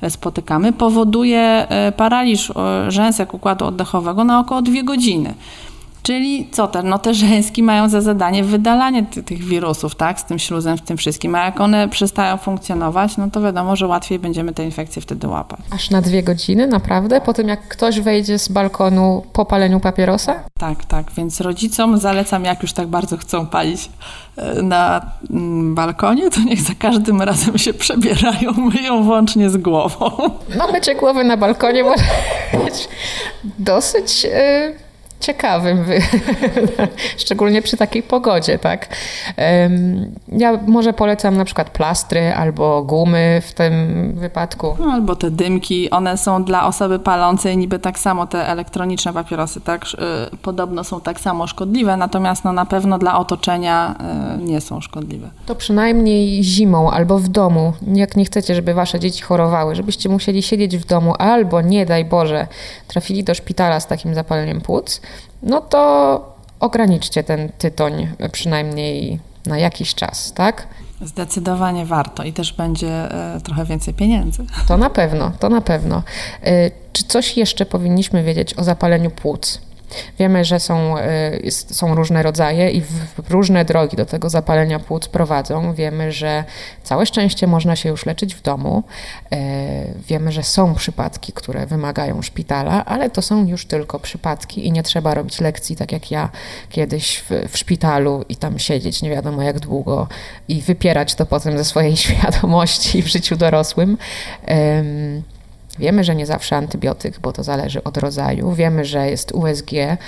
e, 0.00 0.10
spotykamy, 0.10 0.72
powoduje 0.72 1.40
e, 1.40 1.92
paraliż 1.92 2.50
e, 2.50 2.54
rzęsek 2.90 3.34
układu 3.34 3.64
oddechowego 3.66 4.24
na 4.24 4.40
około 4.40 4.62
dwie 4.62 4.84
godziny. 4.84 5.34
Czyli 6.08 6.48
co 6.52 6.68
te, 6.68 6.82
no 6.82 6.98
te 6.98 7.14
rzęski 7.14 7.62
mają 7.62 7.88
za 7.88 8.00
zadanie 8.00 8.44
wydalanie 8.44 9.06
ty, 9.06 9.22
tych 9.22 9.44
wirusów, 9.44 9.94
tak, 9.94 10.20
z 10.20 10.24
tym 10.24 10.38
śluzem, 10.38 10.78
z 10.78 10.82
tym 10.82 10.96
wszystkim, 10.96 11.34
a 11.34 11.44
jak 11.44 11.60
one 11.60 11.88
przestają 11.88 12.36
funkcjonować, 12.36 13.16
no 13.16 13.30
to 13.30 13.40
wiadomo, 13.40 13.76
że 13.76 13.86
łatwiej 13.86 14.18
będziemy 14.18 14.52
te 14.52 14.64
infekcje 14.64 15.02
wtedy 15.02 15.28
łapać. 15.28 15.60
Aż 15.70 15.90
na 15.90 16.02
dwie 16.02 16.22
godziny, 16.22 16.66
naprawdę? 16.66 17.20
Po 17.20 17.34
tym 17.34 17.48
jak 17.48 17.68
ktoś 17.68 18.00
wejdzie 18.00 18.38
z 18.38 18.48
balkonu 18.48 19.22
po 19.32 19.44
paleniu 19.44 19.80
papierosa? 19.80 20.34
Tak, 20.58 20.84
tak, 20.84 21.12
więc 21.12 21.40
rodzicom 21.40 21.98
zalecam, 21.98 22.44
jak 22.44 22.62
już 22.62 22.72
tak 22.72 22.86
bardzo 22.86 23.16
chcą 23.16 23.46
palić 23.46 23.90
e, 24.36 24.62
na 24.62 25.00
mm, 25.30 25.74
balkonie, 25.74 26.30
to 26.30 26.40
niech 26.40 26.60
za 26.60 26.74
każdym 26.78 27.22
razem 27.22 27.58
się 27.58 27.74
przebierają, 27.74 28.52
myją 28.52 29.02
włącznie 29.02 29.50
z 29.50 29.56
głową. 29.56 30.10
No 30.56 30.72
mycie 30.72 30.94
głowy 30.94 31.24
na 31.24 31.36
balkonie 31.36 31.84
może 31.84 32.04
być 32.64 32.88
dosyć... 33.58 34.24
Yy 34.24 34.87
ciekawym, 35.20 35.84
szczególnie 37.16 37.62
przy 37.62 37.76
takiej 37.76 38.02
pogodzie, 38.02 38.58
tak. 38.58 38.88
Ja 40.28 40.58
może 40.66 40.92
polecam 40.92 41.36
na 41.36 41.44
przykład 41.44 41.70
plastry 41.70 42.34
albo 42.34 42.82
gumy 42.82 43.42
w 43.46 43.52
tym 43.52 43.72
wypadku. 44.14 44.76
No, 44.80 44.92
albo 44.92 45.16
te 45.16 45.30
dymki, 45.30 45.90
one 45.90 46.16
są 46.16 46.44
dla 46.44 46.66
osoby 46.66 46.98
palącej 46.98 47.56
niby 47.56 47.78
tak 47.78 47.98
samo, 47.98 48.26
te 48.26 48.48
elektroniczne 48.48 49.12
papierosy, 49.12 49.60
tak, 49.60 49.84
y, 50.32 50.36
podobno 50.36 50.84
są 50.84 51.00
tak 51.00 51.20
samo 51.20 51.46
szkodliwe, 51.46 51.96
natomiast 51.96 52.44
no, 52.44 52.52
na 52.52 52.66
pewno 52.66 52.98
dla 52.98 53.18
otoczenia 53.18 53.94
y, 54.38 54.42
nie 54.42 54.60
są 54.60 54.80
szkodliwe. 54.80 55.30
To 55.46 55.54
przynajmniej 55.54 56.44
zimą 56.44 56.90
albo 56.90 57.18
w 57.18 57.28
domu, 57.28 57.72
jak 57.94 58.16
nie 58.16 58.24
chcecie, 58.24 58.54
żeby 58.54 58.74
wasze 58.74 59.00
dzieci 59.00 59.22
chorowały, 59.22 59.74
żebyście 59.74 60.08
musieli 60.08 60.42
siedzieć 60.42 60.76
w 60.76 60.86
domu 60.86 61.14
albo, 61.18 61.60
nie 61.60 61.86
daj 61.86 62.04
Boże, 62.04 62.46
trafili 62.88 63.24
do 63.24 63.34
szpitala 63.34 63.80
z 63.80 63.86
takim 63.86 64.14
zapaleniem 64.14 64.60
płuc, 64.60 65.00
no 65.42 65.60
to 65.60 66.36
ograniczcie 66.60 67.24
ten 67.24 67.48
tytoń 67.58 68.08
przynajmniej 68.32 69.18
na 69.46 69.58
jakiś 69.58 69.94
czas, 69.94 70.32
tak? 70.32 70.66
Zdecydowanie 71.00 71.86
warto 71.86 72.22
i 72.22 72.32
też 72.32 72.52
będzie 72.52 72.88
e, 72.88 73.40
trochę 73.44 73.64
więcej 73.64 73.94
pieniędzy. 73.94 74.46
To 74.68 74.76
na 74.76 74.90
pewno, 74.90 75.32
to 75.38 75.48
na 75.48 75.60
pewno. 75.60 76.02
E, 76.42 76.70
czy 76.92 77.04
coś 77.04 77.36
jeszcze 77.36 77.66
powinniśmy 77.66 78.22
wiedzieć 78.22 78.54
o 78.54 78.64
zapaleniu 78.64 79.10
płuc? 79.10 79.60
Wiemy, 80.18 80.44
że 80.44 80.60
są, 80.60 80.94
jest, 81.42 81.76
są 81.76 81.94
różne 81.94 82.22
rodzaje 82.22 82.70
i 82.70 82.82
różne 83.28 83.64
drogi 83.64 83.96
do 83.96 84.06
tego 84.06 84.30
zapalenia 84.30 84.78
płuc 84.78 85.08
prowadzą. 85.08 85.74
Wiemy, 85.74 86.12
że 86.12 86.44
całe 86.82 87.06
szczęście 87.06 87.46
można 87.46 87.76
się 87.76 87.88
już 87.88 88.06
leczyć 88.06 88.34
w 88.34 88.42
domu. 88.42 88.82
Wiemy, 90.08 90.32
że 90.32 90.42
są 90.42 90.74
przypadki, 90.74 91.32
które 91.32 91.66
wymagają 91.66 92.22
szpitala, 92.22 92.84
ale 92.84 93.10
to 93.10 93.22
są 93.22 93.46
już 93.46 93.66
tylko 93.66 93.98
przypadki 93.98 94.66
i 94.66 94.72
nie 94.72 94.82
trzeba 94.82 95.14
robić 95.14 95.40
lekcji, 95.40 95.76
tak 95.76 95.92
jak 95.92 96.10
ja 96.10 96.28
kiedyś 96.70 97.18
w, 97.18 97.30
w 97.48 97.58
szpitalu 97.58 98.24
i 98.28 98.36
tam 98.36 98.58
siedzieć 98.58 99.02
nie 99.02 99.10
wiadomo 99.10 99.42
jak 99.42 99.60
długo 99.60 100.08
i 100.48 100.62
wypierać 100.62 101.14
to 101.14 101.26
potem 101.26 101.58
ze 101.58 101.64
swojej 101.64 101.96
świadomości 102.06 103.02
w 103.02 103.06
życiu 103.06 103.36
dorosłym. 103.36 103.98
Wiemy, 105.78 106.04
że 106.04 106.14
nie 106.14 106.26
zawsze 106.26 106.56
antybiotyk, 106.56 107.20
bo 107.20 107.32
to 107.32 107.42
zależy 107.42 107.84
od 107.84 107.96
rodzaju. 107.96 108.52
Wiemy, 108.52 108.84
że 108.84 109.10
jest 109.10 109.32
USG 109.32 109.72
e, 109.72 109.98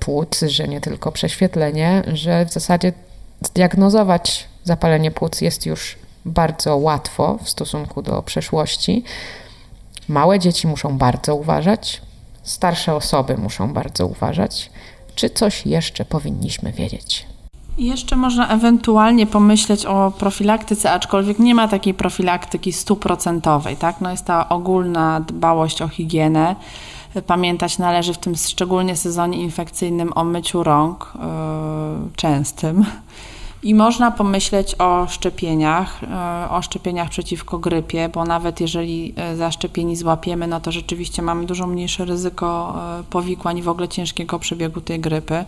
płuc, 0.00 0.40
że 0.46 0.68
nie 0.68 0.80
tylko 0.80 1.12
prześwietlenie, 1.12 2.02
że 2.06 2.46
w 2.46 2.52
zasadzie 2.52 2.92
zdiagnozować 3.40 4.48
zapalenie 4.64 5.10
płuc 5.10 5.40
jest 5.40 5.66
już 5.66 5.98
bardzo 6.24 6.76
łatwo 6.76 7.38
w 7.42 7.48
stosunku 7.48 8.02
do 8.02 8.22
przeszłości. 8.22 9.04
Małe 10.08 10.38
dzieci 10.38 10.66
muszą 10.66 10.98
bardzo 10.98 11.34
uważać, 11.34 12.02
starsze 12.42 12.94
osoby 12.94 13.36
muszą 13.36 13.72
bardzo 13.72 14.06
uważać. 14.06 14.70
Czy 15.14 15.30
coś 15.30 15.66
jeszcze 15.66 16.04
powinniśmy 16.04 16.72
wiedzieć? 16.72 17.26
Jeszcze 17.78 18.16
można 18.16 18.48
ewentualnie 18.48 19.26
pomyśleć 19.26 19.86
o 19.86 20.12
profilaktyce, 20.18 20.92
aczkolwiek 20.92 21.38
nie 21.38 21.54
ma 21.54 21.68
takiej 21.68 21.94
profilaktyki 21.94 22.72
stuprocentowej. 22.72 23.76
Tak? 23.76 24.00
No 24.00 24.10
jest 24.10 24.24
ta 24.24 24.48
ogólna 24.48 25.20
dbałość 25.20 25.82
o 25.82 25.88
higienę. 25.88 26.56
Pamiętać 27.26 27.78
należy 27.78 28.14
w 28.14 28.18
tym 28.18 28.36
szczególnie 28.36 28.96
sezonie 28.96 29.38
infekcyjnym 29.42 30.12
o 30.14 30.24
myciu 30.24 30.62
rąk 30.62 31.12
yy, 31.14 31.20
częstym. 32.16 32.84
I 33.62 33.74
można 33.74 34.10
pomyśleć 34.10 34.74
o 34.78 35.06
szczepieniach, 35.06 36.00
e, 36.04 36.50
o 36.50 36.62
szczepieniach 36.62 37.08
przeciwko 37.08 37.58
grypie, 37.58 38.08
bo 38.08 38.24
nawet 38.24 38.60
jeżeli 38.60 39.14
e, 39.16 39.36
zaszczepieni 39.36 39.96
złapiemy, 39.96 40.46
no 40.46 40.60
to 40.60 40.72
rzeczywiście 40.72 41.22
mamy 41.22 41.46
dużo 41.46 41.66
mniejsze 41.66 42.04
ryzyko 42.04 42.74
powikłań 43.10 43.58
i 43.58 43.62
w 43.62 43.68
ogóle 43.68 43.88
ciężkiego 43.88 44.38
przebiegu 44.38 44.80
tej 44.80 45.00
grypy. 45.00 45.44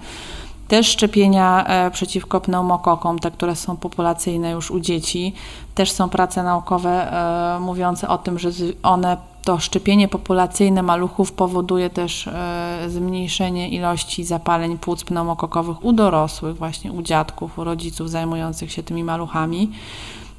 Też 0.70 0.86
szczepienia 0.86 1.64
e, 1.66 1.90
przeciwko 1.90 2.40
pneumokokom, 2.40 3.18
te, 3.18 3.30
które 3.30 3.56
są 3.56 3.76
populacyjne 3.76 4.50
już 4.50 4.70
u 4.70 4.80
dzieci. 4.80 5.32
Też 5.74 5.92
są 5.92 6.08
prace 6.08 6.42
naukowe 6.42 7.12
e, 7.56 7.60
mówiące 7.60 8.08
o 8.08 8.18
tym, 8.18 8.38
że 8.38 8.50
one 8.82 9.16
to 9.44 9.58
szczepienie 9.58 10.08
populacyjne 10.08 10.82
maluchów 10.82 11.32
powoduje 11.32 11.90
też 11.90 12.26
e, 12.26 12.84
zmniejszenie 12.88 13.68
ilości 13.68 14.24
zapaleń 14.24 14.78
płuc 14.78 15.04
pneumokokowych 15.04 15.84
u 15.84 15.92
dorosłych, 15.92 16.56
właśnie 16.56 16.92
u 16.92 17.02
dziadków, 17.02 17.58
u 17.58 17.64
rodziców 17.64 18.10
zajmujących 18.10 18.72
się 18.72 18.82
tymi 18.82 19.04
maluchami. 19.04 19.70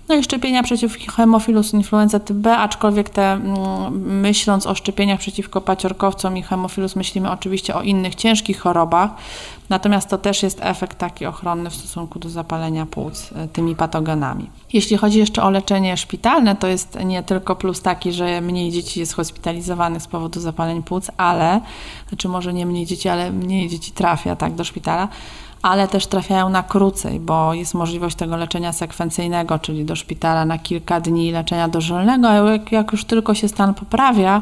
No 0.10 0.16
i 0.16 0.24
szczepienia 0.24 0.64
przeciw 0.64 0.98
hemofilus 1.16 1.74
influenza 1.74 2.20
typ 2.20 2.38
B, 2.38 2.58
aczkolwiek 2.58 3.10
te, 3.10 3.32
mm, 3.32 4.22
myśląc 4.22 4.68
o 4.68 4.76
szczepieniach 4.76 5.20
przeciwko 5.20 5.62
paciorkowcom 5.62 6.38
i 6.38 6.44
hemofilus, 6.44 6.96
myślimy 6.96 7.32
oczywiście 7.32 7.76
o 7.76 7.82
innych 7.82 8.16
ciężkich 8.16 8.60
chorobach, 8.60 9.12
natomiast 9.70 10.10
to 10.10 10.18
też 10.18 10.44
jest 10.44 10.60
efekt 10.62 10.98
taki 10.98 11.26
ochronny 11.26 11.70
w 11.70 11.76
stosunku 11.76 12.20
do 12.20 12.30
zapalenia 12.30 12.86
płuc 12.86 13.30
e, 13.36 13.48
tymi 13.48 13.76
patogenami. 13.76 14.50
Jeśli 14.74 14.98
chodzi 14.98 15.20
jeszcze 15.20 15.44
o 15.44 15.50
leczenie 15.50 15.98
szpitalne, 15.98 16.56
to 16.56 16.68
jest 16.68 16.98
nie 17.06 17.24
tylko 17.24 17.56
plus 17.56 17.82
taki, 17.82 18.12
że 18.12 18.42
mniej 18.42 18.72
dzieci 18.72 19.00
jest 19.00 19.14
hospitalizowanych 19.14 20.02
z 20.02 20.08
powodu 20.08 20.40
zapaleń 20.40 20.84
płuc, 20.84 21.12
ale, 21.18 21.62
znaczy 22.10 22.28
może 22.28 22.54
nie 22.54 22.66
mniej 22.66 22.86
dzieci, 22.86 23.10
ale 23.10 23.32
mniej 23.32 23.70
dzieci 23.70 23.92
trafia 23.92 24.36
tak 24.36 24.56
do 24.56 24.64
szpitala, 24.64 25.08
ale 25.62 25.88
też 25.88 26.08
trafiają 26.08 26.50
na 26.50 26.64
krócej, 26.64 27.20
bo 27.20 27.54
jest 27.54 27.74
możliwość 27.74 28.16
tego 28.16 28.38
leczenia 28.38 28.74
sekwencyjnego, 28.74 29.60
czyli 29.60 29.86
do 29.86 29.96
szpitala 29.96 30.46
na 30.46 30.58
kilka 30.58 31.02
dni 31.02 31.32
leczenia 31.32 31.68
dożylnego, 31.68 32.30
a 32.30 32.34
jak, 32.34 32.72
jak 32.72 32.92
już 32.92 33.06
tylko 33.06 33.34
się 33.34 33.48
stan 33.48 33.74
poprawia, 33.74 34.42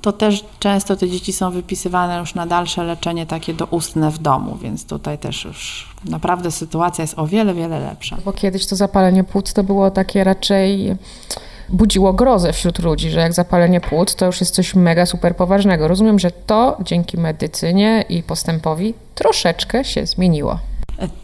to 0.00 0.12
też 0.12 0.44
często 0.58 0.96
te 0.96 1.08
dzieci 1.08 1.32
są 1.32 1.50
wypisywane 1.50 2.18
już 2.18 2.34
na 2.34 2.46
dalsze 2.46 2.84
leczenie 2.84 3.26
takie 3.26 3.54
doustne 3.54 4.10
w 4.10 4.18
domu, 4.18 4.58
więc 4.62 4.86
tutaj 4.86 5.18
też 5.18 5.44
już 5.44 5.88
naprawdę 6.04 6.50
sytuacja 6.50 7.02
jest 7.02 7.18
o 7.18 7.26
wiele, 7.26 7.54
wiele 7.54 7.80
lepsza. 7.80 8.16
Bo 8.24 8.32
kiedyś 8.32 8.66
to 8.66 8.76
zapalenie 8.76 9.24
płuc 9.24 9.52
to 9.52 9.64
było 9.64 9.90
takie 9.90 10.24
raczej 10.24 10.96
budziło 11.68 12.12
grozę 12.12 12.52
wśród 12.52 12.78
ludzi, 12.78 13.10
że 13.10 13.20
jak 13.20 13.32
zapalenie 13.32 13.80
płuc 13.80 14.14
to 14.14 14.26
już 14.26 14.40
jest 14.40 14.54
coś 14.54 14.74
mega 14.74 15.06
super 15.06 15.36
poważnego. 15.36 15.88
Rozumiem, 15.88 16.18
że 16.18 16.30
to 16.30 16.76
dzięki 16.80 17.18
medycynie 17.18 18.04
i 18.08 18.22
postępowi 18.22 18.94
troszeczkę 19.14 19.84
się 19.84 20.06
zmieniło. 20.06 20.58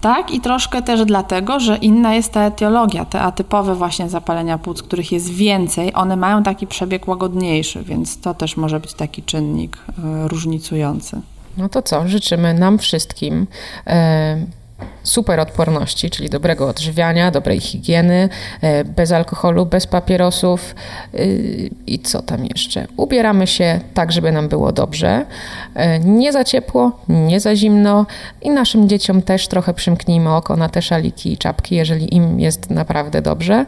Tak 0.01 0.31
i 0.31 0.41
troszkę 0.41 0.83
też 0.83 1.05
dlatego, 1.05 1.61
że 1.61 1.77
inna 1.77 2.15
jest 2.15 2.33
ta 2.33 2.47
etiologia. 2.47 3.05
Te 3.05 3.21
atypowe 3.21 3.75
właśnie 3.75 4.09
zapalenia 4.09 4.59
płuc, 4.59 4.83
których 4.83 5.13
jest 5.13 5.31
więcej, 5.31 5.95
one 5.95 6.17
mają 6.17 6.43
taki 6.43 6.67
przebieg 6.67 7.09
łagodniejszy, 7.09 7.83
więc 7.83 8.21
to 8.21 8.35
też 8.35 8.57
może 8.57 8.81
być 8.81 8.95
taki 8.95 9.23
czynnik 9.23 9.77
y, 9.77 10.29
różnicujący. 10.29 11.21
No 11.57 11.69
to 11.69 11.83
co, 11.83 12.09
życzymy 12.09 12.55
nam 12.55 12.79
wszystkim. 12.79 13.47
Y 13.87 14.64
super 15.03 15.41
odporności, 15.41 16.11
czyli 16.11 16.29
dobrego 16.29 16.69
odżywiania, 16.69 17.31
dobrej 17.31 17.61
higieny, 17.61 18.29
e, 18.61 18.85
bez 18.85 19.13
alkoholu, 19.13 19.67
bez 19.67 19.87
papierosów 19.87 20.75
y, 21.15 21.71
i 21.87 21.99
co 21.99 22.23
tam 22.23 22.45
jeszcze? 22.45 22.87
Ubieramy 22.97 23.47
się 23.47 23.81
tak, 23.95 24.13
żeby 24.13 24.33
nam 24.33 24.49
było 24.49 24.73
dobrze, 24.73 25.27
e, 25.75 25.99
nie 25.99 26.33
za 26.33 26.45
ciepło, 26.45 26.93
nie 27.09 27.41
za 27.41 27.57
zimno 27.57 28.07
i 28.43 28.51
naszym 28.51 28.89
dzieciom 28.89 29.23
też 29.23 29.49
trochę 29.49 29.75
przymknijmy 29.75 30.35
oko 30.35 30.57
na 30.57 30.69
te 30.69 30.83
szaliki 30.83 31.33
i 31.33 31.39
czapki, 31.39 31.75
jeżeli 31.75 32.15
im 32.15 32.41
jest 32.41 32.71
naprawdę 32.71 33.23
dobrze. 33.23 33.67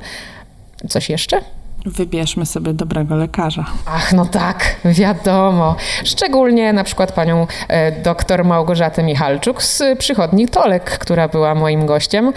Coś 0.88 1.10
jeszcze? 1.10 1.40
Wybierzmy 1.86 2.46
sobie 2.46 2.72
dobrego 2.72 3.16
lekarza. 3.16 3.64
Ach, 3.86 4.12
no 4.12 4.26
tak, 4.26 4.76
wiadomo. 4.84 5.76
Szczególnie 6.04 6.72
na 6.72 6.84
przykład 6.84 7.12
panią 7.12 7.46
e, 7.68 8.02
doktor 8.02 8.44
Małgorzatę 8.44 9.02
Michalczuk 9.02 9.62
z 9.62 9.82
przychodni 9.98 10.48
Tolek, 10.48 10.98
która 10.98 11.28
była 11.28 11.54
moim 11.54 11.86
gościem. 11.86 12.32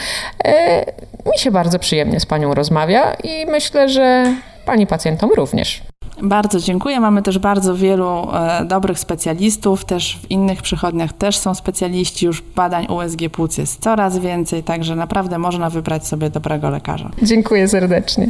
E, 0.45 0.85
mi 1.31 1.37
się 1.37 1.51
bardzo 1.51 1.79
przyjemnie 1.79 2.19
z 2.19 2.25
panią 2.25 2.53
rozmawia 2.53 3.13
i 3.13 3.45
myślę, 3.45 3.89
że 3.89 4.33
pani 4.65 4.87
pacjentom 4.87 5.29
również. 5.35 5.81
Bardzo 6.21 6.59
dziękuję. 6.59 6.99
Mamy 6.99 7.21
też 7.21 7.39
bardzo 7.39 7.75
wielu 7.75 8.27
e, 8.33 8.65
dobrych 8.65 8.99
specjalistów. 8.99 9.85
Też 9.85 10.19
w 10.23 10.31
innych 10.31 10.61
przychodniach 10.61 11.13
też 11.13 11.37
są 11.37 11.55
specjaliści. 11.55 12.25
Już 12.25 12.41
badań 12.41 12.87
USG 12.89 13.19
płuc 13.31 13.57
jest 13.57 13.81
coraz 13.81 14.17
więcej, 14.19 14.63
także 14.63 14.95
naprawdę 14.95 15.37
można 15.37 15.69
wybrać 15.69 16.07
sobie 16.07 16.29
dobrego 16.29 16.69
lekarza. 16.69 17.09
Dziękuję 17.23 17.67
serdecznie. 17.67 18.29